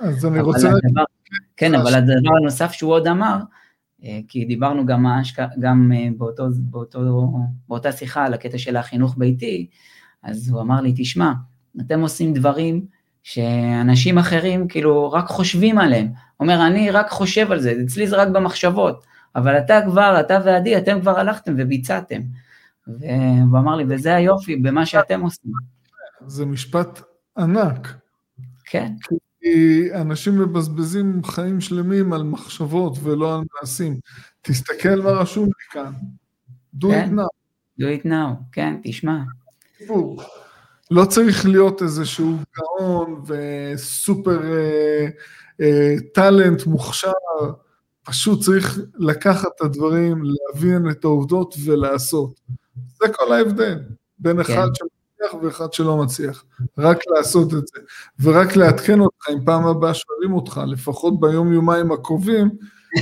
אז 0.00 0.26
אני 0.26 0.40
רוצה... 0.40 0.68
הדבר, 0.68 1.04
כן, 1.60 1.74
אבל 1.74 1.94
הדבר 1.94 2.30
הנוסף 2.40 2.72
שהוא 2.72 2.92
עוד 2.92 3.06
אמר, 3.06 3.36
אה, 4.04 4.20
כי 4.28 4.44
דיברנו 4.44 4.86
גם, 4.86 5.06
גם 5.58 5.92
אה, 5.94 6.08
באותו, 6.18 6.44
באותו, 6.58 7.32
באותה 7.68 7.92
שיחה 7.92 8.24
על 8.24 8.34
הקטע 8.34 8.58
של 8.58 8.76
החינוך 8.76 9.14
ביתי, 9.18 9.66
אז 10.22 10.50
הוא 10.50 10.60
אמר 10.60 10.80
לי, 10.80 10.92
תשמע, 10.96 11.32
אתם 11.80 12.00
עושים 12.00 12.34
דברים 12.34 12.86
שאנשים 13.22 14.18
אחרים 14.18 14.68
כאילו 14.68 15.12
רק 15.12 15.26
חושבים 15.26 15.78
עליהם. 15.78 16.06
הוא 16.06 16.14
אומר, 16.40 16.66
אני 16.66 16.90
רק 16.90 17.10
חושב 17.10 17.52
על 17.52 17.60
זה, 17.60 17.74
אצלי 17.84 18.06
זה 18.06 18.16
רק 18.16 18.28
במחשבות, 18.28 19.06
אבל 19.36 19.58
אתה 19.58 19.80
כבר, 19.86 20.20
אתה 20.20 20.38
ועדי, 20.44 20.78
אתם 20.78 21.00
כבר 21.00 21.18
הלכתם 21.18 21.54
וביצעתם. 21.58 22.20
והוא 22.86 23.58
אמר 23.58 23.76
לי, 23.76 23.84
וזה 23.88 24.14
היופי 24.14 24.56
במה 24.56 24.86
שאתם 24.86 25.20
עושים. 25.20 25.52
זה 26.26 26.46
משפט 26.46 27.00
ענק. 27.38 27.94
כן. 28.64 28.92
כי 29.40 29.88
אנשים 29.94 30.42
מבזבזים 30.42 31.24
חיים 31.24 31.60
שלמים 31.60 32.12
על 32.12 32.22
מחשבות 32.22 32.98
ולא 33.02 33.34
על 33.34 33.40
מעשים. 33.54 34.00
תסתכל 34.42 34.96
מה 35.02 35.10
רשום 35.10 35.44
לי 35.44 35.70
כאן. 35.70 35.92
do 36.76 36.88
כן? 36.88 37.08
it 37.08 37.20
now. 37.20 37.28
do 37.80 37.84
it 37.84 38.06
now, 38.06 38.42
כן, 38.52 38.74
תשמע. 38.82 39.18
לא 40.90 41.04
צריך 41.04 41.46
להיות 41.46 41.82
איזשהו 41.82 42.36
גאון 42.56 43.22
וסופר 43.26 44.52
אה, 44.52 45.06
אה, 45.60 45.94
טאלנט 46.14 46.66
מוכשר, 46.66 47.12
פשוט 48.02 48.42
צריך 48.42 48.78
לקחת 48.98 49.48
את 49.56 49.60
הדברים, 49.60 50.22
להבין 50.24 50.90
את 50.90 51.04
העובדות 51.04 51.54
ולעשות. 51.64 52.40
זה 53.00 53.08
כל 53.12 53.32
ההבדל 53.32 53.78
בין 54.18 54.42
כן. 54.42 54.52
אחד 54.52 54.68
שמצליח 55.20 55.44
ואחד 55.44 55.72
שלא 55.72 55.96
מצליח. 55.96 56.44
רק 56.78 56.98
לעשות 57.16 57.54
את 57.54 57.66
זה. 57.66 57.80
ורק 58.20 58.56
לעדכן 58.56 59.00
אותך, 59.00 59.28
אם 59.32 59.44
פעם 59.44 59.66
הבאה 59.66 59.94
שואלים 59.94 60.32
אותך, 60.32 60.60
לפחות 60.66 61.20
ביום 61.20 61.52
יומיים 61.52 61.92
הקרובים, 61.92 62.50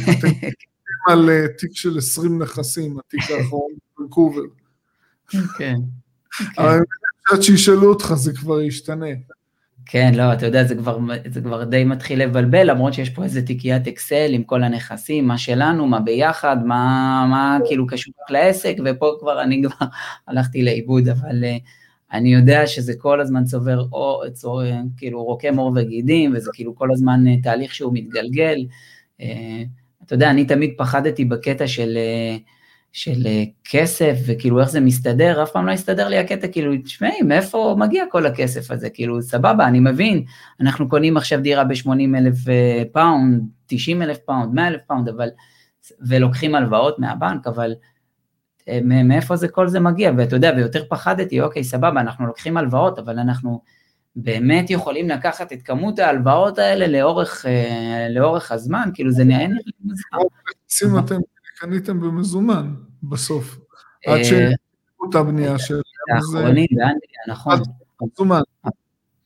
אתם 0.02 0.28
על 1.08 1.30
אה, 1.30 1.48
תיק 1.58 1.70
של 1.74 1.98
20 1.98 2.42
נכסים, 2.42 2.98
התיק 2.98 3.30
האחרון 3.30 3.72
בוונקובר. 3.96 4.42
כן. 5.58 5.76
אבל 6.58 6.78
עד 7.32 7.42
שישאלו 7.42 7.88
אותך 7.88 8.14
זה 8.14 8.32
כבר 8.32 8.60
ישתנה. 8.60 9.06
כן, 9.90 10.12
לא, 10.14 10.32
אתה 10.32 10.46
יודע, 10.46 10.64
זה 10.64 10.74
כבר, 10.74 10.98
זה 11.30 11.40
כבר 11.40 11.64
די 11.64 11.84
מתחיל 11.84 12.22
לבלבל, 12.22 12.70
למרות 12.70 12.94
שיש 12.94 13.10
פה 13.10 13.24
איזה 13.24 13.42
תיקיית 13.42 13.88
אקסל 13.88 14.30
עם 14.30 14.42
כל 14.42 14.62
הנכסים, 14.62 15.28
מה 15.28 15.38
שלנו, 15.38 15.86
מה 15.86 16.00
ביחד, 16.00 16.56
מה, 16.64 17.26
מה 17.30 17.58
כאילו 17.66 17.86
קשור 17.86 18.14
לעסק, 18.30 18.76
ופה 18.84 19.16
כבר 19.20 19.42
אני 19.42 19.62
כבר 19.62 19.86
הלכתי 20.28 20.62
לאיבוד, 20.62 21.08
אבל 21.08 21.44
uh, 21.44 21.77
אני 22.12 22.34
יודע 22.34 22.66
שזה 22.66 22.92
כל 22.98 23.20
הזמן 23.20 23.44
צובר, 23.44 23.80
או, 23.92 24.22
צור, 24.32 24.62
כאילו 24.96 25.24
רוקם 25.24 25.56
עור 25.56 25.72
וגידים, 25.76 26.32
וזה 26.36 26.50
כאילו 26.54 26.76
כל 26.76 26.92
הזמן 26.92 27.26
uh, 27.26 27.42
תהליך 27.42 27.74
שהוא 27.74 27.92
מתגלגל. 27.94 28.56
Uh, 29.20 29.24
אתה 30.06 30.14
יודע, 30.14 30.30
אני 30.30 30.44
תמיד 30.44 30.74
פחדתי 30.76 31.24
בקטע 31.24 31.66
של... 31.66 31.98
Uh, 32.36 32.40
של 32.92 33.26
אה, 33.26 33.44
כסף 33.64 34.18
וכאילו 34.26 34.60
איך 34.60 34.70
זה 34.70 34.80
מסתדר, 34.80 35.42
אף 35.42 35.50
פעם 35.50 35.66
לא 35.66 35.72
הסתדר 35.72 36.08
לי 36.08 36.18
הקטע, 36.18 36.48
כאילו, 36.48 36.72
תשמעי, 36.84 37.22
מאיפה 37.22 37.76
מגיע 37.78 38.04
כל 38.10 38.26
הכסף 38.26 38.70
הזה? 38.70 38.90
כאילו, 38.90 39.22
סבבה, 39.22 39.66
אני 39.66 39.80
מבין, 39.80 40.24
אנחנו 40.60 40.88
קונים 40.88 41.16
עכשיו 41.16 41.40
דירה 41.40 41.64
ב-80 41.64 42.18
אלף 42.18 42.48
אה, 42.48 42.82
pound, 42.92 43.42
90 43.66 44.02
אלף 44.02 44.18
pound, 44.18 44.54
100 44.54 44.68
אלף 44.68 44.80
pound, 44.86 45.08
אבל, 45.08 45.28
ולוקחים 46.00 46.54
הלוואות 46.54 46.98
מהבנק, 46.98 47.46
אבל 47.46 47.70
אה, 47.70 47.74
מאיפה 48.84 49.36
זה 49.36 49.48
כל 49.48 49.68
זה 49.68 49.80
מגיע? 49.80 50.12
ואתה 50.16 50.36
יודע, 50.36 50.52
ויותר 50.56 50.84
פחדתי, 50.88 51.40
אוקיי, 51.40 51.64
סבבה, 51.64 52.00
אנחנו 52.00 52.26
לוקחים 52.26 52.56
הלוואות, 52.56 52.98
אבל 52.98 53.18
אנחנו 53.18 53.60
באמת 54.16 54.70
יכולים 54.70 55.08
לקחת 55.08 55.52
את 55.52 55.62
כמות 55.62 55.98
ההלוואות 55.98 56.58
האלה 56.58 56.86
לאורך, 56.86 57.46
לאורך 58.10 58.52
הזמן, 58.52 58.90
כאילו 58.94 59.10
זה 59.10 59.24
נהיה 59.24 59.48
לי 59.48 59.54
מוזר. 59.80 60.02
קניתם 61.58 62.00
במזומן 62.00 62.74
בסוף, 63.02 63.58
עד 64.06 64.18
אה, 64.18 64.24
שהיו 64.24 64.50
את 65.10 65.14
הבנייה 65.14 65.58
של... 65.58 65.80
האחרונים 66.14 66.66
באנגליה, 66.70 67.22
נכון. 67.28 67.58
מזומן. 68.02 68.40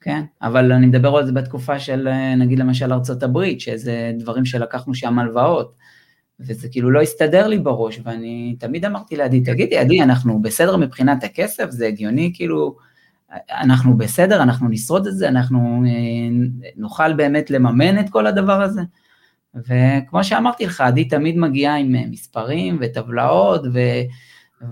כן, 0.01 0.25
אבל 0.43 0.73
אני 0.73 0.87
מדבר 0.87 1.17
על 1.17 1.27
זה 1.27 1.33
בתקופה 1.33 1.79
של, 1.79 2.09
אה, 2.09 2.35
נגיד 2.35 2.59
למשל 2.59 2.93
ארצות 2.93 3.23
הברית, 3.23 3.61
שזה 3.61 4.13
דברים 4.19 4.45
שלקחנו 4.45 4.95
שם 4.95 5.19
הלוואות, 5.19 5.75
וזה 6.41 6.69
כאילו 6.69 6.91
לא 6.91 7.01
הסתדר 7.01 7.47
לי 7.47 7.59
בראש, 7.59 8.01
ואני 8.05 8.57
תמיד 8.59 8.85
אמרתי 8.85 9.17
לעדי, 9.17 9.41
תגידי, 9.41 9.79
עדי, 9.79 10.03
אנחנו 10.03 10.43
בסדר 10.43 10.77
מבחינת 10.77 11.25
הכסף? 11.25 11.71
זה 11.71 11.87
הגיוני, 11.87 12.33
כאילו, 12.35 12.77
אנחנו 13.51 13.97
בסדר, 13.97 14.43
אנחנו 14.43 14.69
נשרוד 14.69 15.07
את 15.07 15.17
זה, 15.17 15.29
אנחנו 15.29 15.83
אה, 15.87 16.47
נוכל 16.77 17.13
באמת 17.13 17.51
לממן 17.51 18.01
את 18.01 18.11
כל 18.11 18.27
הדבר 18.27 18.63
הזה? 18.63 18.83
וכמו 19.55 20.25
שאמרתי 20.25 20.67
לך, 20.67 20.81
עדי 20.81 21.05
תמיד 21.05 21.39
מגיעה 21.39 21.77
עם 21.77 21.95
אה, 21.95 22.03
מספרים 22.11 22.79
וטבלאות, 22.81 23.63
ו... 23.75 23.79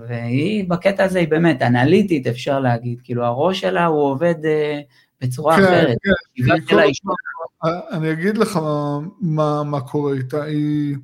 והיא 0.07 0.69
בקטע 0.69 1.03
הזה 1.03 1.19
היא 1.19 1.27
באמת 1.27 1.61
אנליטית, 1.61 2.27
אפשר 2.27 2.59
להגיד, 2.59 3.01
כאילו 3.03 3.25
הראש 3.25 3.61
שלה 3.61 3.85
הוא 3.85 4.03
עובד 4.03 4.35
uh, 4.35 4.83
בצורה 5.21 5.57
כן, 5.57 5.63
אחרת. 5.63 5.97
כן, 6.47 6.61
כל... 6.65 7.69
אני 7.91 8.11
אגיד 8.11 8.37
לך 8.37 8.59
מה, 9.21 9.63
מה 9.63 9.81
קורה 9.81 10.13
איתה, 10.13 10.43
היא, 10.43 10.95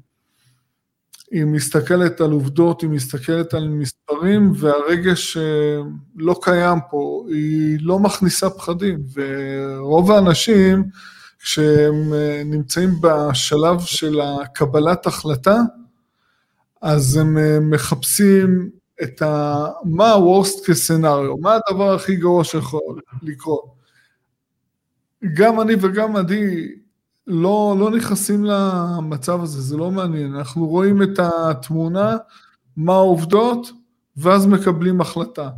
היא 1.32 1.46
מסתכלת 1.46 2.22
על 2.22 2.32
עובדות, 2.32 2.82
היא 2.82 2.90
מסתכלת 2.90 3.54
על 3.54 3.70
מספרים, 3.70 4.52
והרגש 4.56 5.38
לא 6.16 6.40
קיים 6.42 6.80
פה, 6.90 7.26
היא 7.30 7.78
לא 7.82 8.00
מכניסה 8.00 8.50
פחדים, 8.50 9.00
ורוב 9.14 10.12
האנשים, 10.12 10.84
כשהם 11.40 12.14
אה, 12.14 12.42
נמצאים 12.46 12.90
בשלב 13.02 13.80
של 13.80 14.20
הקבלת 14.22 15.06
החלטה, 15.06 15.58
אז 16.82 17.18
הם 17.18 17.38
אה, 17.38 17.60
מחפשים 17.60 18.70
את 19.04 19.22
ה... 19.22 19.66
מה 19.84 20.08
ה-Worst 20.08 20.66
case 20.66 20.90
scenario, 20.90 21.42
מה 21.42 21.58
הדבר 21.68 21.96
הכי 21.96 22.16
גרוע 22.16 22.44
שיכול 22.44 23.02
לקרות. 23.24 23.78
גם 25.34 25.62
אני 25.62 25.74
וגם 25.82 26.16
עדי 26.16 26.68
לא, 27.28 27.76
לא 27.80 27.92
נכנסים 27.92 28.46
למצב 28.46 29.42
הזה, 29.42 29.62
זה 29.62 29.78
לא 29.78 29.92
מעניין. 29.92 30.36
אנחנו 30.36 30.68
רואים 30.68 31.04
את 31.04 31.20
התמונה, 31.20 32.18
מה 32.78 32.94
העובדות, 32.94 33.72
ואז 34.18 34.46
מקבלים 34.46 35.02
החלטה. 35.02 35.50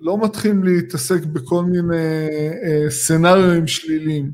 לא 0.00 0.24
מתחילים 0.24 0.64
להתעסק 0.64 1.24
בכל 1.24 1.64
מיני 1.64 2.28
אה, 2.64 2.90
סצנריואים 2.90 3.66
שליליים. 3.66 4.30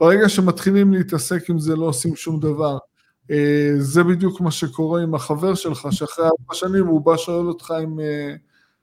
ברגע 0.00 0.28
שמתחילים 0.28 0.92
להתעסק 0.92 1.50
עם 1.50 1.58
זה 1.58 1.76
לא 1.76 1.84
עושים 1.84 2.16
שום 2.16 2.40
דבר. 2.40 2.78
אה, 3.30 3.74
זה 3.78 4.04
בדיוק 4.04 4.40
מה 4.40 4.50
שקורה 4.50 5.02
עם 5.02 5.14
החבר 5.14 5.54
שלך, 5.54 5.88
שאחרי 5.90 6.24
ארבע 6.24 6.54
שנים 6.54 6.86
הוא 6.86 7.00
בא 7.00 7.16
שואל 7.16 7.46
אותך 7.46 7.74
אם 7.84 8.00
אה, 8.00 8.34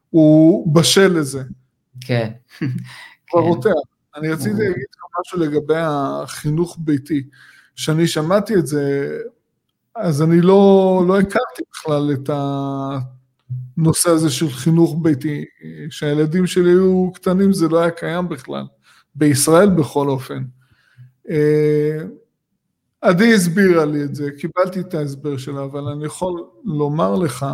הוא 0.09 0.75
בשל 0.75 1.19
לזה. 1.19 1.43
כן. 2.01 2.31
כבר 3.27 3.39
רותח. 3.39 3.90
אני 4.15 4.29
רציתי 4.29 4.49
להגיד 4.49 4.85
לך 4.95 5.19
משהו 5.19 5.39
לגבי 5.39 5.77
החינוך 5.77 6.77
ביתי. 6.79 7.23
כשאני 7.75 8.07
שמעתי 8.07 8.55
את 8.55 8.67
זה, 8.67 9.17
אז 9.95 10.21
אני 10.21 10.41
לא, 10.41 11.03
לא 11.07 11.19
הכרתי 11.19 11.63
בכלל 11.71 12.11
את 12.13 12.29
הנושא 13.77 14.09
הזה 14.09 14.29
של 14.29 14.49
חינוך 14.49 14.97
ביתי. 15.01 15.45
כשהילדים 15.89 16.47
שלי 16.47 16.69
היו 16.69 17.11
קטנים 17.13 17.53
זה 17.53 17.67
לא 17.67 17.79
היה 17.79 17.91
קיים 17.91 18.29
בכלל. 18.29 18.63
בישראל 19.15 19.69
בכל 19.69 20.09
אופן. 20.09 20.43
אה, 21.29 21.97
עדי 23.01 23.33
הסבירה 23.33 23.85
לי 23.85 24.03
את 24.03 24.15
זה, 24.15 24.29
קיבלתי 24.37 24.79
את 24.79 24.93
ההסבר 24.93 25.37
שלה, 25.37 25.63
אבל 25.63 25.87
אני 25.87 26.05
יכול 26.05 26.43
לומר 26.65 27.15
לך 27.15 27.45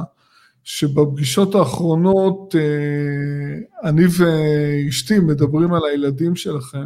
שבפגישות 0.68 1.56
האחרונות 1.56 2.56
אה, 2.56 3.90
אני 3.90 4.04
ואשתי 4.18 5.20
מדברים 5.20 5.74
על 5.74 5.82
הילדים 5.86 6.36
שלכם, 6.36 6.86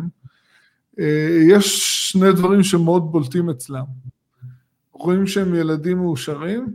אה, 1.00 1.40
יש 1.50 1.82
שני 2.12 2.32
דברים 2.32 2.64
שמאוד 2.64 3.12
בולטים 3.12 3.50
אצלם. 3.50 3.84
רואים 4.94 5.28
שהם 5.28 5.56
ילדים 5.56 5.98
מאושרים, 5.98 6.74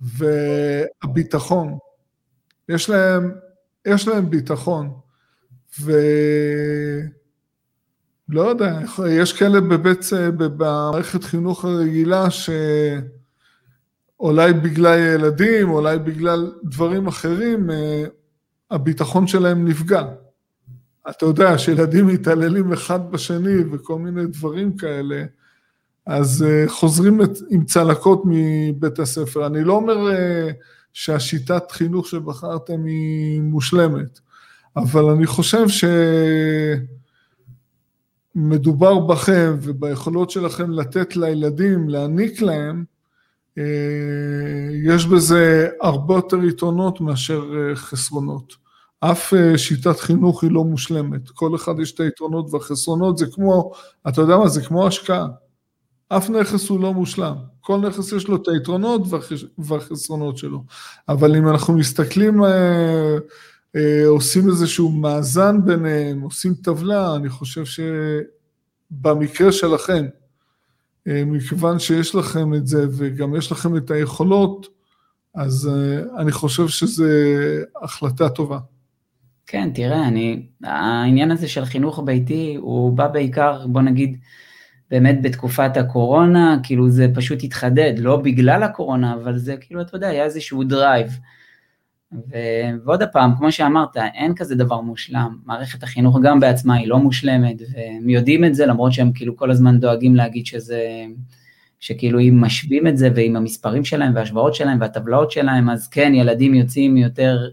והביטחון. 0.00 1.78
יש 2.68 2.90
להם, 2.90 3.32
יש 3.86 4.08
להם 4.08 4.30
ביטחון. 4.30 4.90
ו... 5.80 5.92
לא 8.28 8.48
יודע, 8.48 8.80
יש 9.10 9.32
כאלה 9.32 9.60
בבית, 9.60 10.00
במערכת 10.36 11.24
חינוך 11.24 11.64
הרגילה 11.64 12.30
שאולי 14.18 14.52
בגלל 14.52 14.98
ילדים, 14.98 15.70
אולי 15.70 15.98
בגלל 15.98 16.52
דברים 16.64 17.06
אחרים, 17.06 17.70
אה, 17.70 18.04
הביטחון 18.70 19.26
שלהם 19.26 19.68
נפגע. 19.68 20.02
אתה 21.10 21.26
יודע, 21.26 21.58
שילדים 21.58 22.06
מתעללים 22.06 22.72
אחד 22.72 23.10
בשני 23.10 23.64
וכל 23.72 23.98
מיני 23.98 24.26
דברים 24.26 24.76
כאלה, 24.76 25.24
אז 26.06 26.44
אה, 26.48 26.64
חוזרים 26.68 27.20
עם 27.50 27.64
צלקות 27.64 28.22
מבית 28.26 28.98
הספר. 28.98 29.46
אני 29.46 29.64
לא 29.64 29.72
אומר 29.72 30.12
אה, 30.12 30.50
שהשיטת 30.92 31.70
חינוך 31.70 32.06
שבחרתם 32.06 32.84
היא 32.84 33.40
מושלמת, 33.40 34.20
אבל 34.76 35.04
אני 35.04 35.26
חושב 35.26 35.66
שמדובר 38.36 38.98
בכם 38.98 39.56
וביכולות 39.62 40.30
שלכם 40.30 40.70
לתת 40.70 41.16
לילדים, 41.16 41.88
להעניק 41.88 42.42
להם, 42.42 42.84
יש 44.84 45.06
בזה 45.06 45.68
הרבה 45.80 46.14
יותר 46.14 46.44
יתרונות 46.44 47.00
מאשר 47.00 47.42
חסרונות. 47.74 48.54
אף 49.00 49.32
שיטת 49.56 50.00
חינוך 50.00 50.42
היא 50.42 50.50
לא 50.50 50.64
מושלמת, 50.64 51.30
כל 51.30 51.54
אחד 51.54 51.80
יש 51.80 51.92
את 51.92 52.00
היתרונות 52.00 52.46
והחסרונות, 52.50 53.18
זה 53.18 53.26
כמו, 53.32 53.72
אתה 54.08 54.20
יודע 54.20 54.36
מה, 54.36 54.48
זה 54.48 54.62
כמו 54.62 54.86
השקעה. 54.86 55.26
אף 56.08 56.30
נכס 56.30 56.68
הוא 56.68 56.80
לא 56.80 56.94
מושלם, 56.94 57.34
כל 57.60 57.78
נכס 57.80 58.12
יש 58.12 58.28
לו 58.28 58.36
את 58.36 58.48
היתרונות 58.48 59.02
והחסרונות 59.58 60.38
שלו, 60.38 60.64
אבל 61.08 61.36
אם 61.36 61.48
אנחנו 61.48 61.74
מסתכלים, 61.74 62.44
אה, 62.44 63.16
אה, 63.76 64.06
עושים 64.06 64.48
איזשהו 64.48 64.88
מאזן 64.88 65.64
ביניהם, 65.64 66.20
עושים 66.20 66.54
טבלה, 66.54 67.16
אני 67.16 67.28
חושב 67.28 67.64
שבמקרה 67.64 69.52
שלכם, 69.52 70.04
אה, 70.04 70.23
מכיוון 71.06 71.78
שיש 71.78 72.14
לכם 72.14 72.54
את 72.54 72.66
זה 72.66 72.86
וגם 72.90 73.36
יש 73.36 73.52
לכם 73.52 73.76
את 73.76 73.90
היכולות, 73.90 74.66
אז 75.34 75.70
אני 76.18 76.32
חושב 76.32 76.68
שזו 76.68 77.04
החלטה 77.82 78.28
טובה. 78.28 78.58
כן, 79.46 79.70
תראה, 79.74 80.08
אני, 80.08 80.46
העניין 80.64 81.30
הזה 81.30 81.48
של 81.48 81.64
חינוך 81.64 82.02
ביתי, 82.04 82.56
הוא 82.60 82.96
בא 82.96 83.08
בעיקר, 83.08 83.66
בוא 83.66 83.82
נגיד, 83.82 84.18
באמת 84.90 85.22
בתקופת 85.22 85.76
הקורונה, 85.76 86.58
כאילו 86.62 86.90
זה 86.90 87.06
פשוט 87.14 87.44
התחדד, 87.44 87.92
לא 87.98 88.16
בגלל 88.16 88.62
הקורונה, 88.62 89.14
אבל 89.14 89.38
זה 89.38 89.56
כאילו, 89.56 89.80
אתה 89.80 89.96
יודע, 89.96 90.08
היה 90.08 90.24
איזשהו 90.24 90.64
drive. 90.64 91.18
ו... 92.14 92.36
ועוד 92.84 93.02
פעם, 93.12 93.36
כמו 93.36 93.52
שאמרת, 93.52 93.96
אין 93.96 94.34
כזה 94.34 94.54
דבר 94.54 94.80
מושלם, 94.80 95.38
מערכת 95.44 95.82
החינוך 95.82 96.18
גם 96.22 96.40
בעצמה 96.40 96.74
היא 96.74 96.88
לא 96.88 96.98
מושלמת, 96.98 97.56
והם 97.72 98.08
יודעים 98.08 98.44
את 98.44 98.54
זה, 98.54 98.66
למרות 98.66 98.92
שהם 98.92 99.12
כאילו 99.14 99.36
כל 99.36 99.50
הזמן 99.50 99.80
דואגים 99.80 100.16
להגיד 100.16 100.46
שזה, 100.46 101.04
שכאילו 101.80 102.20
אם 102.20 102.40
משווים 102.40 102.86
את 102.86 102.96
זה 102.96 103.08
ועם 103.14 103.36
המספרים 103.36 103.84
שלהם 103.84 104.14
וההשוואות 104.14 104.54
שלהם 104.54 104.80
והטבלאות 104.80 105.30
שלהם, 105.30 105.70
אז 105.70 105.88
כן, 105.88 106.12
ילדים 106.14 106.54
יוצאים 106.54 106.96
יותר 106.96 107.48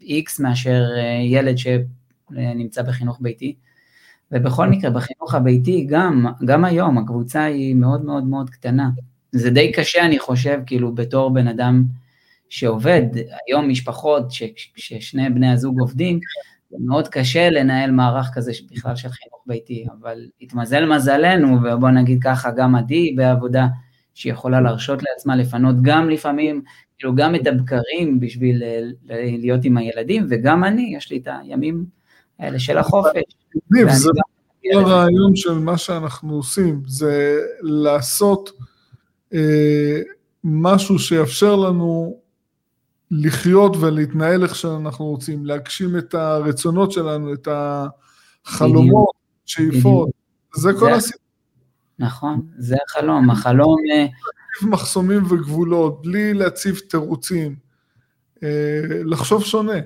X 0.00 0.40
מאשר 0.40 0.84
אה, 0.96 1.20
ילד 1.24 1.56
שנמצא 1.58 2.82
בחינוך 2.82 3.18
ביתי. 3.20 3.54
ובכל 4.32 4.68
מקרה, 4.68 4.90
בחינוך 4.90 5.34
הביתי, 5.34 5.86
גם, 5.88 6.26
גם 6.44 6.64
היום, 6.64 6.98
הקבוצה 6.98 7.44
היא 7.44 7.74
מאוד 7.74 8.04
מאוד 8.04 8.24
מאוד 8.24 8.50
קטנה. 8.50 8.90
זה 9.32 9.50
די 9.50 9.72
קשה, 9.72 10.06
אני 10.06 10.18
חושב, 10.18 10.60
כאילו, 10.66 10.94
בתור 10.94 11.30
בן 11.30 11.48
אדם 11.48 11.84
שעובד, 12.52 13.02
היום 13.46 13.68
משפחות 13.68 14.30
ש, 14.30 14.42
ששני 14.76 15.30
בני 15.30 15.52
הזוג 15.52 15.80
עובדים, 15.80 16.20
זה 16.70 16.76
מאוד 16.80 17.08
קשה 17.08 17.50
לנהל 17.50 17.90
מערך 17.90 18.30
כזה 18.34 18.52
בכלל 18.70 18.96
של 18.96 19.08
חינוך 19.08 19.42
ביתי, 19.46 19.86
אבל 20.00 20.18
התמזל 20.40 20.84
מזלנו, 20.84 21.58
ובוא 21.62 21.90
נגיד 21.90 22.22
ככה, 22.22 22.50
גם 22.50 22.74
עדי 22.74 23.14
בעבודה 23.16 23.66
שיכולה 24.14 24.60
להרשות 24.60 25.02
לעצמה 25.02 25.36
לפנות 25.36 25.76
גם 25.82 26.10
לפעמים, 26.10 26.62
כאילו 26.98 27.14
גם 27.14 27.34
את 27.34 27.46
הבקרים 27.46 28.20
בשביל 28.20 28.62
להיות 29.38 29.64
עם 29.64 29.76
הילדים, 29.76 30.26
וגם 30.30 30.64
אני, 30.64 30.94
יש 30.96 31.10
לי 31.10 31.18
את 31.18 31.28
הימים 31.40 31.84
האלה 32.38 32.58
של 32.58 32.78
החופש. 32.78 33.22
זה 33.88 34.10
הרעיון 34.74 35.36
של 35.36 35.54
מה 35.54 35.78
שאנחנו 35.78 36.34
עושים, 36.34 36.82
זה 36.86 37.38
לעשות 37.60 38.50
אה, 39.34 40.00
משהו 40.44 40.98
שיאפשר 40.98 41.56
לנו 41.56 42.21
לחיות 43.12 43.76
ולהתנהל 43.76 44.42
איך 44.42 44.54
שאנחנו 44.56 45.04
רוצים, 45.04 45.46
להגשים 45.46 45.98
את 45.98 46.14
הרצונות 46.14 46.92
שלנו, 46.92 47.34
את 47.34 47.48
החלומות, 48.46 49.14
שאיפות, 49.46 50.08
זה 50.54 50.70
כל 50.78 50.92
הסיפור. 50.92 51.20
נכון, 51.98 52.46
זה 52.58 52.76
החלום, 52.88 53.30
החלום... 53.30 53.76
אה, 53.92 54.06
להציב 54.52 54.68
מחסומים 54.68 55.22
וגבולות, 55.24 56.02
בלי 56.02 56.34
להציב 56.34 56.78
תירוצים, 56.90 57.56
אה, 58.42 58.80
לחשוב 59.04 59.44
שונה. 59.44 59.78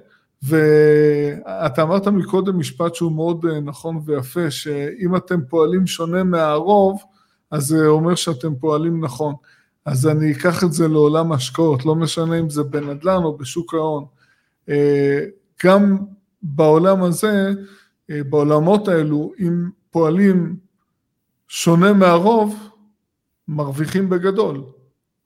ואתה 0.43 1.83
אמרת 1.83 2.09
מקודם 2.09 2.59
משפט 2.59 2.95
שהוא 2.95 3.13
מאוד 3.13 3.47
אה, 3.47 3.61
נכון 3.61 4.01
ויפה, 4.05 4.51
שאם 4.51 5.17
אתם 5.17 5.41
פועלים 5.49 5.87
שונה 5.87 6.25
מהרוב, 6.25 7.03
אז 7.51 7.67
זה 7.67 7.87
אומר 7.87 8.15
שאתם 8.15 8.55
פועלים 8.55 9.05
נכון. 9.05 9.35
אז 9.87 10.07
אני 10.07 10.33
אקח 10.33 10.65
את 10.65 10.73
זה 10.73 10.89
לעולם 10.89 11.33
השקעות, 11.33 11.85
לא 11.85 11.95
משנה 11.95 12.39
אם 12.39 12.51
זה 12.51 12.63
בנדל"ן 12.63 13.23
או 13.25 13.37
בשוק 13.37 13.75
ההון. 13.75 14.05
אה, 14.69 15.25
גם 15.65 15.99
בעולם 16.43 17.03
הזה, 17.03 17.51
אה, 18.11 18.21
בעולמות 18.25 18.89
האלו, 18.89 19.33
אם 19.41 19.69
פועלים 19.91 20.57
שונה 21.49 21.93
מהרוב, 21.93 22.71
מרוויחים 23.49 24.09
בגדול. 24.09 24.63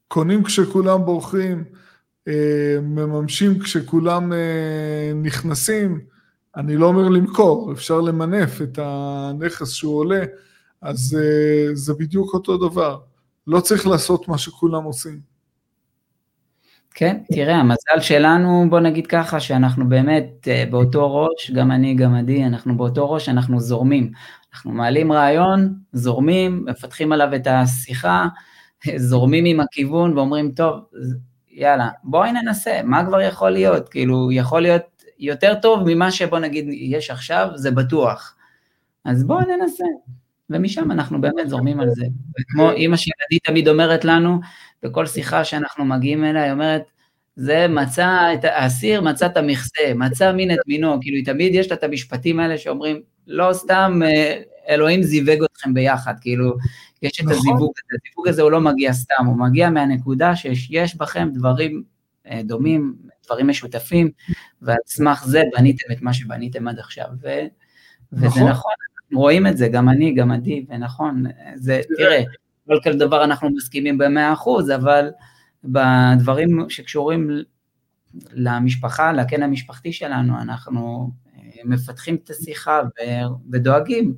קונים 0.08 0.44
כשכולם 0.44 1.04
בורחים, 1.04 1.64
אה, 2.28 2.78
מממשים 2.82 3.58
כשכולם 3.58 4.32
נכנסים, 5.14 6.00
אני 6.56 6.76
לא 6.76 6.86
אומר 6.86 7.08
למכור, 7.08 7.72
אפשר 7.72 8.00
למנף 8.00 8.62
את 8.62 8.78
הנכס 8.82 9.70
שהוא 9.70 9.98
עולה, 9.98 10.24
אז 10.82 11.18
זה 11.74 11.94
בדיוק 11.94 12.34
אותו 12.34 12.68
דבר. 12.68 13.09
לא 13.50 13.60
צריך 13.60 13.86
לעשות 13.86 14.28
מה 14.28 14.38
שכולם 14.38 14.84
עושים. 14.84 15.20
כן, 16.94 17.16
תראה, 17.32 17.56
המזל 17.56 18.00
שלנו, 18.00 18.66
בוא 18.70 18.80
נגיד 18.80 19.06
ככה, 19.06 19.40
שאנחנו 19.40 19.88
באמת 19.88 20.48
באותו 20.70 21.14
ראש, 21.14 21.50
גם 21.50 21.72
אני, 21.72 21.94
גם 21.94 22.14
עדי, 22.14 22.44
אנחנו 22.44 22.76
באותו 22.76 23.10
ראש, 23.10 23.28
אנחנו 23.28 23.60
זורמים. 23.60 24.12
אנחנו 24.54 24.72
מעלים 24.72 25.12
רעיון, 25.12 25.74
זורמים, 25.92 26.64
מפתחים 26.68 27.12
עליו 27.12 27.34
את 27.34 27.46
השיחה, 27.46 28.26
זורמים 28.96 29.44
עם 29.44 29.60
הכיוון 29.60 30.18
ואומרים, 30.18 30.50
טוב, 30.50 30.80
יאללה, 31.50 31.88
בואי 32.04 32.32
ננסה, 32.32 32.80
מה 32.84 33.06
כבר 33.06 33.20
יכול 33.20 33.50
להיות? 33.50 33.88
כאילו, 33.88 34.32
יכול 34.32 34.62
להיות 34.62 34.82
יותר 35.18 35.54
טוב 35.62 35.82
ממה 35.86 36.10
שבוא 36.10 36.38
נגיד 36.38 36.66
יש 36.70 37.10
עכשיו, 37.10 37.48
זה 37.54 37.70
בטוח. 37.70 38.36
אז 39.04 39.24
בואו 39.24 39.40
ננסה. 39.40 39.84
ומשם 40.50 40.90
אנחנו 40.90 41.20
באמת 41.20 41.48
זורמים 41.48 41.80
על 41.80 41.90
זה. 41.90 42.04
וכמו 42.40 42.70
אימא 42.70 42.96
שלי 42.96 43.38
תמיד 43.44 43.68
אומרת 43.68 44.04
לנו, 44.04 44.40
בכל 44.82 45.06
שיחה 45.06 45.44
שאנחנו 45.44 45.84
מגיעים 45.84 46.24
אליה, 46.24 46.42
היא 46.42 46.52
אומרת, 46.52 46.82
זה 47.36 47.66
מצא 47.68 48.34
את 48.34 48.44
האסיר, 48.44 49.00
מצא 49.00 49.26
את 49.26 49.36
המכסה, 49.36 49.94
מצא 49.94 50.32
מין 50.32 50.50
את 50.50 50.58
מינו, 50.66 50.98
כאילו 51.00 51.16
תמיד 51.24 51.54
יש 51.54 51.70
לה 51.70 51.76
את 51.76 51.84
המשפטים 51.84 52.40
האלה 52.40 52.58
שאומרים, 52.58 53.02
לא 53.26 53.52
סתם 53.52 54.00
אה, 54.04 54.42
אלוהים 54.68 55.02
זיווג 55.02 55.44
אתכם 55.44 55.74
ביחד, 55.74 56.14
כאילו, 56.20 56.54
יש 57.02 57.20
את 57.20 57.24
נכון. 57.24 57.36
הזיווג 57.36 57.72
הזה, 57.78 57.98
הזיווג 58.06 58.28
הזה 58.28 58.42
הוא 58.42 58.50
לא 58.50 58.60
מגיע 58.60 58.92
סתם, 58.92 59.26
הוא 59.26 59.38
מגיע 59.38 59.70
מהנקודה 59.70 60.36
שיש 60.36 60.96
בכם 60.96 61.28
דברים 61.32 61.82
אה, 62.26 62.40
דומים, 62.44 62.94
דברים 63.26 63.48
משותפים, 63.48 64.10
ועל 64.62 64.76
סמך 64.86 65.24
זה 65.26 65.42
בניתם 65.56 65.92
את 65.92 66.02
מה 66.02 66.14
שבניתם 66.14 66.68
עד 66.68 66.78
עכשיו, 66.78 67.06
ו, 67.22 67.28
וזה 68.12 68.26
נכון, 68.26 68.50
נכון 68.50 68.72
רואים 69.12 69.46
את 69.46 69.56
זה, 69.56 69.68
גם 69.68 69.88
אני, 69.88 70.14
גם 70.14 70.30
עדי, 70.30 70.66
ונכון, 70.68 71.24
זה, 71.54 71.80
תראה, 71.96 72.22
לא 72.68 72.80
כל 72.84 72.92
דבר 72.92 73.24
אנחנו 73.24 73.50
מסכימים 73.50 73.98
במאה 73.98 74.32
אחוז, 74.32 74.70
אבל 74.70 75.10
בדברים 75.64 76.66
שקשורים 76.68 77.30
למשפחה, 78.32 79.12
לקן 79.12 79.42
המשפחתי 79.42 79.92
שלנו, 79.92 80.40
אנחנו 80.40 81.10
מפתחים 81.64 82.14
את 82.24 82.30
השיחה 82.30 82.80
ודואגים 83.52 84.14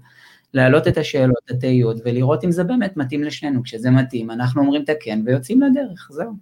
להעלות 0.54 0.88
את 0.88 0.98
השאלות, 0.98 1.36
את 1.44 1.50
התהיות, 1.50 1.96
ולראות 2.04 2.44
אם 2.44 2.52
זה 2.52 2.64
באמת 2.64 2.96
מתאים 2.96 3.22
לשנינו. 3.24 3.62
כשזה 3.62 3.90
מתאים, 3.90 4.30
אנחנו 4.30 4.62
אומרים 4.62 4.82
את 4.82 4.88
הכן 4.88 5.20
ויוצאים 5.26 5.62
לדרך, 5.62 6.08
זהו. 6.10 6.32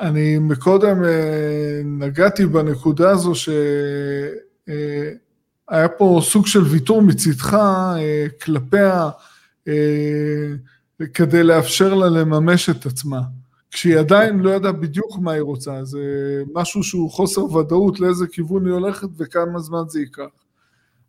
אני 0.00 0.38
מקודם 0.38 1.04
אה, 1.04 1.80
נגעתי 1.84 2.46
בנקודה 2.46 3.10
הזו 3.10 3.34
שהיה 3.34 3.54
אה, 5.72 5.88
פה 5.88 6.20
סוג 6.22 6.46
של 6.46 6.62
ויתור 6.62 7.02
מצדך 7.02 7.54
אה, 7.54 8.26
כלפיה 8.42 9.10
כדי 11.14 11.42
לאפשר 11.42 11.94
לה 11.94 12.08
לממש 12.08 12.70
את 12.70 12.86
עצמה. 12.86 13.20
כשהיא 13.70 13.98
עדיין 13.98 14.38
לא 14.38 14.50
ידעה 14.50 14.72
בדיוק 14.72 15.18
מה 15.18 15.32
היא 15.32 15.42
רוצה, 15.42 15.84
זה 15.84 16.00
משהו 16.54 16.82
שהוא 16.82 17.10
חוסר 17.10 17.52
ודאות 17.52 18.00
לאיזה 18.00 18.26
כיוון 18.26 18.66
היא 18.66 18.74
הולכת 18.74 19.08
וכמה 19.16 19.58
זמן 19.58 19.82
זה 19.88 20.00
ייקח. 20.00 20.22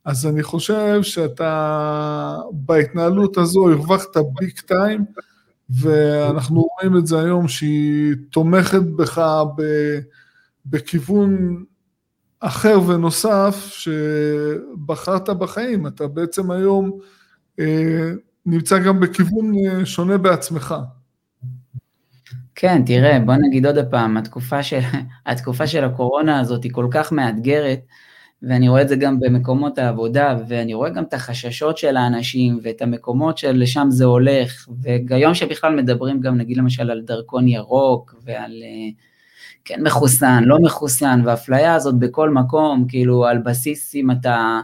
אז 0.05 0.28
אני 0.28 0.43
חושב 0.43 1.03
שאתה 1.03 2.38
בהתנהלות 2.51 3.38
הזו 3.38 3.70
הרווחת 3.70 4.18
ביג 4.39 4.60
טיים, 4.60 5.05
ואנחנו 5.70 6.62
רואים 6.62 6.97
את 6.97 7.07
זה 7.07 7.20
היום 7.20 7.47
שהיא 7.47 8.16
תומכת 8.30 8.82
בך 8.82 9.22
בכיוון 10.66 11.64
אחר 12.40 12.80
ונוסף 12.88 13.74
שבחרת 13.74 15.30
בחיים, 15.30 15.88
אתה 15.88 16.08
בעצם 16.08 16.52
היום 16.52 17.00
אה, 17.60 18.12
נמצא 18.46 18.80
גם 18.80 19.00
בכיוון 19.00 19.54
אה, 19.56 19.86
שונה 19.86 20.18
בעצמך. 20.18 20.76
כן, 22.56 22.82
תראה, 22.86 23.20
בוא 23.20 23.36
נגיד 23.36 23.66
עוד 23.66 23.78
פעם, 23.92 24.18
התקופה 24.18 24.64
של, 24.64 24.80
התקופה 25.26 25.68
של 25.68 25.84
הקורונה 25.84 26.40
הזאת 26.40 26.64
היא 26.64 26.72
כל 26.72 26.88
כך 26.92 27.12
מאתגרת, 27.12 27.80
ואני 28.44 28.70
רואה 28.70 28.82
את 28.82 28.90
זה 28.90 28.96
גם 28.96 29.20
במקומות 29.20 29.78
העבודה, 29.78 30.38
ואני 30.48 30.74
רואה 30.74 30.90
גם 30.90 31.04
את 31.04 31.14
החששות 31.14 31.78
של 31.78 31.98
האנשים, 31.98 32.60
ואת 32.64 32.82
המקומות 32.82 33.38
שלשם 33.38 33.88
זה 33.90 34.06
הולך, 34.06 34.68
והיום 34.82 35.34
שבכלל 35.34 35.76
מדברים 35.76 36.22
גם, 36.22 36.38
נגיד 36.38 36.58
למשל, 36.58 36.92
על 36.92 37.02
דרכון 37.02 37.48
ירוק, 37.48 38.16
ועל 38.24 38.52
אה, 38.64 38.90
כן 39.66 39.84
מחוסן, 39.84 40.43
לא 40.43 40.60
מחוסן, 40.60 41.22
והאפליה 41.26 41.76
הזאת 41.76 41.99
בכל 41.99 42.30
מקום, 42.30 42.86
כאילו, 42.88 43.26
על 43.26 43.38
בסיס 43.38 43.95
אם 43.95 44.12
אתה 44.12 44.62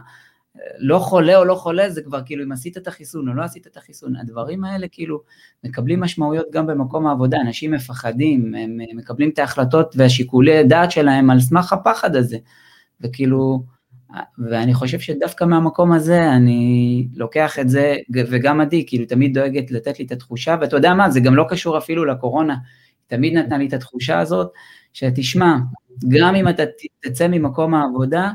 לא 0.78 0.98
חולה 0.98 1.36
או 1.36 1.44
לא 1.44 1.54
חולה, 1.54 1.90
זה 1.90 2.02
כבר 2.02 2.20
כאילו 2.26 2.44
אם 2.44 2.52
עשית 2.52 2.76
את 2.76 2.88
החיסון 2.88 3.28
או 3.28 3.34
לא 3.34 3.42
עשית 3.42 3.66
את 3.66 3.76
החיסון, 3.76 4.16
הדברים 4.16 4.64
האלה 4.64 4.86
כאילו 4.92 5.22
מקבלים 5.64 6.00
משמעויות 6.00 6.46
גם 6.52 6.66
במקום 6.66 7.06
העבודה, 7.06 7.40
אנשים 7.40 7.70
מפחדים, 7.70 8.54
הם 8.54 8.78
מקבלים 8.94 9.30
את 9.30 9.38
ההחלטות 9.38 9.94
והשיקולי 9.98 10.64
דעת 10.64 10.90
שלהם 10.90 11.30
על 11.30 11.40
סמך 11.40 11.72
הפחד 11.72 12.16
הזה, 12.16 12.36
וכאילו, 13.00 13.62
ואני 14.38 14.74
חושב 14.74 14.98
שדווקא 14.98 15.44
מהמקום 15.44 15.92
הזה 15.92 16.32
אני 16.32 17.08
לוקח 17.14 17.58
את 17.58 17.68
זה, 17.68 17.96
וגם 18.12 18.60
עדי, 18.60 18.84
כאילו 18.86 19.04
תמיד 19.06 19.38
דואגת 19.38 19.70
לתת 19.70 19.98
לי 19.98 20.04
את 20.04 20.12
התחושה, 20.12 20.56
ואתה 20.60 20.76
יודע 20.76 20.94
מה, 20.94 21.10
זה 21.10 21.20
גם 21.20 21.34
לא 21.34 21.44
קשור 21.48 21.78
אפילו 21.78 22.04
לקורונה, 22.04 22.56
תמיד 23.06 23.34
נתנה 23.34 23.58
לי 23.58 23.66
את 23.66 23.72
התחושה 23.72 24.20
הזאת, 24.20 24.52
שתשמע, 24.96 25.56
גם 26.08 26.34
אם 26.34 26.48
אתה 26.48 26.62
תצא 27.00 27.28
ממקום 27.28 27.74
העבודה, 27.74 28.30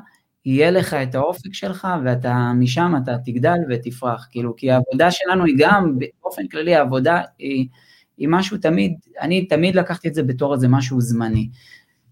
יהיה 0.45 0.71
לך 0.71 0.93
את 0.93 1.15
האופק 1.15 1.53
שלך, 1.53 1.87
ואתה 2.05 2.51
משם 2.55 2.93
אתה 3.03 3.17
תגדל 3.25 3.57
ותפרח, 3.69 4.27
כאילו, 4.31 4.55
כי 4.55 4.71
העבודה 4.71 5.11
שלנו 5.11 5.45
היא 5.45 5.55
גם, 5.57 5.97
באופן 5.99 6.47
כללי 6.47 6.75
העבודה 6.75 7.21
היא, 7.39 7.67
היא 8.17 8.27
משהו 8.31 8.57
תמיד, 8.57 8.93
אני 9.21 9.45
תמיד 9.45 9.75
לקחתי 9.75 10.07
את 10.07 10.13
זה 10.13 10.23
בתור 10.23 10.53
איזה 10.53 10.67
משהו 10.67 11.01
זמני, 11.01 11.49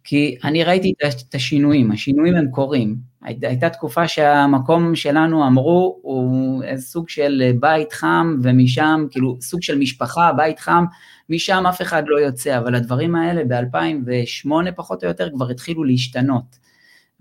כי 0.04 0.38
אני 0.44 0.64
ראיתי 0.64 0.94
את 1.28 1.36
השינויים, 1.36 1.92
השינויים 1.92 2.36
הם 2.36 2.52
קורים, 2.52 2.96
הייתה 3.24 3.70
תקופה 3.70 4.08
שהמקום 4.08 4.96
שלנו 4.96 5.48
אמרו 5.48 6.00
הוא 6.02 6.64
איזה 6.64 6.84
סוג 6.84 7.10
של 7.10 7.52
בית 7.60 7.94
חם 7.94 8.36
ומשם, 8.44 9.06
כאילו 9.12 9.38
סוג 9.42 9.62
של 9.62 9.78
משפחה, 9.78 10.32
בית 10.34 10.60
חם, 10.60 10.86
משם 11.30 11.64
אף 11.70 11.82
אחד 11.82 12.04
לא 12.08 12.18
יוצא, 12.18 12.58
אבל 12.58 12.76
הדברים 12.76 13.16
האלה 13.16 13.44
ב-2008 13.48 14.72
פחות 14.76 15.04
או 15.04 15.08
יותר 15.08 15.30
כבר 15.30 15.50
התחילו 15.50 15.84
להשתנות. 15.84 16.60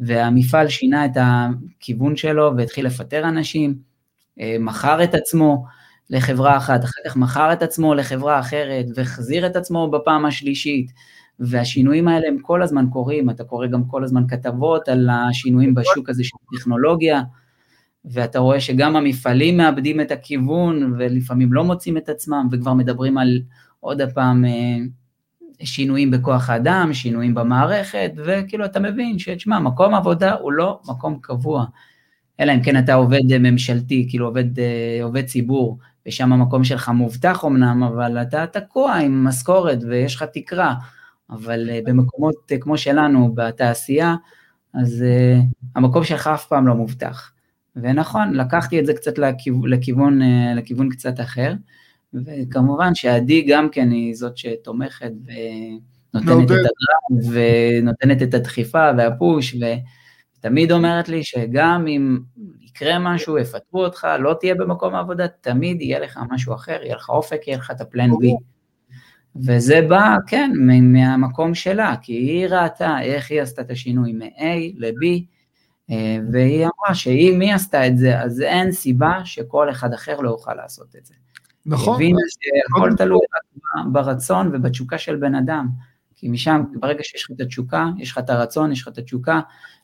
והמפעל 0.00 0.68
שינה 0.68 1.04
את 1.04 1.16
הכיוון 1.16 2.16
שלו 2.16 2.52
והתחיל 2.56 2.86
לפטר 2.86 3.28
אנשים, 3.28 3.74
אה, 4.40 4.56
מכר 4.60 5.04
את 5.04 5.14
עצמו 5.14 5.64
לחברה 6.10 6.56
אחת, 6.56 6.84
אחר 6.84 7.00
כך 7.06 7.16
מכר 7.16 7.52
את 7.52 7.62
עצמו 7.62 7.94
לחברה 7.94 8.40
אחרת 8.40 8.86
והחזיר 8.94 9.46
את 9.46 9.56
עצמו 9.56 9.90
בפעם 9.90 10.26
השלישית, 10.26 10.92
והשינויים 11.40 12.08
האלה 12.08 12.28
הם 12.28 12.38
כל 12.42 12.62
הזמן 12.62 12.86
קורים, 12.92 13.30
אתה 13.30 13.44
קורא 13.44 13.66
גם 13.66 13.84
כל 13.84 14.04
הזמן 14.04 14.26
כתבות 14.28 14.88
על 14.88 15.08
השינויים 15.10 15.74
בשוק 15.74 16.08
הזה 16.08 16.24
של 16.24 16.36
טכנולוגיה, 16.56 17.22
ואתה 18.04 18.38
רואה 18.38 18.60
שגם 18.60 18.96
המפעלים 18.96 19.56
מאבדים 19.56 20.00
את 20.00 20.10
הכיוון 20.10 20.94
ולפעמים 20.98 21.52
לא 21.52 21.64
מוצאים 21.64 21.96
את 21.96 22.08
עצמם 22.08 22.48
וכבר 22.52 22.74
מדברים 22.74 23.18
על 23.18 23.40
עוד 23.80 24.00
הפעם 24.00 24.44
אה, 24.44 24.76
שינויים 25.62 26.10
בכוח 26.10 26.50
האדם, 26.50 26.90
שינויים 26.92 27.34
במערכת, 27.34 28.10
וכאילו 28.16 28.64
אתה 28.64 28.80
מבין 28.80 29.18
שתשמע, 29.18 29.58
מקום 29.58 29.94
עבודה 29.94 30.34
הוא 30.34 30.52
לא 30.52 30.80
מקום 30.88 31.18
קבוע, 31.20 31.64
אלא 32.40 32.52
אם 32.52 32.62
כן 32.62 32.78
אתה 32.78 32.94
עובד 32.94 33.38
ממשלתי, 33.40 34.06
כאילו 34.08 34.26
עובד, 34.26 34.58
אה, 34.58 34.98
עובד 35.02 35.24
ציבור, 35.24 35.78
ושם 36.06 36.32
המקום 36.32 36.64
שלך 36.64 36.88
מובטח 36.88 37.44
אמנם, 37.44 37.82
אבל 37.82 38.18
אתה 38.22 38.46
תקוע 38.46 38.94
עם 38.94 39.24
משכורת 39.24 39.78
ויש 39.88 40.16
לך 40.16 40.22
תקרה, 40.22 40.74
אבל 41.30 41.70
אה, 41.70 41.80
במקומות 41.84 42.52
אה, 42.52 42.58
כמו 42.58 42.78
שלנו, 42.78 43.34
בתעשייה, 43.34 44.14
אז 44.74 45.04
המקום 45.74 46.04
שלך 46.04 46.26
אף 46.26 46.46
פעם 46.46 46.66
לא 46.66 46.74
מובטח. 46.74 47.32
ונכון, 47.76 48.34
לקחתי 48.34 48.80
את 48.80 48.86
זה 48.86 48.94
קצת 48.94 49.18
לכיוון, 49.18 49.70
לכיוון, 49.70 50.20
לכיוון 50.56 50.88
קצת 50.88 51.20
אחר, 51.20 51.52
וכמובן 52.14 52.94
שעדי 52.94 53.42
גם 53.42 53.68
כן 53.68 53.90
היא 53.90 54.14
זאת 54.14 54.36
שתומכת 54.36 55.12
ונותנת 56.14 56.44
את 56.44 56.50
הדרם 56.50 57.32
ונותנת 57.32 58.22
את 58.22 58.34
הדחיפה 58.34 58.90
והפוש, 58.98 59.56
ותמיד 60.38 60.72
אומרת 60.72 61.08
לי 61.08 61.24
שגם 61.24 61.86
אם 61.86 62.18
יקרה 62.60 62.98
משהו, 62.98 63.38
יפטרו 63.38 63.84
אותך, 63.84 64.06
לא 64.20 64.36
תהיה 64.40 64.54
במקום 64.54 64.94
העבודה, 64.94 65.28
תמיד 65.28 65.82
יהיה 65.82 65.98
לך 65.98 66.20
משהו 66.30 66.54
אחר, 66.54 66.78
יהיה 66.82 66.96
לך 66.96 67.08
אופק, 67.08 67.40
יהיה 67.46 67.58
לך 67.58 67.70
את 67.70 67.80
הפלן 67.80 68.10
בי. 68.18 68.34
וזה 69.46 69.86
בא, 69.88 70.16
כן, 70.26 70.50
מהמקום 70.82 71.54
שלה, 71.54 71.94
כי 72.02 72.12
היא 72.12 72.46
ראתה 72.46 73.02
איך 73.02 73.30
היא 73.30 73.42
עשתה 73.42 73.62
את 73.62 73.70
השינוי 73.70 74.12
מ-A 74.12 74.44
ל-B, 74.74 75.22
אה, 75.90 76.18
והיא 76.32 76.64
אמרה 76.64 76.94
שאם 76.94 77.40
היא 77.40 77.54
עשתה 77.54 77.86
את 77.86 77.98
זה, 77.98 78.20
אז 78.20 78.40
אין 78.40 78.72
סיבה 78.72 79.20
שכל 79.24 79.70
אחד 79.70 79.92
אחר 79.92 80.20
לא 80.20 80.30
יוכל 80.30 80.54
לעשות 80.54 80.96
את 80.96 81.06
זה. 81.06 81.14
נכון. 81.66 81.94
הבינה 81.94 82.20
שהכל 82.28 82.90
תלוי 82.96 83.20
ברצון 83.92 84.50
ובתשוקה 84.54 84.98
של 84.98 85.16
בן 85.16 85.34
אדם. 85.34 85.68
כי 86.16 86.28
משם, 86.28 86.62
ברגע 86.80 87.02
שיש 87.02 87.24
לך 87.24 87.30
את 87.36 87.40
התשוקה, 87.40 87.86
יש 87.98 88.10
לך 88.10 88.18
את 88.18 88.30
הרצון, 88.30 88.72
יש 88.72 88.82
לך 88.82 88.88
את 88.88 88.98
התשוקה, 88.98 89.40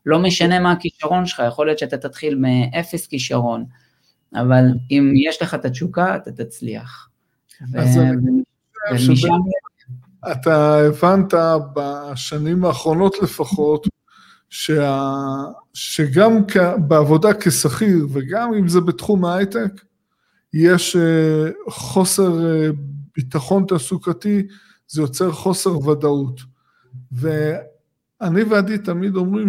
לא 0.07 0.19
משנה 0.19 0.61
מה 0.61 0.73
הכישרון 0.73 1.27
שלך, 1.27 1.43
יכול 1.49 1.67
להיות 1.67 1.79
שאתה 1.79 1.97
תתחיל 1.99 2.39
מאפס 2.39 3.07
כישרון, 3.07 3.65
אבל 4.35 4.65
אם 4.91 5.13
יש 5.17 5.43
לך 5.43 5.55
את 5.55 5.65
התשוקה, 5.65 6.17
אתה 6.17 6.33
תצליח. 6.33 7.09
אז 7.75 7.99
ומשם... 8.93 9.29
אתה 10.33 10.77
הבנת 10.79 11.35
בשנים 11.75 12.65
האחרונות 12.65 13.23
לפחות, 13.23 13.89
שה... 14.51 15.11
שגם 15.75 16.33
בעבודה 16.89 17.29
כשכיר, 17.41 18.07
וגם 18.13 18.55
אם 18.55 18.69
זה 18.69 18.81
בתחום 18.81 19.25
ההייטק, 19.25 19.85
יש 20.55 20.97
אה, 20.97 21.51
חוסר 21.69 22.47
אה, 22.47 22.69
ביטחון 23.17 23.65
תעסוקתי, 23.69 24.43
זה 24.89 25.03
יוצר 25.03 25.33
חוסר 25.33 25.89
ודאות. 25.89 26.41
ואני 27.13 28.43
ועדי 28.43 28.79
תמיד 28.79 29.17
אומרים 29.17 29.49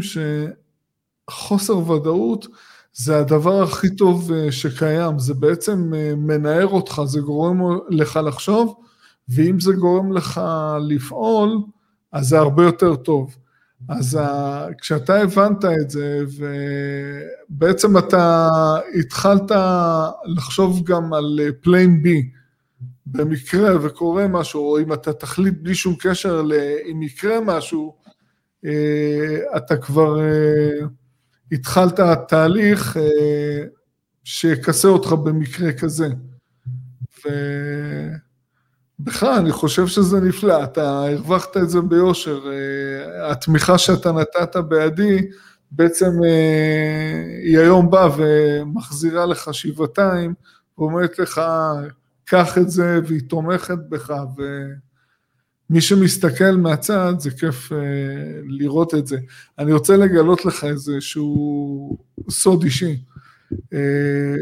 שחוסר 1.29 1.91
ודאות 1.91 2.47
זה 2.93 3.19
הדבר 3.19 3.63
הכי 3.63 3.95
טוב 3.95 4.31
אה, 4.31 4.51
שקיים, 4.51 5.19
זה 5.19 5.33
בעצם 5.33 5.91
מנער 6.17 6.67
אותך, 6.67 7.01
זה 7.05 7.19
גורם 7.19 7.61
לך 7.89 8.19
לחשוב, 8.25 8.75
ואם 9.29 9.59
זה 9.59 9.73
גורם 9.73 10.11
לך 10.13 10.41
לפעול, 10.87 11.57
אז 12.11 12.27
זה 12.27 12.39
הרבה 12.39 12.63
יותר 12.63 12.95
טוב. 12.95 13.35
אז 13.89 14.19
כשאתה 14.81 15.21
הבנת 15.21 15.65
את 15.81 15.89
זה, 15.89 16.23
ובעצם 17.49 17.97
אתה 17.97 18.49
התחלת 18.99 19.51
לחשוב 20.25 20.83
גם 20.85 21.13
על 21.13 21.39
plan 21.61 22.03
B, 22.03 22.29
במקרה 23.05 23.85
וקורה 23.85 24.27
משהו, 24.27 24.61
או 24.71 24.79
אם 24.79 24.93
אתה 24.93 25.13
תחליט 25.13 25.53
בלי 25.61 25.75
שום 25.75 25.95
קשר 25.99 26.41
אם 26.91 27.01
יקרה 27.01 27.39
משהו, 27.41 27.95
אה, 28.65 29.57
אתה 29.57 29.77
כבר 29.77 30.19
אה, 30.19 30.87
התחלת 31.51 31.99
תהליך 32.27 32.97
אה, 32.97 33.63
שיכסה 34.23 34.87
אותך 34.87 35.11
במקרה 35.11 35.73
כזה. 35.73 36.07
ו... 37.25 37.29
בכלל, 39.05 39.33
אני 39.33 39.51
חושב 39.51 39.87
שזה 39.87 40.19
נפלא, 40.19 40.63
אתה 40.63 41.05
הרווחת 41.05 41.57
את 41.57 41.69
זה 41.69 41.81
ביושר. 41.81 42.39
אה, 42.47 43.31
התמיכה 43.31 43.77
שאתה 43.77 44.11
נתת 44.11 44.55
בעדי, 44.55 45.27
בעצם 45.71 46.11
אה, 46.25 47.23
היא 47.43 47.59
היום 47.59 47.91
באה 47.91 48.09
ומחזירה 48.17 49.25
לך 49.25 49.53
שבעתיים, 49.53 50.33
ואומרת 50.77 51.19
לך, 51.19 51.41
קח 52.25 52.57
את 52.57 52.69
זה, 52.69 52.99
והיא 53.07 53.21
תומכת 53.29 53.77
בך, 53.89 54.13
ומי 55.69 55.81
שמסתכל 55.81 56.51
מהצד, 56.51 57.13
זה 57.19 57.31
כיף 57.31 57.71
אה, 57.71 57.77
לראות 58.47 58.93
את 58.93 59.07
זה. 59.07 59.17
אני 59.59 59.73
רוצה 59.73 59.97
לגלות 59.97 60.45
לך 60.45 60.63
איזשהו 60.63 61.97
סוד 62.29 62.63
אישי. 62.63 62.97
אה, 63.73 64.35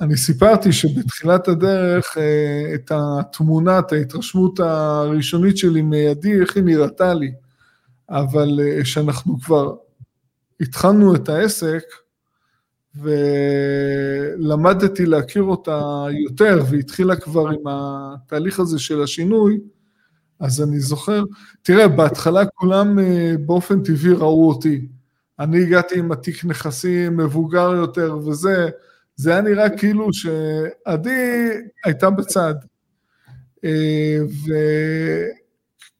אני 0.00 0.16
סיפרתי 0.16 0.72
שבתחילת 0.72 1.48
הדרך 1.48 2.18
אה, 2.18 2.74
את 2.74 2.92
התמונה, 2.94 3.78
את 3.78 3.92
ההתרשמות 3.92 4.60
הראשונית 4.60 5.56
שלי 5.56 5.82
מידי, 5.82 6.40
איך 6.40 6.56
היא 6.56 6.64
נראתה 6.64 7.14
לי, 7.14 7.32
אבל 8.10 8.60
אה, 8.62 8.84
שאנחנו 8.84 9.40
כבר 9.40 9.74
התחלנו 10.60 11.14
את 11.14 11.28
העסק, 11.28 11.82
ולמדתי 14.38 15.06
להכיר 15.06 15.42
אותה 15.42 16.06
יותר, 16.24 16.64
והתחילה 16.70 17.16
כבר 17.16 17.48
עם 17.48 17.62
התהליך 17.66 18.60
הזה 18.60 18.78
של 18.78 19.02
השינוי, 19.02 19.60
אז 20.40 20.62
אני 20.62 20.80
זוכר, 20.80 21.22
תראה, 21.62 21.88
בהתחלה 21.88 22.46
כולם 22.54 22.98
באופן 23.46 23.82
טבעי 23.82 24.12
ראו 24.12 24.48
אותי. 24.48 24.86
אני 25.40 25.62
הגעתי 25.62 25.98
עם 25.98 26.12
התיק 26.12 26.44
נכסים 26.44 27.16
מבוגר 27.16 27.70
יותר 27.74 28.18
וזה, 28.18 28.68
זה 29.16 29.30
היה 29.30 29.40
נראה 29.40 29.78
כאילו 29.78 30.08
שעדי 30.12 31.48
הייתה 31.84 32.10
בצד. 32.10 32.54
אה, 33.64 34.18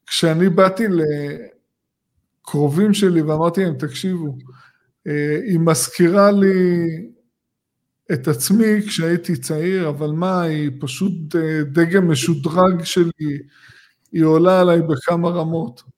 וכשאני 0.06 0.48
באתי 0.48 0.84
לקרובים 2.42 2.94
שלי 2.94 3.22
ואמרתי 3.22 3.64
להם, 3.64 3.74
תקשיבו, 3.78 4.38
אה, 5.06 5.38
היא 5.44 5.58
מזכירה 5.58 6.30
לי 6.30 6.86
את 8.12 8.28
עצמי 8.28 8.82
כשהייתי 8.86 9.36
צעיר, 9.36 9.88
אבל 9.88 10.10
מה, 10.10 10.42
היא 10.42 10.70
פשוט 10.80 11.36
אה, 11.36 11.62
דגם 11.72 12.10
משודרג 12.10 12.84
שלי, 12.84 13.38
היא 14.12 14.24
עולה 14.24 14.60
עליי 14.60 14.82
בכמה 14.82 15.28
רמות. 15.28 15.95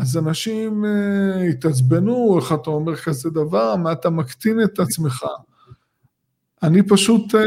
אז 0.00 0.16
אנשים 0.16 0.84
uh, 0.84 1.50
התעצבנו, 1.50 2.38
איך 2.38 2.52
אתה 2.52 2.70
אומר 2.70 2.96
כזה 2.96 3.30
דבר, 3.30 3.76
מה 3.76 3.92
אתה 3.92 4.10
מקטין 4.10 4.62
את 4.62 4.78
עצמך. 4.78 5.24
אני 6.62 6.82
פשוט 6.82 7.34
uh, 7.34 7.38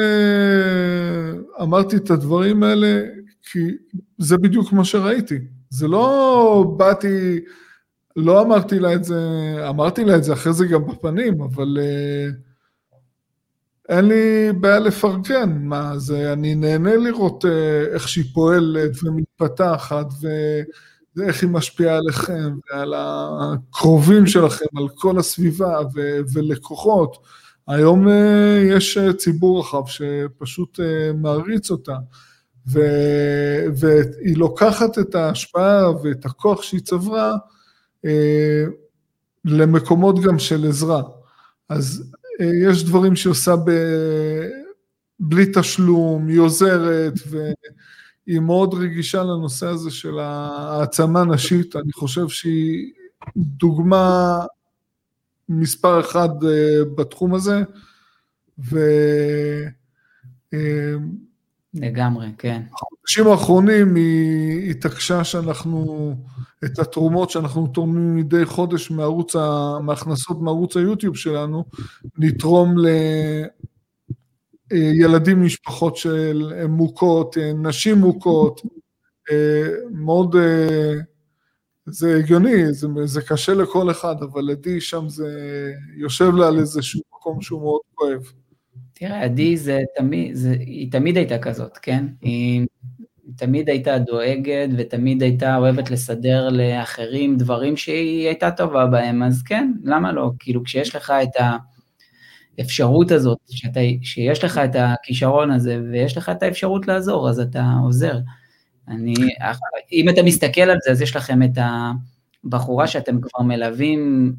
אמרתי 1.62 1.96
את 1.96 2.12
הדברים 2.12 2.64
האלה, 2.64 3.02
כי 3.42 3.60
זה 4.18 4.38
בדיוק 4.38 4.74
מה 4.74 4.86
שראיתי. 4.86 5.40
זה 5.70 5.88
לא 5.88 6.76
באתי, 6.78 7.40
לא 8.16 8.42
אמרתי 8.42 8.80
לה 8.80 8.94
את 8.94 9.04
זה, 9.04 9.20
אמרתי 9.70 10.06
לה 10.06 10.16
את 10.16 10.24
זה 10.24 10.34
אחרי 10.34 10.54
זה 10.54 10.66
גם 10.66 10.88
בפנים, 10.88 11.42
אבל 11.42 11.78
uh, 11.78 12.36
אין 13.90 14.06
לי 14.06 14.52
בעיה 14.60 14.80
לפרגן, 14.80 15.58
מה 15.62 15.98
זה, 15.98 16.34
אני 16.34 16.56
נהנה 16.56 16.96
לראות 16.96 17.46
איך 17.94 18.10
שהיא 18.10 18.26
פועלת 18.34 18.92
ומתפתחת, 19.04 20.08
ו... 20.22 20.28
ואיך 21.16 21.42
היא 21.44 21.50
משפיעה 21.50 21.98
עליכם 21.98 22.58
ועל 22.72 22.94
הקרובים 22.98 24.28
שלכם, 24.28 24.66
על 24.78 24.90
כל 24.96 25.20
הסביבה 25.20 25.80
ו- 25.96 26.20
ולקוחות. 26.34 27.18
היום 27.68 28.08
uh, 28.08 28.12
יש 28.68 28.98
uh, 28.98 29.14
ציבור 29.14 29.60
רחב 29.60 29.88
שפשוט 29.88 30.80
uh, 30.80 31.14
מעריץ 31.14 31.72
אותה, 31.72 31.96
ו- 32.68 33.66
והיא 33.78 34.38
לוקחת 34.38 35.00
את 35.00 35.16
ההשפעה 35.16 35.92
ואת 36.04 36.26
הכוח 36.26 36.62
שהיא 36.62 36.82
צברה 36.82 37.36
למקומות 39.46 40.20
גם 40.24 40.40
של 40.40 40.68
עזרה. 40.68 41.02
אז 41.70 42.12
יש 42.70 42.84
דברים 42.84 43.16
שהיא 43.16 43.32
עושה 43.32 43.56
ב- 43.56 44.48
בלי 45.20 45.46
תשלום, 45.54 46.28
היא 46.28 46.40
עוזרת, 46.40 47.14
ו... 47.28 47.52
היא 48.28 48.40
מאוד 48.40 48.74
רגישה 48.74 49.24
לנושא 49.24 49.68
הזה 49.68 49.92
של 49.92 50.20
העצמה 50.20 51.24
נשית, 51.24 51.76
אני 51.76 51.92
חושב 51.94 52.28
שהיא 52.30 52.92
דוגמה 53.38 54.40
מספר 55.50 56.00
אחד 56.00 56.30
אה, 56.44 56.86
בתחום 56.96 57.34
הזה, 57.34 57.64
ו... 58.60 58.80
אה, 60.54 60.94
לגמרי, 61.74 62.28
כן. 62.38 62.62
בחודשים 62.72 63.28
האחרונים 63.28 63.96
היא 63.96 64.72
התעקשה 64.72 65.24
שאנחנו, 65.24 66.14
את 66.66 66.80
התרומות 66.80 67.30
שאנחנו 67.30 67.68
תורמים 67.68 68.16
מדי 68.16 68.46
חודש 68.46 68.92
מערוץ, 68.92 69.36
מהכנסות 69.82 70.42
מערוץ 70.42 70.78
היוטיוב 70.78 71.16
שלנו, 71.16 71.64
נתרום 72.18 72.76
ילדים 74.74 75.40
ממשפחות 75.40 75.98
של 75.98 76.52
מוכות, 76.70 77.38
נשים 77.56 77.98
מוכות, 77.98 78.62
מאוד, 79.92 80.36
זה 81.86 82.18
הגיוני, 82.18 82.74
זה, 82.74 82.88
זה 83.06 83.22
קשה 83.22 83.54
לכל 83.54 83.92
אחד, 83.92 84.16
אבל 84.24 84.50
עדי 84.52 84.82
שם 84.82 85.10
זה 85.10 85.28
יושב 85.98 86.36
לה 86.36 86.48
על 86.48 86.60
איזשהו 86.60 87.02
מקום 87.16 87.42
שהוא 87.42 87.62
מאוד 87.62 87.82
כואב. 87.94 88.22
תראה, 88.94 89.24
עדי 89.24 89.58
זה 89.58 89.80
תמיד, 89.96 90.36
זה, 90.36 90.52
היא 90.60 90.92
תמיד 90.92 91.18
הייתה 91.18 91.38
כזאת, 91.38 91.78
כן? 91.82 92.06
היא 92.22 92.68
תמיד 93.38 93.70
הייתה 93.70 93.98
דואגת 93.98 94.70
ותמיד 94.78 95.24
הייתה 95.24 95.58
אוהבת 95.58 95.92
לסדר 95.92 96.50
לאחרים 96.50 97.38
דברים 97.38 97.78
שהיא 97.78 98.28
הייתה 98.28 98.52
טובה 98.52 98.86
בהם, 98.86 99.24
אז 99.24 99.44
כן, 99.44 99.72
למה 99.84 100.12
לא? 100.12 100.32
כאילו 100.40 100.64
כשיש 100.64 100.96
לך 100.96 101.14
את 101.24 101.42
ה... 101.42 101.58
האפשרות 102.58 103.12
הזאת, 103.12 103.38
שאתה, 103.50 103.80
שיש 104.02 104.44
לך 104.44 104.58
את 104.58 104.76
הכישרון 104.76 105.52
הזה 105.52 105.82
ויש 105.92 106.18
לך 106.18 106.30
את 106.30 106.44
האפשרות 106.44 106.88
לעזור, 106.88 107.30
אז 107.30 107.40
אתה 107.40 107.64
עוזר. 107.84 108.18
אני, 108.88 109.14
אם 109.92 110.10
אתה 110.10 110.24
מסתכל 110.24 110.62
על 110.62 110.78
זה, 110.86 110.92
אז 110.92 111.02
יש 111.02 111.16
לכם 111.16 111.44
את 111.44 111.58
הבחורה 112.46 112.88
שאתם 112.88 113.22
כבר 113.22 113.42
מלווים, 113.44 114.34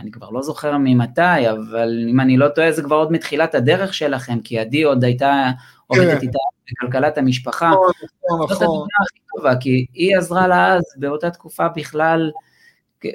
אני 0.00 0.10
כבר 0.10 0.30
לא 0.30 0.42
זוכר 0.42 0.78
ממתי, 0.78 1.50
אבל 1.50 2.06
אם 2.10 2.20
אני 2.20 2.36
לא 2.36 2.48
טועה, 2.48 2.72
זה 2.72 2.82
כבר 2.82 2.96
עוד 2.96 3.12
מתחילת 3.12 3.54
הדרך 3.54 3.94
שלכם, 3.94 4.40
כי 4.40 4.58
עדי 4.58 4.82
עוד 4.82 5.04
הייתה 5.04 5.50
עובדת 5.86 6.20
כן. 6.20 6.26
איתה 6.26 6.38
בכלכלת 6.72 7.18
המשפחה. 7.18 7.70
נכון, 7.70 7.90
נכון. 8.34 8.48
זאת 8.48 8.62
הדוגמה 8.62 8.96
הכי 9.02 9.18
טובה, 9.36 9.56
כי 9.56 9.86
היא 9.94 10.16
עזרה 10.16 10.48
לה 10.48 10.74
אז, 10.74 10.82
באותה 10.96 11.30
תקופה 11.30 11.68
בכלל, 11.68 12.30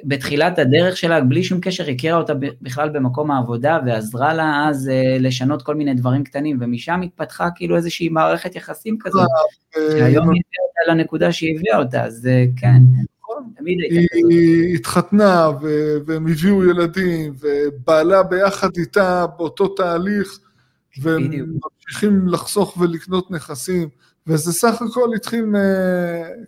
בתחילת 0.04 0.58
הדרך 0.58 0.96
שלה, 0.96 1.20
בלי 1.20 1.44
שום 1.44 1.60
קשר, 1.60 1.90
הכירה 1.90 2.18
אותה 2.18 2.32
בכלל 2.62 2.88
במקום 2.88 3.30
העבודה, 3.30 3.78
ועזרה 3.86 4.34
לה 4.34 4.66
אז 4.68 4.88
אה, 4.88 5.16
לשנות 5.20 5.62
כל 5.62 5.74
מיני 5.74 5.94
דברים 5.94 6.24
קטנים, 6.24 6.58
ומשם 6.60 7.00
התפתחה 7.00 7.48
כאילו 7.54 7.76
איזושהי 7.76 8.08
מערכת 8.08 8.56
יחסים 8.56 8.96
כזאת, 9.00 9.28
אה, 9.76 9.90
שהיום 9.90 10.30
היא 10.30 10.42
הביאה 10.46 10.62
אותה 10.68 10.92
לנקודה 10.92 11.32
שהיא 11.32 11.56
הביאה 11.56 11.78
אותה, 11.78 12.04
אז 12.04 12.26
אה, 12.26 12.44
כן, 12.56 12.82
נכון, 13.20 13.52
תמיד 13.56 13.78
הייתה 13.80 14.14
כזאת. 14.14 14.30
היא 14.30 14.74
התחתנה, 14.74 15.50
והם 16.06 16.26
הביאו 16.26 16.64
ילדים, 16.64 17.34
ובעלה 17.40 18.22
ביחד 18.22 18.70
איתה 18.76 19.26
באותו 19.38 19.68
תהליך, 19.68 20.38
והם 21.00 21.30
ממשיכים 21.32 22.28
לחסוך 22.28 22.76
ולקנות 22.76 23.30
נכסים. 23.30 23.88
וזה 24.26 24.52
סך 24.52 24.82
הכל 24.82 25.08
התחיל 25.16 25.44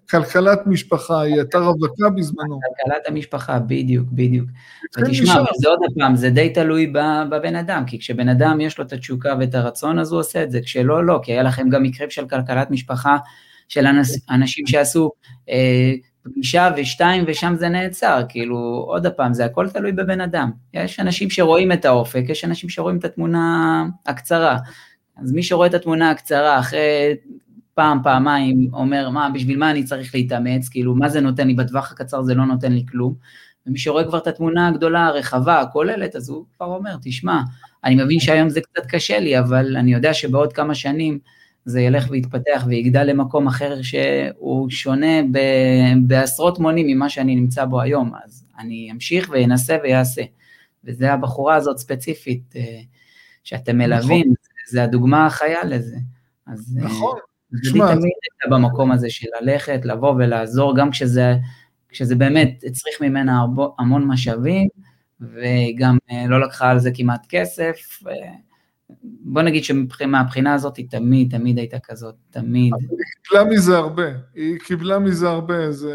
מכלכלת 0.04 0.66
משפחה, 0.66 1.20
היא 1.20 1.34
הייתה 1.34 1.58
רווקה 1.58 2.10
בזמנו. 2.16 2.60
כלכלת 2.60 3.02
המשפחה, 3.06 3.58
בדיוק, 3.58 4.08
בדיוק. 4.12 4.48
ותשמע, 4.98 5.34
זה 5.56 5.68
עוד 5.68 5.78
פעם, 5.98 6.16
זה 6.16 6.30
די 6.30 6.50
תלוי 6.50 6.92
בבן 7.30 7.56
אדם, 7.56 7.84
כי 7.86 7.98
כשבן 7.98 8.28
אדם 8.28 8.60
יש 8.60 8.78
לו 8.78 8.84
את 8.84 8.92
התשוקה 8.92 9.34
ואת 9.40 9.54
הרצון, 9.54 9.98
אז 9.98 10.12
הוא 10.12 10.20
עושה 10.20 10.42
את 10.42 10.50
זה, 10.50 10.60
כשלא, 10.60 11.06
לא, 11.06 11.20
כי 11.22 11.32
היה 11.32 11.42
לכם 11.42 11.68
גם 11.68 11.82
מקרים 11.82 12.10
של 12.10 12.28
כלכלת 12.28 12.70
משפחה, 12.70 13.16
של 13.68 13.86
אנשים 14.30 14.66
שעשו 14.66 15.10
אה, 15.48 15.92
פגישה 16.22 16.70
ושתיים 16.76 17.24
ושם 17.26 17.54
זה 17.58 17.68
נעצר, 17.68 18.22
כאילו, 18.28 18.56
עוד 18.88 19.06
פעם, 19.06 19.34
זה 19.34 19.44
הכל 19.44 19.68
תלוי 19.68 19.92
בבן 19.92 20.20
אדם. 20.20 20.50
יש 20.74 21.00
אנשים 21.00 21.30
שרואים 21.30 21.72
את 21.72 21.84
האופק, 21.84 22.24
יש 22.28 22.44
אנשים 22.44 22.68
שרואים 22.68 22.98
את 22.98 23.04
התמונה 23.04 23.84
הקצרה. 24.06 24.58
אז 25.22 25.32
מי 25.32 25.42
שרואה 25.42 25.66
את 25.66 25.74
התמונה 25.74 26.10
הקצרה 26.10 26.58
אחרי 26.58 27.16
פעם, 27.74 27.98
פעמיים, 28.02 28.70
אומר, 28.72 29.10
מה, 29.10 29.30
בשביל 29.34 29.58
מה 29.58 29.70
אני 29.70 29.84
צריך 29.84 30.14
להתאמץ, 30.14 30.68
כאילו, 30.68 30.94
מה 30.94 31.08
זה 31.08 31.20
נותן 31.20 31.46
לי 31.46 31.54
בטווח 31.54 31.92
הקצר, 31.92 32.22
זה 32.22 32.34
לא 32.34 32.46
נותן 32.46 32.72
לי 32.72 32.84
כלום. 32.90 33.14
ומי 33.66 33.78
שרואה 33.78 34.04
כבר 34.04 34.18
את 34.18 34.26
התמונה 34.26 34.68
הגדולה, 34.68 35.06
הרחבה, 35.06 35.60
הכוללת, 35.60 36.16
אז 36.16 36.28
הוא 36.28 36.44
כבר 36.56 36.66
אומר, 36.66 36.96
תשמע, 37.02 37.40
אני 37.84 38.04
מבין 38.04 38.20
שהיום 38.20 38.48
זה 38.48 38.60
קצת 38.60 38.86
קשה 38.86 39.18
לי, 39.18 39.38
אבל 39.38 39.76
אני 39.76 39.92
יודע 39.92 40.14
שבעוד 40.14 40.52
כמה 40.52 40.74
שנים 40.74 41.18
זה 41.64 41.80
ילך 41.80 42.06
ויתפתח 42.10 42.64
ויגדל 42.66 43.02
למקום 43.02 43.46
אחר 43.46 43.82
שהוא 43.82 44.70
שונה 44.70 45.22
ב- 45.32 45.92
בעשרות 46.06 46.58
מונים 46.58 46.86
ממה 46.86 47.08
שאני 47.08 47.36
נמצא 47.36 47.64
בו 47.64 47.80
היום, 47.80 48.12
אז 48.24 48.44
אני 48.58 48.88
אמשיך 48.92 49.28
ואנסה 49.32 49.76
ויעשה. 49.82 50.22
וזה 50.84 51.12
הבחורה 51.12 51.54
הזאת 51.54 51.78
ספציפית 51.78 52.54
אה, 52.56 52.80
שאתם 53.44 53.78
מלווים, 53.78 54.20
נכון. 54.20 54.34
זה 54.70 54.82
הדוגמה 54.82 55.26
החיה 55.26 55.64
לזה. 55.64 55.96
אז, 56.46 56.78
אה, 56.80 56.84
נכון. 56.84 57.18
תמיד 57.62 57.82
הייתה 57.88 58.50
במקום 58.50 58.92
הזה 58.92 59.10
של 59.10 59.26
ללכת, 59.40 59.80
לבוא 59.84 60.14
ולעזור, 60.14 60.76
גם 60.76 60.90
כשזה, 60.90 61.34
כשזה 61.88 62.14
באמת 62.14 62.64
הצריך 62.66 63.00
ממנה 63.00 63.44
המון 63.78 64.04
משאבים, 64.06 64.68
וגם 65.20 65.98
לא 66.28 66.40
לקחה 66.40 66.70
על 66.70 66.78
זה 66.78 66.90
כמעט 66.94 67.26
כסף. 67.28 67.76
בוא 69.24 69.42
נגיד 69.42 69.64
שמהבחינה 69.64 70.54
הזאת 70.54 70.76
היא 70.76 70.86
תמיד, 70.90 71.30
תמיד 71.38 71.58
הייתה 71.58 71.78
כזאת, 71.78 72.14
תמיד. 72.30 72.72
היא 72.74 72.88
קיבלה 73.22 73.44
מזה 73.44 73.76
הרבה, 73.76 74.06
היא 74.34 74.58
קיבלה 74.58 74.98
מזה 74.98 75.28
הרבה, 75.28 75.72
זה, 75.72 75.94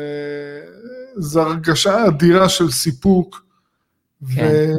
זה 1.16 1.42
הרגשה 1.42 2.08
אדירה 2.08 2.50
של 2.50 2.72
סיפוק. 2.72 3.46
כן. 4.36 4.74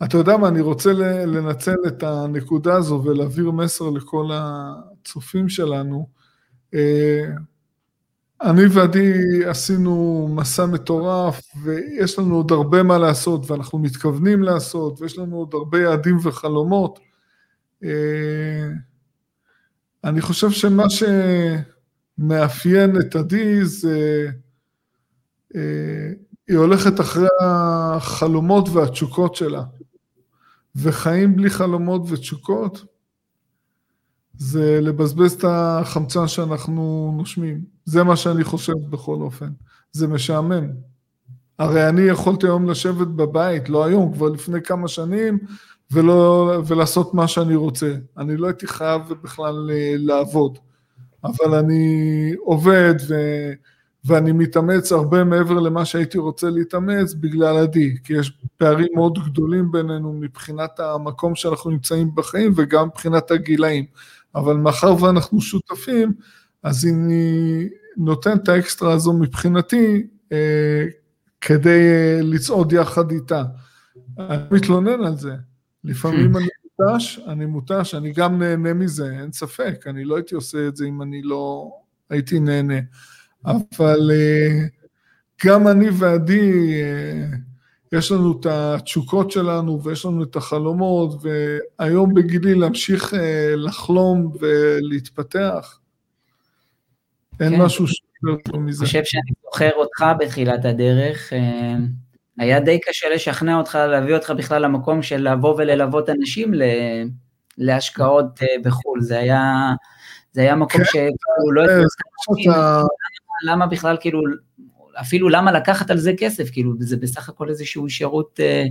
ואתה 0.00 0.16
יודע 0.16 0.36
מה, 0.36 0.48
אני 0.48 0.60
רוצה 0.60 0.92
לנצל 1.26 1.76
את 1.86 2.02
הנקודה 2.02 2.74
הזו 2.74 3.02
ולהעביר 3.04 3.50
מסר 3.50 3.90
לכל 3.90 4.30
הצופים 4.32 5.48
שלנו. 5.48 6.08
אה, 6.74 7.24
אני 8.42 8.62
ועדי 8.70 9.44
עשינו 9.46 10.28
מסע 10.30 10.66
מטורף, 10.66 11.40
ויש 11.62 12.18
לנו 12.18 12.36
עוד 12.36 12.52
הרבה 12.52 12.82
מה 12.82 12.98
לעשות, 12.98 13.50
ואנחנו 13.50 13.78
מתכוונים 13.78 14.42
לעשות, 14.42 15.00
ויש 15.00 15.18
לנו 15.18 15.36
עוד 15.36 15.54
הרבה 15.54 15.80
יעדים 15.80 16.18
וחלומות. 16.22 16.98
אה, 17.84 18.68
אני 20.04 20.20
חושב 20.20 20.50
שמה 20.50 20.84
שמאפיין 22.18 23.00
את 23.00 23.16
עדי 23.16 23.64
זה, 23.64 24.28
אה, 25.56 26.10
היא 26.48 26.56
הולכת 26.56 27.00
אחרי 27.00 27.28
החלומות 27.40 28.68
והתשוקות 28.68 29.34
שלה. 29.34 29.62
וחיים 30.78 31.36
בלי 31.36 31.50
חלומות 31.50 32.02
ותשוקות, 32.08 32.84
זה 34.34 34.80
לבזבז 34.82 35.32
את 35.32 35.44
החמצן 35.48 36.28
שאנחנו 36.28 37.12
נושמים. 37.16 37.64
זה 37.84 38.04
מה 38.04 38.16
שאני 38.16 38.44
חושב 38.44 38.72
בכל 38.90 39.14
אופן. 39.20 39.48
זה 39.92 40.08
משעמם. 40.08 40.70
הרי 41.58 41.88
אני 41.88 42.02
יכולתי 42.02 42.46
היום 42.46 42.70
לשבת 42.70 43.06
בבית, 43.06 43.68
לא 43.68 43.84
היום, 43.84 44.12
כבר 44.12 44.28
לפני 44.28 44.62
כמה 44.62 44.88
שנים, 44.88 45.38
ולא, 45.90 46.52
ולעשות 46.66 47.14
מה 47.14 47.28
שאני 47.28 47.56
רוצה. 47.56 47.94
אני 48.18 48.36
לא 48.36 48.46
הייתי 48.46 48.66
חייב 48.66 49.02
בכלל 49.22 49.70
אה, 49.70 49.94
לעבוד, 49.98 50.58
אבל 51.24 51.54
אני 51.54 52.32
עובד 52.44 52.94
ו, 53.08 53.14
ואני 54.04 54.32
מתאמץ 54.32 54.92
הרבה 54.92 55.24
מעבר 55.24 55.60
למה 55.60 55.84
שהייתי 55.84 56.18
רוצה 56.18 56.50
להתאמץ 56.50 57.14
בגלל 57.14 57.56
עדי, 57.56 57.96
כי 58.04 58.12
יש 58.12 58.38
פערים 58.56 58.88
מאוד 58.94 59.18
גדולים 59.26 59.72
בינינו 59.72 60.12
מבחינת 60.12 60.80
המקום 60.80 61.34
שאנחנו 61.34 61.70
נמצאים 61.70 62.14
בחיים 62.14 62.52
וגם 62.56 62.86
מבחינת 62.86 63.30
הגילאים. 63.30 63.84
אבל 64.34 64.54
מאחר 64.56 65.02
ואנחנו 65.02 65.40
שותפים, 65.40 66.12
אז 66.62 66.86
אני 66.86 67.68
נותן 67.96 68.36
את 68.36 68.48
האקסטרה 68.48 68.92
הזו 68.92 69.12
מבחינתי 69.12 70.06
אה, 70.32 70.84
כדי 71.40 71.88
אה, 71.88 72.20
לצעוד 72.22 72.72
יחד 72.72 73.10
איתה. 73.10 73.44
אני 74.18 74.42
מתלונן 74.50 75.04
על 75.04 75.16
זה. 75.16 75.34
לפעמים 75.84 76.36
אני 76.36 76.46
מותש, 76.78 77.20
אני 77.26 77.46
מותש, 77.46 77.94
אני 77.94 78.12
גם 78.12 78.38
נהנה 78.38 78.74
מזה, 78.74 79.10
אין 79.20 79.32
ספק, 79.32 79.84
אני 79.86 80.04
לא 80.04 80.16
הייתי 80.16 80.34
עושה 80.34 80.68
את 80.68 80.76
זה 80.76 80.86
אם 80.86 81.02
אני 81.02 81.22
לא 81.22 81.70
הייתי 82.10 82.40
נהנה. 82.40 82.78
אבל 83.44 84.10
אה, 84.12 84.66
גם 85.46 85.68
אני 85.68 85.86
ועדי, 85.92 86.82
אה, 86.82 87.26
יש 87.92 88.12
לנו 88.12 88.40
את 88.40 88.46
התשוקות 88.46 89.30
שלנו 89.30 89.82
ויש 89.82 90.04
לנו 90.04 90.22
את 90.22 90.36
החלומות, 90.36 91.22
והיום 91.22 92.14
בגילי 92.14 92.54
להמשיך 92.54 93.14
אה, 93.14 93.52
לחלום 93.56 94.32
ולהתפתח, 94.40 95.78
אין 97.40 97.56
כן. 97.56 97.62
משהו 97.62 97.86
שיותר 97.86 98.42
טוב 98.50 98.60
מזה. 98.60 98.84
אני 98.84 98.86
חושב 98.86 99.04
שאני 99.04 99.32
זוכר 99.44 99.70
אותך 99.76 100.04
בתחילת 100.18 100.64
הדרך, 100.64 101.32
היה 102.38 102.60
די 102.60 102.80
קשה 102.80 103.08
לשכנע 103.14 103.56
אותך, 103.56 103.74
להביא 103.74 104.14
אותך 104.14 104.30
בכלל 104.30 104.62
למקום 104.62 105.02
של 105.02 105.32
לבוא 105.32 105.54
וללוות 105.58 106.10
אנשים 106.10 106.52
להשקעות 107.58 108.42
אה, 108.42 108.46
בחו"ל, 108.64 109.00
זה 109.00 109.18
היה, 109.18 109.72
זה 110.32 110.40
היה 110.40 110.56
מקום 110.56 110.80
כן, 110.80 110.84
שכאילו 110.84 111.52
לא... 111.52 111.62
למה 113.46 113.66
בכלל 113.66 113.96
כאילו 114.00 114.20
אפילו 115.00 115.28
למה 115.28 115.52
לקחת 115.52 115.90
על 115.90 115.98
זה 115.98 116.12
כסף, 116.18 116.50
כאילו 116.50 116.72
זה 116.78 116.96
בסך 116.96 117.28
הכל 117.28 117.48
איזשהו 117.48 117.88
שירות 117.88 118.40
אה, 118.42 118.64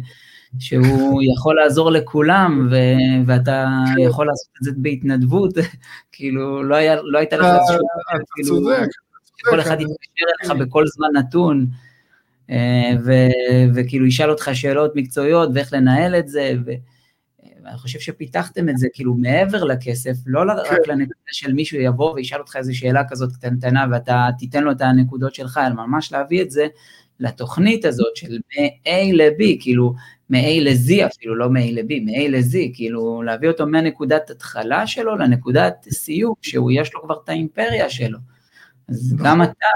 שהוא 0.60 1.22
יכול 1.34 1.56
לעזור 1.56 1.92
לכולם, 1.92 2.68
ו- 2.72 3.28
ואתה 3.28 3.66
כן. 3.96 4.02
יכול 4.02 4.28
לעשות 4.28 4.50
את 4.60 4.64
זה 4.64 4.72
בהתנדבות, 4.78 5.54
כאילו 6.12 6.64
לא, 6.64 6.76
היה, 6.76 6.96
לא 7.04 7.18
הייתה 7.20 7.38
לך 7.38 7.46
איזשהו... 7.46 7.88
אתה 8.16 8.24
כאילו, 8.36 8.56
צודק. 8.56 8.88
כל 9.50 9.60
אחד 9.60 9.78
יתקשר 9.82 10.26
אליך 10.42 10.68
בכל 10.68 10.88
זמן 10.88 11.08
נתון, 11.14 11.68
אה, 12.50 12.92
וכאילו 13.74 14.06
ישאל 14.06 14.30
אותך 14.30 14.50
שאלות 14.54 14.92
מקצועיות 14.96 15.50
ואיך 15.54 15.74
לנהל 15.74 16.16
את 16.16 16.28
זה, 16.28 16.54
ו- 16.66 16.72
ואני 17.68 17.78
חושב 17.78 18.00
שפיתחתם 18.00 18.70
את 18.70 18.78
זה 18.78 18.88
כאילו 18.94 19.14
מעבר 19.14 19.64
לכסף, 19.64 20.14
לא 20.26 20.42
כן. 20.42 20.76
רק 20.76 20.88
לנקודה 20.88 21.32
של 21.32 21.54
מישהו 21.54 21.80
יבוא 21.80 22.14
וישאל 22.14 22.40
אותך 22.40 22.56
איזו 22.56 22.78
שאלה 22.78 23.04
כזאת 23.10 23.32
קטנטנה 23.32 23.86
ואתה 23.92 24.28
תיתן 24.38 24.64
לו 24.64 24.72
את 24.72 24.82
הנקודות 24.82 25.36
שלך, 25.36 25.60
אלא 25.66 25.76
ממש 25.76 26.12
להביא 26.12 26.42
את 26.42 26.52
זה 26.52 26.68
לתוכנית 27.20 27.86
הזאת 27.86 28.16
של 28.16 28.38
מ-A 28.38 29.14
ל-B, 29.14 29.44
כאילו 29.60 29.94
מ-A 30.30 30.62
ל-Z 30.62 31.06
אפילו, 31.06 31.36
לא 31.36 31.50
מ-A 31.50 31.72
ל-B, 31.72 31.94
מ-A 32.02 32.30
ל-Z, 32.30 32.58
כאילו 32.74 33.24
להביא 33.24 33.50
אותו 33.50 33.68
מהנקודת 33.68 34.30
התחלה 34.30 34.88
שלו 34.88 35.16
לנקודת 35.16 35.88
סיום, 35.90 36.34
שהוא 36.42 36.72
יש 36.74 36.94
לו 36.94 37.02
כבר 37.04 37.16
את 37.24 37.30
האימפריה 37.30 37.90
שלו. 37.90 38.18
אז 38.90 39.14
נכון. 39.14 39.26
גם 39.28 39.42
אתה 39.44 39.68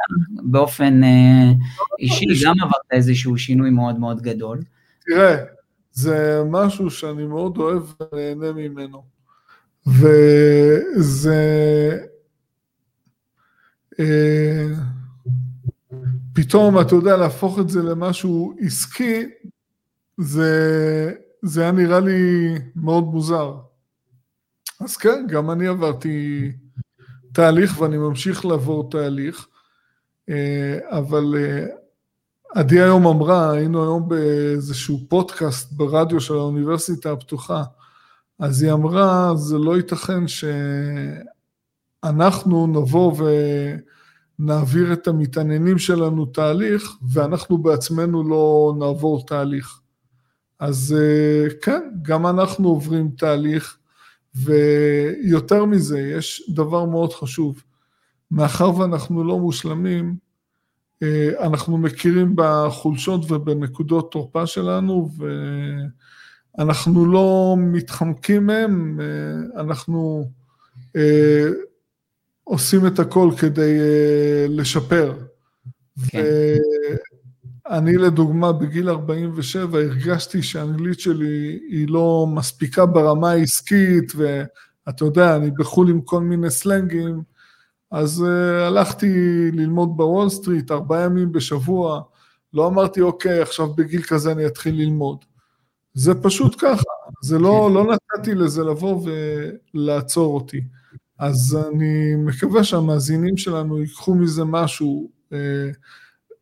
באופן 0.43 1.03
אה, 1.03 1.51
אישי 1.99 2.25
גם 2.45 2.55
עברת 2.61 2.91
איזשהו 2.91 3.37
שינוי 3.37 3.69
מאוד 3.69 3.99
מאוד 3.99 4.21
גדול. 4.21 4.61
תראה, 5.05 5.35
זה 5.91 6.41
משהו 6.49 6.89
שאני 6.89 7.25
מאוד 7.25 7.57
אוהב 7.57 7.83
ונהנה 8.13 8.51
ממנו. 8.51 9.03
וזה... 9.87 11.35
אה, 13.99 14.67
פתאום, 16.33 16.81
אתה 16.81 16.95
יודע, 16.95 17.17
להפוך 17.17 17.59
את 17.59 17.69
זה 17.69 17.81
למשהו 17.83 18.55
עסקי, 18.59 19.25
זה, 20.17 21.13
זה 21.41 21.61
היה 21.61 21.71
נראה 21.71 21.99
לי 21.99 22.53
מאוד 22.75 23.03
מוזר. 23.03 23.55
אז 24.79 24.97
כן, 24.97 25.25
גם 25.27 25.51
אני 25.51 25.67
עברתי 25.67 26.51
תהליך 27.33 27.81
ואני 27.81 27.97
ממשיך 27.97 28.45
לעבור 28.45 28.89
תהליך, 28.89 29.47
אה, 30.29 30.79
אבל 30.89 31.35
אה, 31.37 31.65
עדי 32.55 32.81
היום 32.81 33.07
אמרה, 33.07 33.51
היינו 33.51 33.83
היום 33.83 34.09
באיזשהו 34.09 34.99
פודקאסט 35.09 35.71
ברדיו 35.73 36.21
של 36.21 36.33
האוניברסיטה 36.33 37.11
הפתוחה, 37.11 37.63
אז 38.39 38.63
היא 38.63 38.73
אמרה, 38.73 39.31
זה 39.35 39.57
לא 39.57 39.77
ייתכן 39.77 40.23
שאנחנו 42.03 42.67
נבוא 42.67 43.15
ונעביר 44.39 44.93
את 44.93 45.07
המתעניינים 45.07 45.77
שלנו 45.77 46.25
תהליך, 46.25 46.97
ואנחנו 47.09 47.57
בעצמנו 47.57 48.29
לא 48.29 48.73
נעבור 48.79 49.25
תהליך. 49.25 49.79
אז 50.59 50.95
כן, 51.61 51.81
גם 52.01 52.27
אנחנו 52.27 52.69
עוברים 52.69 53.11
תהליך, 53.17 53.77
ויותר 54.35 55.65
מזה, 55.65 55.99
יש 55.99 56.51
דבר 56.55 56.85
מאוד 56.85 57.13
חשוב. 57.13 57.63
מאחר 58.31 58.77
ואנחנו 58.77 59.23
לא 59.23 59.39
מושלמים, 59.39 60.15
אנחנו 61.39 61.77
מכירים 61.77 62.33
בחולשות 62.35 63.31
ובנקודות 63.31 64.11
תורפה 64.11 64.47
שלנו, 64.47 65.09
ואנחנו 66.57 67.05
לא 67.05 67.55
מתחמקים 67.57 68.45
מהם, 68.45 68.99
אה, 69.01 69.61
אנחנו 69.61 70.29
אה, 70.95 71.45
עושים 72.43 72.87
את 72.87 72.99
הכל 72.99 73.31
כדי 73.37 73.77
לשפר. 74.49 75.13
כן. 76.07 76.23
ואני 77.69 77.97
לדוגמה 77.97 78.51
בגיל 78.51 78.89
47 78.89 79.79
הרגשתי 79.79 80.43
שהאנגלית 80.43 80.99
שלי 80.99 81.59
היא 81.69 81.87
לא 81.89 82.27
מספיקה 82.35 82.85
ברמה 82.85 83.31
העסקית, 83.31 84.11
ואתה 84.15 85.05
יודע, 85.05 85.35
אני 85.35 85.51
בחו"ל 85.51 85.89
עם 85.89 86.01
כל 86.01 86.21
מיני 86.21 86.51
סלנגים, 86.51 87.21
אז 87.91 88.25
uh, 88.27 88.67
הלכתי 88.67 89.07
ללמוד 89.51 89.97
בוול 89.97 90.29
סטריט 90.29 90.71
ארבעה 90.71 91.01
ימים 91.01 91.31
בשבוע, 91.31 92.01
לא 92.53 92.67
אמרתי, 92.67 93.01
אוקיי, 93.01 93.41
עכשיו 93.41 93.67
בגיל 93.73 94.01
כזה 94.01 94.31
אני 94.31 94.45
אתחיל 94.45 94.75
ללמוד. 94.75 95.17
זה 95.93 96.23
פשוט 96.23 96.55
ככה, 96.59 96.83
זה 97.23 97.39
לא, 97.39 97.67
כן. 97.67 97.73
לא 97.73 97.93
נתתי 97.93 98.35
לזה 98.35 98.63
לבוא 98.63 99.07
ולעצור 99.73 100.35
אותי. 100.35 100.61
אז 101.19 101.57
אני 101.67 102.15
מקווה 102.15 102.63
שהמאזינים 102.63 103.37
שלנו 103.37 103.81
ייקחו 103.81 104.15
מזה 104.15 104.43
משהו, 104.45 105.09
אה, 105.33 105.69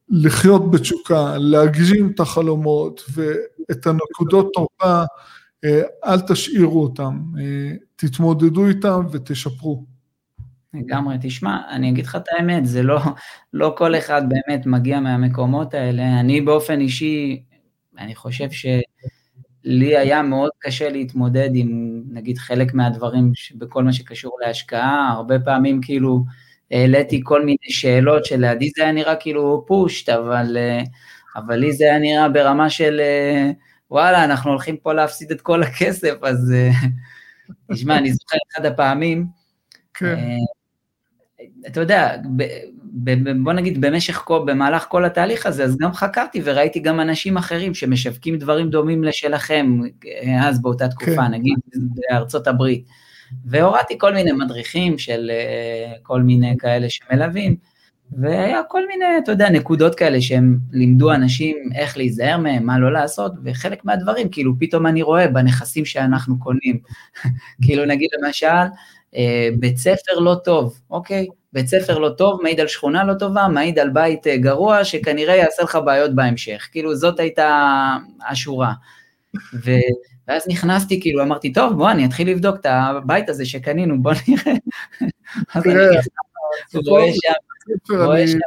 לחיות 0.09 0.71
בתשוקה, 0.71 1.37
להגזים 1.37 2.11
את 2.15 2.19
החלומות 2.19 3.03
ואת 3.13 3.87
הנקודות 3.87 4.49
תורפה, 4.53 5.03
אה, 5.63 5.81
אל 6.05 6.19
תשאירו 6.19 6.83
אותם, 6.83 7.21
אה, 7.39 7.75
תתמודדו 7.95 8.67
איתם 8.67 9.05
ותשפרו. 9.11 9.85
לגמרי, 10.73 11.15
תשמע, 11.21 11.57
אני 11.69 11.89
אגיד 11.89 12.05
לך 12.05 12.15
את 12.15 12.23
האמת, 12.31 12.65
זה 12.65 12.83
לא, 12.83 12.99
לא 13.53 13.73
כל 13.77 13.95
אחד 13.95 14.21
באמת 14.29 14.65
מגיע 14.65 14.99
מהמקומות 14.99 15.73
האלה. 15.73 16.19
אני 16.19 16.41
באופן 16.41 16.79
אישי 16.79 17.43
אני 17.97 18.15
חושב 18.15 18.47
שלי 18.51 19.97
היה 19.97 20.21
מאוד 20.21 20.51
קשה 20.59 20.89
להתמודד 20.89 21.49
עם 21.53 22.01
נגיד 22.11 22.37
חלק 22.37 22.73
מהדברים 22.73 23.31
בכל 23.55 23.83
מה 23.83 23.93
שקשור 23.93 24.37
להשקעה, 24.45 25.09
הרבה 25.11 25.39
פעמים 25.39 25.81
כאילו 25.81 26.23
העליתי 26.71 27.21
כל 27.23 27.45
מיני 27.45 27.69
שאלות 27.69 28.25
שלעדי 28.25 28.69
זה 28.77 28.83
היה 28.83 28.91
נראה 28.91 29.15
כאילו 29.15 29.63
פושט, 29.67 30.09
אבל, 30.09 30.57
אבל 31.35 31.55
לי 31.55 31.73
זה 31.73 31.83
היה 31.83 31.99
נראה 31.99 32.29
ברמה 32.29 32.69
של 32.69 33.01
וואלה, 33.91 34.23
אנחנו 34.23 34.49
הולכים 34.49 34.77
פה 34.77 34.93
להפסיד 34.93 35.31
את 35.31 35.41
כל 35.41 35.63
הכסף, 35.63 36.13
אז 36.23 36.53
תשמע, 37.71 37.97
אני 37.97 38.13
זוכר 38.13 38.37
אחד 38.51 38.65
הפעמים, 38.65 39.25
כן. 39.93 40.37
אתה 41.67 41.79
יודע, 41.79 42.15
בוא 43.43 43.53
נגיד 43.53 43.81
במשך, 43.81 44.31
במהלך 44.45 44.85
כל 44.89 45.05
התהליך 45.05 45.45
הזה, 45.45 45.63
אז 45.63 45.77
גם 45.77 45.93
חקרתי 45.93 46.41
וראיתי 46.43 46.79
גם 46.79 46.99
אנשים 46.99 47.37
אחרים 47.37 47.73
שמשווקים 47.73 48.37
דברים 48.37 48.69
דומים 48.69 49.03
לשלכם, 49.03 49.79
אז 50.41 50.61
באותה 50.61 50.87
תקופה, 50.87 51.15
כן. 51.15 51.31
נגיד 51.31 51.57
בארצות 51.75 52.47
הברית. 52.47 52.85
והורדתי 53.45 53.97
כל 53.97 54.13
מיני 54.13 54.31
מדריכים 54.31 54.97
של 54.97 55.31
אה, 55.33 55.93
כל 56.03 56.21
מיני 56.21 56.55
כאלה 56.59 56.89
שמלווים, 56.89 57.55
והיה 58.11 58.61
כל 58.67 58.87
מיני, 58.87 59.05
אתה 59.23 59.31
יודע, 59.31 59.49
נקודות 59.49 59.95
כאלה 59.95 60.21
שהם 60.21 60.57
לימדו 60.71 61.13
אנשים 61.13 61.57
איך 61.75 61.97
להיזהר 61.97 62.37
מהם, 62.37 62.65
מה 62.65 62.79
לא 62.79 62.91
לעשות, 62.91 63.33
וחלק 63.43 63.85
מהדברים, 63.85 64.29
כאילו, 64.29 64.53
פתאום 64.59 64.87
אני 64.87 65.01
רואה 65.01 65.27
בנכסים 65.27 65.85
שאנחנו 65.85 66.39
קונים. 66.39 66.79
כאילו, 67.63 67.85
נגיד 67.85 68.09
למשל, 68.19 68.47
אה, 68.47 68.67
בית 69.59 69.77
ספר 69.77 70.19
לא 70.19 70.35
טוב, 70.43 70.79
אוקיי? 70.91 71.27
בית 71.53 71.67
ספר 71.67 71.99
לא 71.99 72.09
טוב, 72.09 72.41
מעיד 72.43 72.59
על 72.59 72.67
שכונה 72.67 73.03
לא 73.03 73.13
טובה, 73.13 73.47
מעיד 73.47 73.79
על 73.79 73.89
בית 73.89 74.27
אה, 74.27 74.37
גרוע, 74.37 74.83
שכנראה 74.83 75.35
יעשה 75.35 75.63
לך 75.63 75.77
בעיות 75.85 76.15
בהמשך. 76.15 76.67
כאילו, 76.71 76.95
זאת 76.95 77.19
הייתה 77.19 77.95
השורה. 78.29 78.73
ו... 79.53 79.71
ואז 80.27 80.47
נכנסתי, 80.47 81.01
כאילו, 81.01 81.23
אמרתי, 81.23 81.53
טוב, 81.53 81.73
בוא, 81.77 81.91
אני 81.91 82.05
אתחיל 82.05 82.29
לבדוק 82.29 82.55
את 82.55 82.65
הבית 82.69 83.29
הזה 83.29 83.45
שקנינו, 83.45 84.01
בוא 84.01 84.11
נראה. 84.27 84.57
אז 85.55 85.65
אני 85.65 85.73
נכנס, 85.73 86.07
רואה 86.87 87.05
שם, 87.13 87.95
רואה 87.95 88.27
שם 88.27 88.37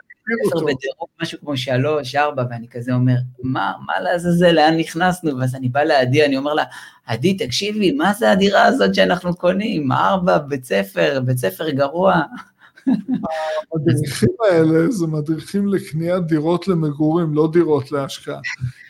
ספר 0.47 0.59
בדירוג 0.59 1.09
משהו 1.23 1.39
כמו 1.41 1.57
שלוש, 1.57 2.14
ארבע, 2.14 2.45
ואני 2.51 2.68
כזה 2.68 2.93
אומר, 2.95 3.14
מה, 3.43 3.73
מה 3.87 4.01
לעזאזל, 4.01 4.53
לאן 4.53 4.77
נכנסנו? 4.77 5.39
ואז 5.39 5.55
אני 5.55 5.68
בא 5.68 5.83
לעדי, 5.83 6.25
אני 6.25 6.37
אומר 6.37 6.55
לה, 6.55 6.64
עדי, 7.07 7.35
תקשיבי, 7.35 7.93
מה 7.93 8.12
זה 8.12 8.31
הדירה 8.31 8.64
הזאת 8.64 8.95
שאנחנו 8.95 9.37
קונים? 9.37 9.93
ארבע, 9.93 10.39
בית 10.39 10.64
ספר, 10.64 11.20
בית 11.25 11.39
ספר 11.39 11.70
גרוע. 11.70 12.23
המדריכים 13.73 14.29
האלה 14.51 14.91
זה 14.91 15.07
מדריכים 15.07 15.66
לקניית 15.66 16.27
דירות 16.27 16.68
למגורים, 16.68 17.35
לא 17.35 17.49
דירות 17.53 17.93
להשקעה. 17.93 18.41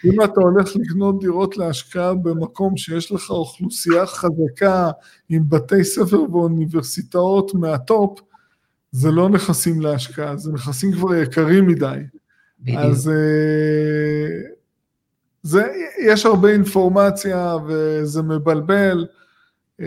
אם 0.04 0.22
אתה 0.24 0.40
הולך 0.40 0.76
לקנות 0.76 1.20
דירות 1.20 1.56
להשקעה 1.56 2.14
במקום 2.14 2.76
שיש 2.76 3.12
לך 3.12 3.30
אוכלוסייה 3.30 4.06
חזקה 4.06 4.90
עם 5.28 5.42
בתי 5.48 5.84
ספר 5.84 6.22
ואוניברסיטאות 6.32 7.54
מהטופ, 7.54 8.20
זה 8.92 9.10
לא 9.10 9.28
נכסים 9.28 9.80
להשקעה, 9.80 10.36
זה 10.36 10.52
נכסים 10.52 10.92
כבר 10.92 11.14
יקרים 11.14 11.66
מדי. 11.66 11.98
בדיוק. 12.60 12.78
אז 12.78 13.08
אה, 13.08 14.50
זה, 15.42 15.62
יש 16.06 16.26
הרבה 16.26 16.48
אינפורמציה 16.48 17.56
וזה 17.66 18.22
מבלבל, 18.22 19.06
אה, 19.80 19.86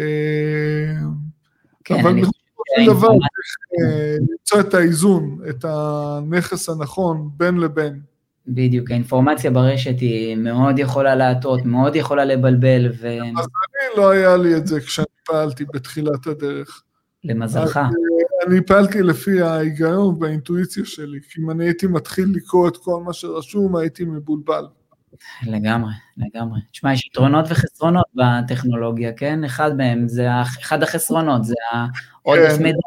כן, 1.84 2.00
אבל 2.00 2.22
בסופו 2.22 2.64
של 2.76 2.86
דבר 2.86 3.08
צריך 3.08 3.56
אה, 3.82 4.16
למצוא 4.32 4.60
את 4.60 4.74
האיזון, 4.74 5.40
את 5.50 5.66
הנכס 5.68 6.70
הנכון 6.70 7.30
בין 7.38 7.58
לבין. 7.58 8.00
בדיוק, 8.48 8.92
האינפורמציה 8.92 9.52
ברשת 9.52 10.00
היא 10.00 10.36
מאוד 10.36 10.80
יכולה 10.80 11.16
להטעות, 11.16 11.66
מאוד 11.66 11.96
יכולה 11.96 12.26
לבלבל. 12.26 12.90
ו... 13.02 13.08
אז 13.08 13.46
אני 13.46 13.98
לא 13.98 14.10
היה 14.10 14.38
לי 14.38 14.56
את 14.56 14.68
זה 14.68 14.80
כשאני 14.80 15.06
פעלתי 15.26 15.66
בתחילת 15.74 16.28
הדרך. 16.28 16.82
למזלך. 17.24 17.80
אני 18.48 18.62
פעלתי 18.62 19.02
לפי 19.02 19.42
ההיגיון 19.42 20.18
והאינטואיציה 20.20 20.86
שלי, 20.86 21.20
כי 21.30 21.42
אם 21.42 21.52
אני 21.52 21.66
הייתי 21.66 21.88
מתחיל 21.88 22.26
לקרוא 22.36 22.68
את 22.68 22.78
כל 22.78 23.04
מה 23.04 23.14
שרשום, 23.14 23.76
הייתי 23.76 24.06
מבולבל. 24.06 24.66
לגמרי, 25.48 25.94
לגמרי. 26.18 26.60
תשמע, 26.72 26.94
יש 26.94 27.06
יתרונות 27.06 27.46
וחסרונות 27.50 28.06
בטכנולוגיה, 28.16 29.14
כן? 29.14 29.44
אחד 29.44 29.78
מהם 29.78 30.08
זה, 30.08 30.28
אחד 30.42 30.84
החסרונות, 30.84 31.46
זה 31.46 31.54
העודף 31.72 32.56
כן. 32.58 32.64
מידע. 32.64 32.78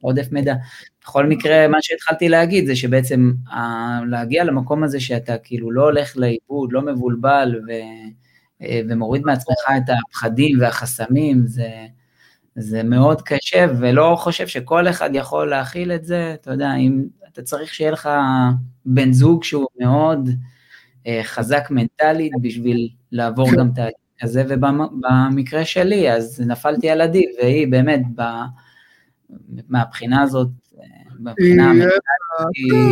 עודף 0.00 0.28
מידע. 0.32 0.54
בכל 1.02 1.26
מקרה, 1.26 1.68
מה 1.68 1.78
שהתחלתי 1.82 2.28
להגיד 2.28 2.66
זה 2.66 2.76
שבעצם 2.76 3.32
להגיע 4.06 4.44
למקום 4.44 4.84
הזה 4.84 5.00
שאתה 5.00 5.38
כאילו 5.38 5.70
לא 5.70 5.82
הולך 5.82 6.16
לאיבוד, 6.16 6.72
לא 6.72 6.82
מבולבל 6.82 7.60
ו, 7.68 7.72
ומוריד 8.88 9.22
מעצמך 9.22 9.56
את 9.76 9.94
הפחדים 10.08 10.58
והחסמים, 10.60 11.46
זה, 11.46 11.68
זה 12.56 12.82
מאוד 12.82 13.22
קשה, 13.22 13.66
ולא 13.80 14.16
חושב 14.18 14.46
שכל 14.46 14.88
אחד 14.88 15.10
יכול 15.12 15.50
להכיל 15.50 15.92
את 15.92 16.04
זה, 16.04 16.34
אתה 16.34 16.50
יודע, 16.50 16.74
אם 16.74 17.04
אתה 17.32 17.42
צריך 17.42 17.74
שיהיה 17.74 17.90
לך 17.90 18.08
בן 18.84 19.12
זוג 19.12 19.44
שהוא 19.44 19.66
מאוד 19.80 20.28
אה, 21.06 21.20
חזק 21.24 21.68
מנטלית 21.70 22.32
בשביל 22.42 22.88
לעבור 23.12 23.48
גם 23.56 23.68
את 23.68 23.78
הזה, 24.22 24.44
ובמקרה 24.48 25.64
שלי, 25.64 26.12
אז 26.12 26.42
נפלתי 26.46 26.90
על 26.90 27.00
עדי, 27.00 27.24
והיא 27.38 27.68
באמת, 27.68 28.00
ב, 28.14 28.22
מהבחינה 29.68 30.22
הזאת, 30.22 30.48
מבחינה 31.18 31.70
המנטלית, 31.70 31.92
היא, 32.54 32.90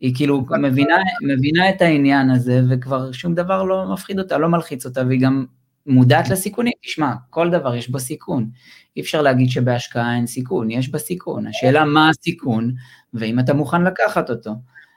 היא 0.00 0.14
כאילו 0.14 0.46
מבינה, 0.62 0.96
מבינה 1.22 1.70
את 1.70 1.82
העניין 1.82 2.30
הזה, 2.30 2.60
וכבר 2.70 3.12
שום 3.12 3.34
דבר 3.34 3.62
לא 3.62 3.92
מפחיד 3.92 4.18
אותה, 4.18 4.38
לא 4.38 4.48
מלחיץ 4.48 4.86
אותה, 4.86 5.06
והיא 5.06 5.20
גם 5.20 5.46
מודעת 5.86 6.28
לסיכונים, 6.28 6.72
תשמע, 6.82 7.12
כל 7.30 7.50
דבר 7.50 7.74
יש 7.74 7.88
בו 7.90 7.98
סיכון. 7.98 8.50
אי 8.96 9.02
אפשר 9.02 9.22
להגיד 9.22 9.50
שבהשקעה 9.50 10.16
אין 10.16 10.26
סיכון, 10.26 10.70
יש 10.70 10.88
בה 10.88 10.98
סיכון. 10.98 11.46
השאלה 11.46 11.84
מה 11.84 12.08
הסיכון, 12.08 12.74
ואם 13.14 13.40
אתה 13.40 13.54
מוכן 13.54 13.84
לקחת 13.84 14.30
אותו. 14.30 14.54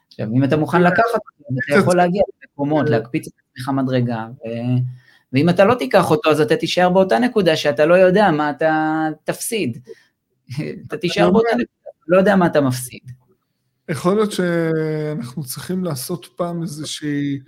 עכשיו, 0.08 0.28
אם 0.34 0.44
אתה 0.44 0.58
מוכן 0.58 0.82
לקחת 0.82 1.14
אותו, 1.14 1.60
אתה 1.68 1.80
יכול 1.80 1.98
להגיע 1.98 2.22
למקומות, 2.44 2.90
להקפיץ 2.90 3.28
את 3.28 3.34
עצמך 3.52 3.70
מדרגה, 3.70 4.28
ו... 4.32 4.50
ואם 5.34 5.50
אתה 5.50 5.66
לא 5.66 5.76
תיקח 5.76 6.12
אותו, 6.12 6.30
אז 6.32 6.42
אתה 6.42 6.56
תישאר 6.56 6.90
באותה 6.90 7.20
נקודה 7.20 7.56
שאתה 7.56 7.86
לא 7.86 7.96
יודע 7.96 8.32
מה 8.32 8.50
אתה 8.50 9.08
תפסיד. 9.24 9.78
אתה 10.88 10.98
תישאר 10.98 11.32
באותה 11.32 11.50
נקודה, 11.50 11.90
לא 12.08 12.18
יודע 12.18 12.36
מה 12.36 12.46
אתה 12.46 12.62
מפסיד. 12.62 13.12
יכול 13.90 14.16
להיות 14.16 14.32
שאנחנו 14.32 15.44
צריכים 15.44 15.84
לעשות 15.84 16.26
פעם 16.36 16.62
איזושהי... 16.62 17.40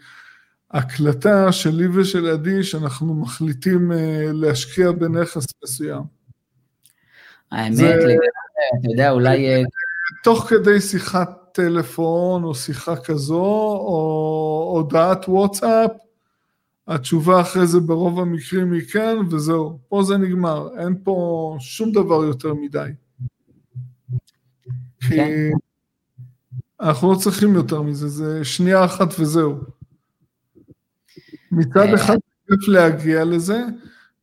הקלטה 0.72 1.52
שלי 1.52 1.88
ושל 1.88 2.28
עדי 2.28 2.64
שאנחנו 2.64 3.14
מחליטים 3.14 3.92
אה, 3.92 4.26
להשקיע 4.34 4.92
בנכס 4.92 5.48
מסוים. 5.64 6.04
האמת, 7.52 7.76
זה... 7.76 7.96
אתה 8.80 8.88
יודע, 8.92 9.12
אולי... 9.12 9.56
אה, 9.56 9.62
תוך 10.24 10.50
כדי 10.50 10.82
שיחת 10.82 11.30
טלפון 11.52 12.44
או 12.44 12.56
שיחה 12.56 12.96
כזו, 12.96 13.44
או 13.80 14.72
הודעת 14.76 15.26
וואטסאפ, 15.28 15.92
התשובה 16.88 17.42
אחרי 17.42 17.68
זה 17.68 17.80
ברוב 17.80 18.20
המקרים 18.20 18.74
היא 18.74 18.82
כן, 18.92 19.18
וזהו, 19.32 19.80
פה 19.90 20.04
זה 20.04 20.18
נגמר, 20.18 20.70
אין 20.80 20.96
פה 21.04 21.58
שום 21.60 21.92
דבר 21.92 22.24
יותר 22.24 22.54
מדי. 22.54 22.90
כן. 25.00 25.10
כי 25.10 25.52
אנחנו 26.82 27.12
לא 27.12 27.18
צריכים 27.18 27.56
יותר 27.56 27.82
מזה, 27.82 28.08
זה 28.08 28.46
שנייה 28.46 28.86
אחת 28.86 29.20
וזהו. 29.20 29.79
מצד 31.52 31.88
אה, 31.88 31.96
אחד 31.96 32.18
כיף 32.48 32.68
להגיע 32.68 33.26
לזה, 33.26 33.64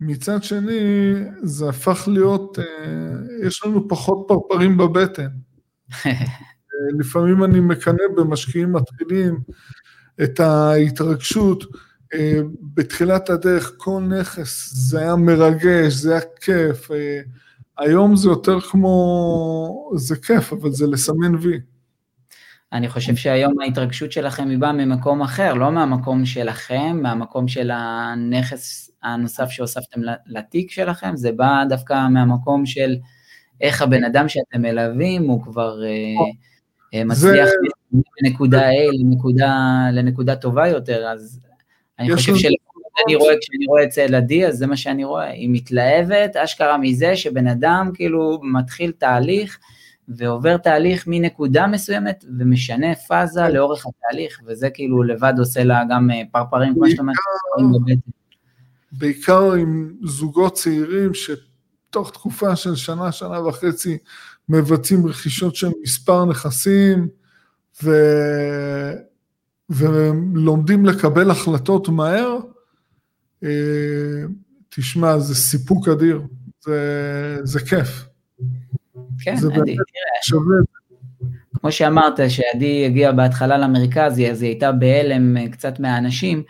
מצד 0.01 0.43
שני 0.43 1.15
זה 1.43 1.69
הפך 1.69 2.09
להיות, 2.13 2.59
אה, 2.59 2.65
יש 3.47 3.65
לנו 3.65 3.89
פחות 3.89 4.25
פרפרים 4.29 4.77
בבטן. 4.77 5.29
אה, 6.07 6.13
לפעמים 6.99 7.45
אני 7.45 7.61
מקנא 7.61 8.03
במשקיעים 8.17 8.73
מתחילים 8.73 9.41
את 10.23 10.41
ההתרגשות. 10.41 11.65
בתחילת 12.75 13.31
הדרך 13.31 13.73
כל 13.77 14.01
נכס 14.01 14.73
זה 14.75 14.99
היה 14.99 15.17
מרגש, 15.17 15.93
זה 15.93 16.13
היה 16.13 16.21
כיף. 16.41 16.91
היום 17.79 18.17
זה 18.17 18.29
יותר 18.29 18.61
כמו, 18.61 19.93
זה 19.97 20.17
כיף, 20.17 20.53
אבל 20.53 20.73
זה 20.73 20.87
לסמן 20.87 21.35
וי. 21.35 21.61
אני 22.73 22.89
חושב 22.89 23.17
שהיום 23.17 23.61
ההתרגשות 23.61 24.13
שלכם 24.13 24.49
היא 24.49 24.59
באה 24.59 24.73
ממקום 24.73 25.23
אחר, 25.23 25.55
לא 25.55 25.73
מהמקום 25.73 26.25
שלכם, 26.25 26.99
מהמקום 27.03 27.49
של 27.49 27.71
הנכס 27.75 28.91
הנוסף 29.03 29.51
שהוספתם 29.51 30.01
לתיק 30.27 30.71
שלכם, 30.71 31.17
זה 31.17 31.33
בא 31.33 31.65
דווקא 31.69 32.09
מהמקום 32.09 32.67
של 32.67 32.97
איך 33.61 33.83
הבן 33.83 34.05
אדם 34.05 34.29
שאתם 34.29 34.63
מלווים, 34.63 35.23
הוא 35.23 35.43
כבר 35.43 35.81
uh, 36.95 37.05
מצליח 37.05 37.49
זה... 37.49 37.55
מנקודה 38.23 38.71
A 38.71 39.01
לנקודה, 39.01 39.55
לנקודה 39.93 40.37
טובה 40.37 40.69
יותר, 40.69 41.07
אז 41.07 41.41
אני 41.99 42.15
חושב 42.15 42.37
שאני 42.37 43.15
רואה, 43.15 43.35
כשאני 43.41 43.67
רואה 43.67 43.85
אצל 43.85 44.15
עדי, 44.15 44.47
אז 44.47 44.57
זה 44.57 44.67
מה 44.67 44.77
שאני 44.77 45.05
רואה, 45.05 45.27
היא 45.27 45.49
מתלהבת, 45.53 46.37
אשכרה 46.37 46.79
מזה 46.79 47.17
שבן 47.17 47.47
אדם 47.47 47.91
כאילו 47.95 48.41
מתחיל 48.43 48.93
תהליך, 48.99 49.59
ועובר 50.09 50.57
תהליך 50.57 51.05
מנקודה 51.07 51.67
מסוימת 51.67 52.25
ומשנה 52.39 52.95
פאזה 52.95 53.41
כן. 53.41 53.55
לאורך 53.55 53.85
התהליך, 53.87 54.41
וזה 54.47 54.71
כאילו 54.71 55.03
לבד 55.03 55.35
עושה 55.39 55.65
לה 55.65 55.83
גם 55.91 56.11
אה, 56.11 56.23
פרפרים, 56.33 56.75
כמו 56.75 56.91
שאתה 56.91 57.03
אומר, 57.59 57.77
בעיקר 58.93 59.53
עם 59.53 59.93
זוגות 60.05 60.55
צעירים 60.55 61.11
שתוך 61.15 62.11
תקופה 62.11 62.57
של 62.57 62.77
שנה, 62.77 63.13
שנה 63.13 63.41
וחצי, 63.41 63.99
מבצעים 64.49 65.07
רכישות 65.07 65.57
של 65.57 65.69
מספר 65.83 66.25
נכסים, 66.25 67.09
ו... 67.83 67.91
ולומדים 69.71 70.87
לקבל 70.87 71.31
החלטות 71.31 71.89
מהר, 71.89 72.39
אה, 73.45 73.49
תשמע, 74.69 75.19
זה 75.19 75.35
סיפוק 75.35 75.89
אדיר, 75.89 76.23
זה, 76.61 77.39
זה 77.43 77.61
כיף. 77.61 78.16
כן, 79.21 79.37
זה 79.37 79.49
עדי, 79.55 79.75
תראה. 79.75 80.41
כמו 81.61 81.73
שאמרת, 81.73 82.21
שעדי 82.29 82.87
הגיעה 82.87 83.13
בהתחלה 83.13 83.59
למרכז, 83.59 84.21
אז 84.31 84.43
היא 84.43 84.51
הייתה 84.51 84.73
בהלם 84.73 85.37
אה, 85.37 85.49
קצת 85.49 85.81
מהאנשים, 85.81 86.43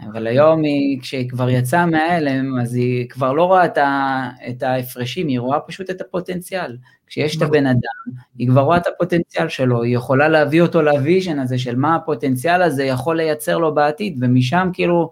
אבל 0.00 0.26
היום 0.26 0.62
היא, 0.62 1.00
כשהיא 1.00 1.28
כבר 1.28 1.50
יצאה 1.50 1.86
מההלם, 1.86 2.60
אז 2.60 2.74
היא 2.74 3.08
כבר 3.08 3.32
לא 3.32 3.44
רואה 3.44 3.64
את, 3.64 3.78
ה, 3.78 4.30
את 4.48 4.62
ההפרשים, 4.62 5.28
היא 5.28 5.40
רואה 5.40 5.60
פשוט 5.60 5.90
את 5.90 6.00
הפוטנציאל. 6.00 6.76
כשיש 7.06 7.36
את 7.36 7.42
נכון. 7.42 7.56
הבן 7.56 7.66
אדם, 7.66 8.16
היא 8.38 8.48
כבר 8.48 8.60
רואה 8.60 8.76
את 8.76 8.86
הפוטנציאל 8.86 9.48
שלו, 9.48 9.82
היא 9.82 9.96
יכולה 9.96 10.28
להביא 10.28 10.62
אותו 10.62 10.82
ל 10.82 10.90
vision 10.90 11.38
הזה 11.38 11.58
של 11.58 11.76
מה 11.76 11.96
הפוטנציאל 11.96 12.62
הזה 12.62 12.84
יכול 12.84 13.16
לייצר 13.16 13.58
לו 13.58 13.74
בעתיד, 13.74 14.18
ומשם 14.20 14.70
כאילו, 14.72 15.10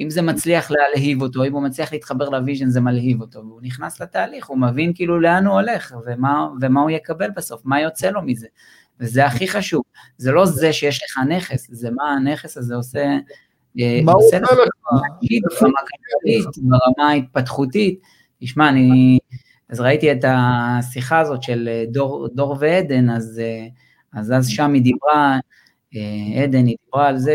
אם 0.00 0.10
זה 0.10 0.22
מצליח 0.22 0.70
להלהיב 0.70 1.22
אותו, 1.22 1.44
אם 1.44 1.52
הוא 1.52 1.62
מצליח 1.62 1.92
להתחבר 1.92 2.28
ל 2.28 2.34
vision 2.34 2.68
זה 2.68 2.80
מלהיב 2.80 3.20
אותו, 3.20 3.38
והוא 3.38 3.60
נכנס 3.62 4.00
לתהליך, 4.00 4.46
הוא 4.46 4.58
מבין 4.58 4.92
כאילו 4.94 5.20
לאן 5.20 5.46
הוא 5.46 5.54
הולך, 5.54 5.94
ומה, 6.06 6.48
ומה 6.60 6.80
הוא 6.80 6.90
יקבל 6.90 7.30
בסוף, 7.36 7.62
מה 7.64 7.80
יוצא 7.80 8.10
לו 8.10 8.22
מזה. 8.22 8.46
וזה 9.00 9.26
הכי 9.26 9.48
חשוב, 9.48 9.82
זה 10.16 10.32
לא 10.32 10.46
זה 10.46 10.72
שיש 10.72 11.02
לך 11.02 11.18
נכס, 11.28 11.66
זה 11.70 11.90
מה 11.90 12.12
הנכס 12.12 12.56
הזה 12.56 12.74
עושה, 12.74 13.04
אה, 13.80 14.00
מה 14.04 14.12
הוא 14.12 14.22
עושה 14.26 14.38
לך? 14.38 14.50
ברמה 14.50 15.78
כלכלית, 15.78 16.46
ברמה 16.56 17.10
ההתפתחותית. 17.10 18.00
תשמע, 18.40 18.68
אני, 18.68 19.18
אז 19.68 19.80
ראיתי 19.80 20.12
את 20.12 20.24
השיחה 20.28 21.20
הזאת 21.20 21.42
של 21.42 21.68
אה, 21.72 21.84
דור, 21.88 22.28
דור 22.34 22.56
ועדן, 22.60 23.10
אז, 23.10 23.40
אה, 23.44 23.66
אז 24.20 24.32
אז 24.32 24.48
שם 24.48 24.72
היא 24.72 24.82
דיברה, 24.82 25.38
עדן, 26.42 26.66
היא 26.66 26.76
דיברה 26.84 27.08
על 27.08 27.18
זה 27.18 27.34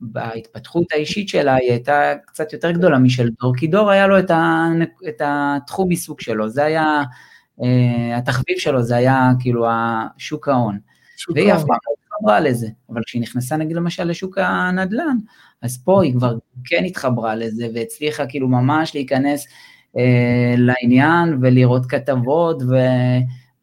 שבהתפתחות 0.00 0.84
האישית 0.92 1.28
שלה 1.28 1.54
היא 1.54 1.70
הייתה 1.70 2.12
קצת 2.26 2.52
יותר 2.52 2.70
גדולה 2.70 2.98
משל 2.98 3.28
דור, 3.40 3.56
כי 3.56 3.66
דור 3.66 3.90
היה 3.90 4.06
לו 4.06 4.18
את, 4.18 4.30
ה, 4.30 4.68
את 5.08 5.22
התחום 5.24 5.90
עיסוק 5.90 6.20
שלו, 6.20 6.48
זה 6.48 6.64
היה, 6.64 7.02
התחביב 8.16 8.58
שלו, 8.58 8.82
זה 8.82 8.96
היה 8.96 9.30
כאילו 9.40 9.66
השוק 9.70 10.48
ההון. 10.48 10.78
והיא 11.34 11.52
אף 11.52 11.60
פעם 11.60 11.78
לא 11.88 11.94
התחברה 12.02 12.40
לזה, 12.40 12.68
אבל 12.90 13.00
כשהיא 13.06 13.22
נכנסה 13.22 13.56
נגיד 13.56 13.76
למשל 13.76 14.04
לשוק 14.04 14.38
הנדל"ן, 14.38 15.16
אז 15.62 15.82
פה 15.84 16.02
היא 16.02 16.14
כבר 16.14 16.34
כן 16.64 16.84
התחברה 16.84 17.34
לזה 17.34 17.68
והצליחה 17.74 18.26
כאילו 18.26 18.48
ממש 18.48 18.94
להיכנס 18.94 19.46
אה, 19.98 20.54
לעניין 20.56 21.38
ולראות 21.42 21.86
כתבות 21.86 22.62
ו, 22.62 22.74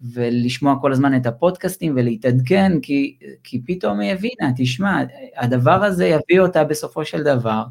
ולשמוע 0.01 0.75
כל 0.81 0.91
הזמן 0.91 1.15
את 1.15 1.25
הפודקאסטים 1.25 1.93
ולהתעדכן, 1.95 2.71
כי, 2.81 3.17
כי 3.43 3.61
פתאום 3.65 3.99
היא 3.99 4.11
הבינה, 4.11 4.51
תשמע, 4.57 5.03
הדבר 5.37 5.83
הזה 5.83 6.05
יביא 6.05 6.39
אותה 6.39 6.63
בסופו 6.63 7.05
של 7.05 7.23
דבר 7.23 7.63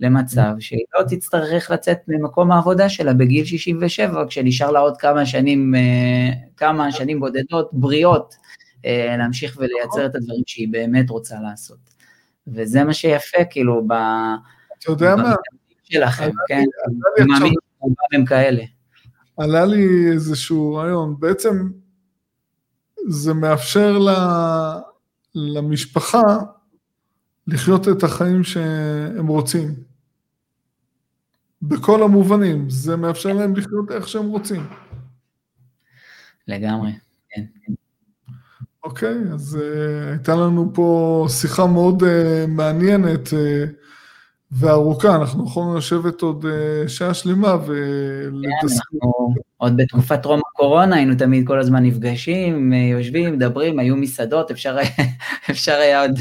למצב 0.00 0.52
שהיא 0.58 0.84
לא 0.98 1.02
תצטרך 1.08 1.70
לצאת 1.70 1.98
ממקום 2.08 2.52
העבודה 2.52 2.88
שלה 2.88 3.14
בגיל 3.14 3.44
67, 3.44 4.24
כשנשאר 4.28 4.70
לה 4.70 4.80
עוד 4.80 4.96
כמה 4.96 5.26
שנים, 5.26 5.74
אה, 5.74 6.30
כמה 6.56 6.92
שנים 6.92 7.20
בודדות, 7.20 7.70
בריאות, 7.72 8.34
אה, 8.86 9.16
להמשיך 9.18 9.56
ולייצר 9.58 10.06
את 10.06 10.14
הדברים 10.14 10.42
שהיא 10.46 10.68
באמת 10.70 11.10
רוצה 11.10 11.36
לעשות. 11.40 11.78
וזה 12.46 12.84
מה 12.84 12.94
שיפה, 12.94 13.44
כאילו, 13.50 13.82
ב... 13.86 13.92
אתה 14.78 14.90
יודע 14.90 15.16
מה? 15.16 15.34
שלכם, 15.84 16.30
כן? 16.48 16.64
אני 17.18 17.26
מאמין 17.26 17.52
שרובם 17.78 17.94
הם 18.12 18.24
כאלה. 18.24 18.62
עלה 19.40 19.64
לי 19.64 20.12
איזשהו 20.12 20.74
רעיון, 20.74 21.16
בעצם 21.20 21.70
זה 23.08 23.34
מאפשר 23.34 23.98
למשפחה 25.34 26.38
לחיות 27.46 27.88
את 27.88 28.02
החיים 28.02 28.44
שהם 28.44 29.26
רוצים. 29.26 29.74
בכל 31.62 32.02
המובנים, 32.02 32.70
זה 32.70 32.96
מאפשר 32.96 33.32
להם 33.32 33.56
לחיות 33.56 33.90
איך 33.90 34.08
שהם 34.08 34.26
רוצים. 34.26 34.66
לגמרי, 36.48 36.92
כן. 37.30 37.44
אוקיי, 38.84 39.18
אז 39.32 39.58
uh, 39.60 40.10
הייתה 40.10 40.36
לנו 40.36 40.70
פה 40.74 41.26
שיחה 41.28 41.66
מאוד 41.66 42.02
uh, 42.02 42.06
מעניינת 42.48 43.26
uh, 43.28 43.70
וארוכה, 44.52 45.16
אנחנו 45.16 45.46
יכולנו 45.46 45.78
לשבת 45.78 46.20
עוד 46.20 46.44
uh, 46.44 46.88
שעה 46.88 47.14
שלמה 47.14 47.56
ולדסק... 47.66 48.82
כן, 48.90 48.98
אנחנו 49.02 49.34
עוד 49.56 49.76
בתקופת 49.76 50.22
טרום 50.22 50.40
הקורונה 50.52 50.96
היינו 50.96 51.14
תמיד 51.14 51.46
כל 51.46 51.58
הזמן 51.58 51.82
נפגשים, 51.84 52.72
יושבים, 52.72 53.32
מדברים, 53.32 53.78
היו 53.78 53.96
מסעדות, 53.96 54.50
אפשר, 54.50 54.76
אפשר 55.50 55.74
היה 55.74 56.02
עוד 56.02 56.18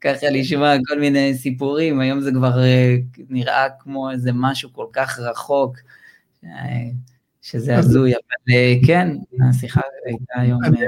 ככה 0.00 0.30
לשמוע 0.30 0.74
כל 0.88 1.00
מיני 1.00 1.34
סיפורים, 1.34 2.00
היום 2.00 2.20
זה 2.20 2.30
כבר 2.32 2.52
uh, 2.52 3.24
נראה 3.28 3.66
כמו 3.78 4.10
איזה 4.10 4.30
משהו 4.34 4.72
כל 4.72 4.86
כך 4.92 5.18
רחוק. 5.18 5.76
שזה 7.46 7.78
הזוי, 7.78 8.12
אבל 8.12 8.54
אה, 8.54 8.74
כן, 8.86 9.08
השיחה 9.50 9.80
הייתה 10.04 10.40
היום... 10.40 10.64
אני 10.64 10.80
אה, 10.82 10.86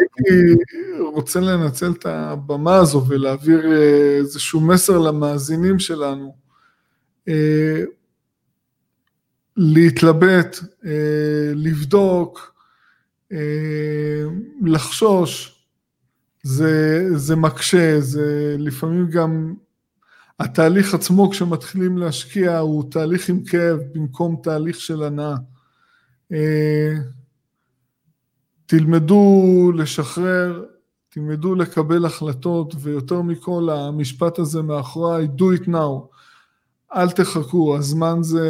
רוצה 1.12 1.40
לנצל 1.40 1.92
את 1.98 2.06
הבמה 2.06 2.76
הזו 2.76 3.04
ולהעביר 3.08 3.72
אה, 3.72 4.16
איזשהו 4.16 4.60
מסר 4.60 4.98
למאזינים 4.98 5.78
שלנו. 5.78 6.47
להתלבט, 9.56 10.58
לבדוק, 11.54 12.54
לחשוש, 14.62 15.58
זה, 16.42 17.04
זה 17.14 17.36
מקשה, 17.36 18.00
זה 18.00 18.56
לפעמים 18.58 19.10
גם 19.10 19.54
התהליך 20.40 20.94
עצמו 20.94 21.30
כשמתחילים 21.30 21.98
להשקיע 21.98 22.58
הוא 22.58 22.90
תהליך 22.90 23.28
עם 23.28 23.44
כאב 23.44 23.78
במקום 23.92 24.40
תהליך 24.42 24.80
של 24.80 25.02
הנאה. 25.02 25.34
אה, 26.32 26.94
תלמדו 28.66 29.72
לשחרר, 29.76 30.64
תלמדו 31.08 31.54
לקבל 31.54 32.04
החלטות, 32.04 32.74
ויותר 32.80 33.22
מכל 33.22 33.68
המשפט 33.70 34.38
הזה 34.38 34.62
מאחוריי, 34.62 35.28
do 35.38 35.60
it 35.60 35.68
now. 35.68 36.17
אל 36.94 37.10
תחכו, 37.10 37.76
הזמן 37.76 38.18
זה, 38.22 38.48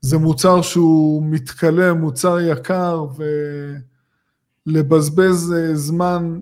זה 0.00 0.18
מוצר 0.18 0.62
שהוא 0.62 1.22
מתכלה, 1.26 1.94
מוצר 1.94 2.40
יקר, 2.40 3.06
ולבזבז 4.66 5.54
זמן 5.74 6.38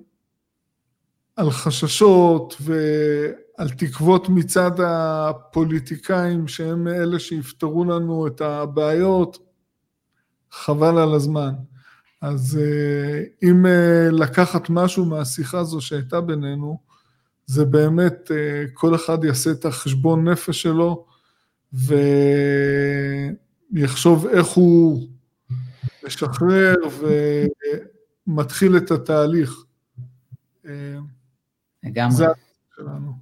על 1.37 1.51
חששות 1.51 2.57
ועל 2.61 3.71
תקוות 3.71 4.29
מצד 4.29 4.71
הפוליטיקאים 4.87 6.49
שהם 6.49 6.89
אלה 6.89 7.19
שיפתרו 7.19 7.85
לנו 7.85 8.27
את 8.27 8.41
הבעיות, 8.41 9.39
חבל 10.51 10.99
על 10.99 11.15
הזמן. 11.15 11.53
אז 12.21 12.59
אה, 12.62 13.23
אם 13.43 13.66
אה, 13.66 14.09
לקחת 14.12 14.71
משהו 14.71 15.05
מהשיחה 15.05 15.59
הזו 15.59 15.81
שהייתה 15.81 16.21
בינינו, 16.21 16.79
זה 17.47 17.65
באמת 17.65 18.31
אה, 18.31 18.65
כל 18.75 18.95
אחד 18.95 19.25
יעשה 19.25 19.51
את 19.51 19.65
החשבון 19.65 20.29
נפש 20.29 20.62
שלו 20.62 21.07
ויחשוב 23.73 24.27
איך 24.27 24.47
הוא 24.47 25.09
משחרר 26.07 26.75
ומתחיל 28.27 28.77
את 28.77 28.91
התהליך. 28.91 29.65
לגמרי. 31.85 32.16
זה 32.16 32.27
שלנו. 32.77 33.12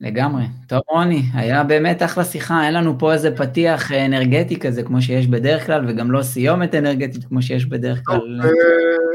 לגמרי. 0.00 0.44
טוב 0.68 0.80
רוני, 0.88 1.22
היה 1.34 1.64
באמת 1.64 2.02
אחלה 2.02 2.24
שיחה, 2.24 2.66
אין 2.66 2.74
לנו 2.74 2.98
פה 2.98 3.12
איזה 3.12 3.36
פתיח 3.36 3.92
אנרגטי 3.92 4.60
כזה 4.60 4.82
כמו 4.82 5.02
שיש 5.02 5.26
בדרך 5.26 5.66
כלל, 5.66 5.84
וגם 5.88 6.10
לא 6.10 6.22
סיומת 6.22 6.74
אנרגטית 6.74 7.24
כמו 7.24 7.42
שיש 7.42 7.66
בדרך 7.66 8.00
כלל. 8.04 8.40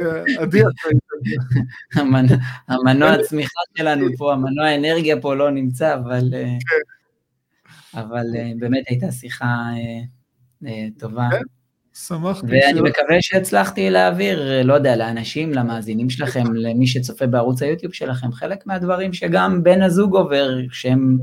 אה, 0.01 0.41
עדי, 0.41 0.61
המנוע 2.67 3.09
הצמיחה 3.09 3.59
שלנו 3.77 4.05
פה, 4.17 4.33
המנוע 4.33 4.65
האנרגיה 4.65 5.21
פה 5.21 5.35
לא 5.35 5.51
נמצא, 5.51 5.95
אבל, 5.95 6.33
אה, 6.33 6.43
כן. 6.43 7.99
אבל 7.99 8.25
אה, 8.37 8.51
באמת 8.59 8.83
הייתה 8.87 9.11
שיחה 9.11 9.55
טובה. 10.99 11.27
כן. 11.31 11.37
שמחתי. 12.05 12.47
ואני 12.49 12.81
מקווה 12.81 13.21
שהצלחתי 13.21 13.89
להעביר, 13.89 14.61
לא 14.63 14.73
יודע, 14.73 14.95
לאנשים, 14.95 15.53
למאזינים 15.53 16.09
שלכם, 16.09 16.53
למי 16.53 16.87
שצופה 16.87 17.27
בערוץ 17.27 17.61
היוטיוב 17.61 17.93
שלכם, 17.93 18.31
חלק 18.31 18.67
מהדברים 18.67 19.13
שגם 19.13 19.63
בן 19.63 19.81
הזוג 19.81 20.15
עובר, 20.15 20.49
שהם, 20.71 21.17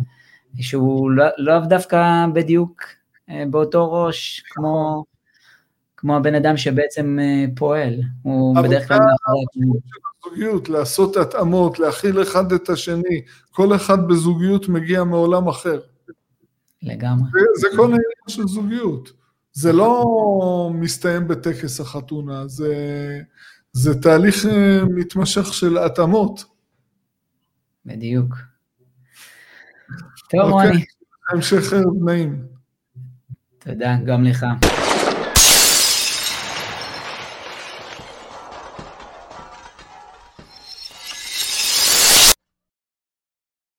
שהוא 0.60 1.10
לא, 1.10 1.24
לא 1.38 1.60
דווקא 1.60 2.26
בדיוק 2.34 2.82
אה, 3.30 3.44
באותו 3.50 3.92
ראש 3.92 4.42
כמו, 4.46 5.04
כמו 6.04 6.16
הבן 6.16 6.34
אדם 6.34 6.56
שבעצם 6.56 7.18
אה, 7.22 7.44
פועל, 7.56 8.00
הוא 8.22 8.56
בדרך 8.62 8.88
כלל 8.88 8.98
מאחורי 8.98 9.44
הזוגיות, 10.24 10.68
לעשות 10.68 11.16
התאמות, 11.16 11.78
להכיל 11.78 12.22
אחד 12.22 12.52
את 12.52 12.68
השני, 12.68 13.22
כל 13.50 13.76
אחד 13.76 14.08
בזוגיות 14.08 14.68
מגיע 14.68 15.04
מעולם 15.04 15.48
אחר. 15.48 15.80
לגמרי. 16.82 17.30
זה, 17.32 17.40
זה 17.60 17.76
כל 17.76 17.82
העניין 17.82 18.28
של 18.28 18.42
זוגיות. 18.48 19.12
זה 19.52 19.72
לא 19.72 20.04
מסתיים 20.74 21.28
בטקס 21.28 21.80
החתונה, 21.80 22.48
זה, 22.48 22.74
זה 23.72 24.00
תהליך 24.02 24.46
אה, 24.46 24.80
מתמשך 24.84 25.54
של 25.54 25.78
התאמות. 25.78 26.44
בדיוק. 27.86 28.34
טוב, 30.30 30.50
אוקיי, 30.50 30.68
רוני. 30.68 30.84
המשך 31.30 31.72
ערב 31.72 32.04
נעים. 32.04 32.46
תודה, 33.58 33.96
גם 34.06 34.24
לך. 34.24 34.46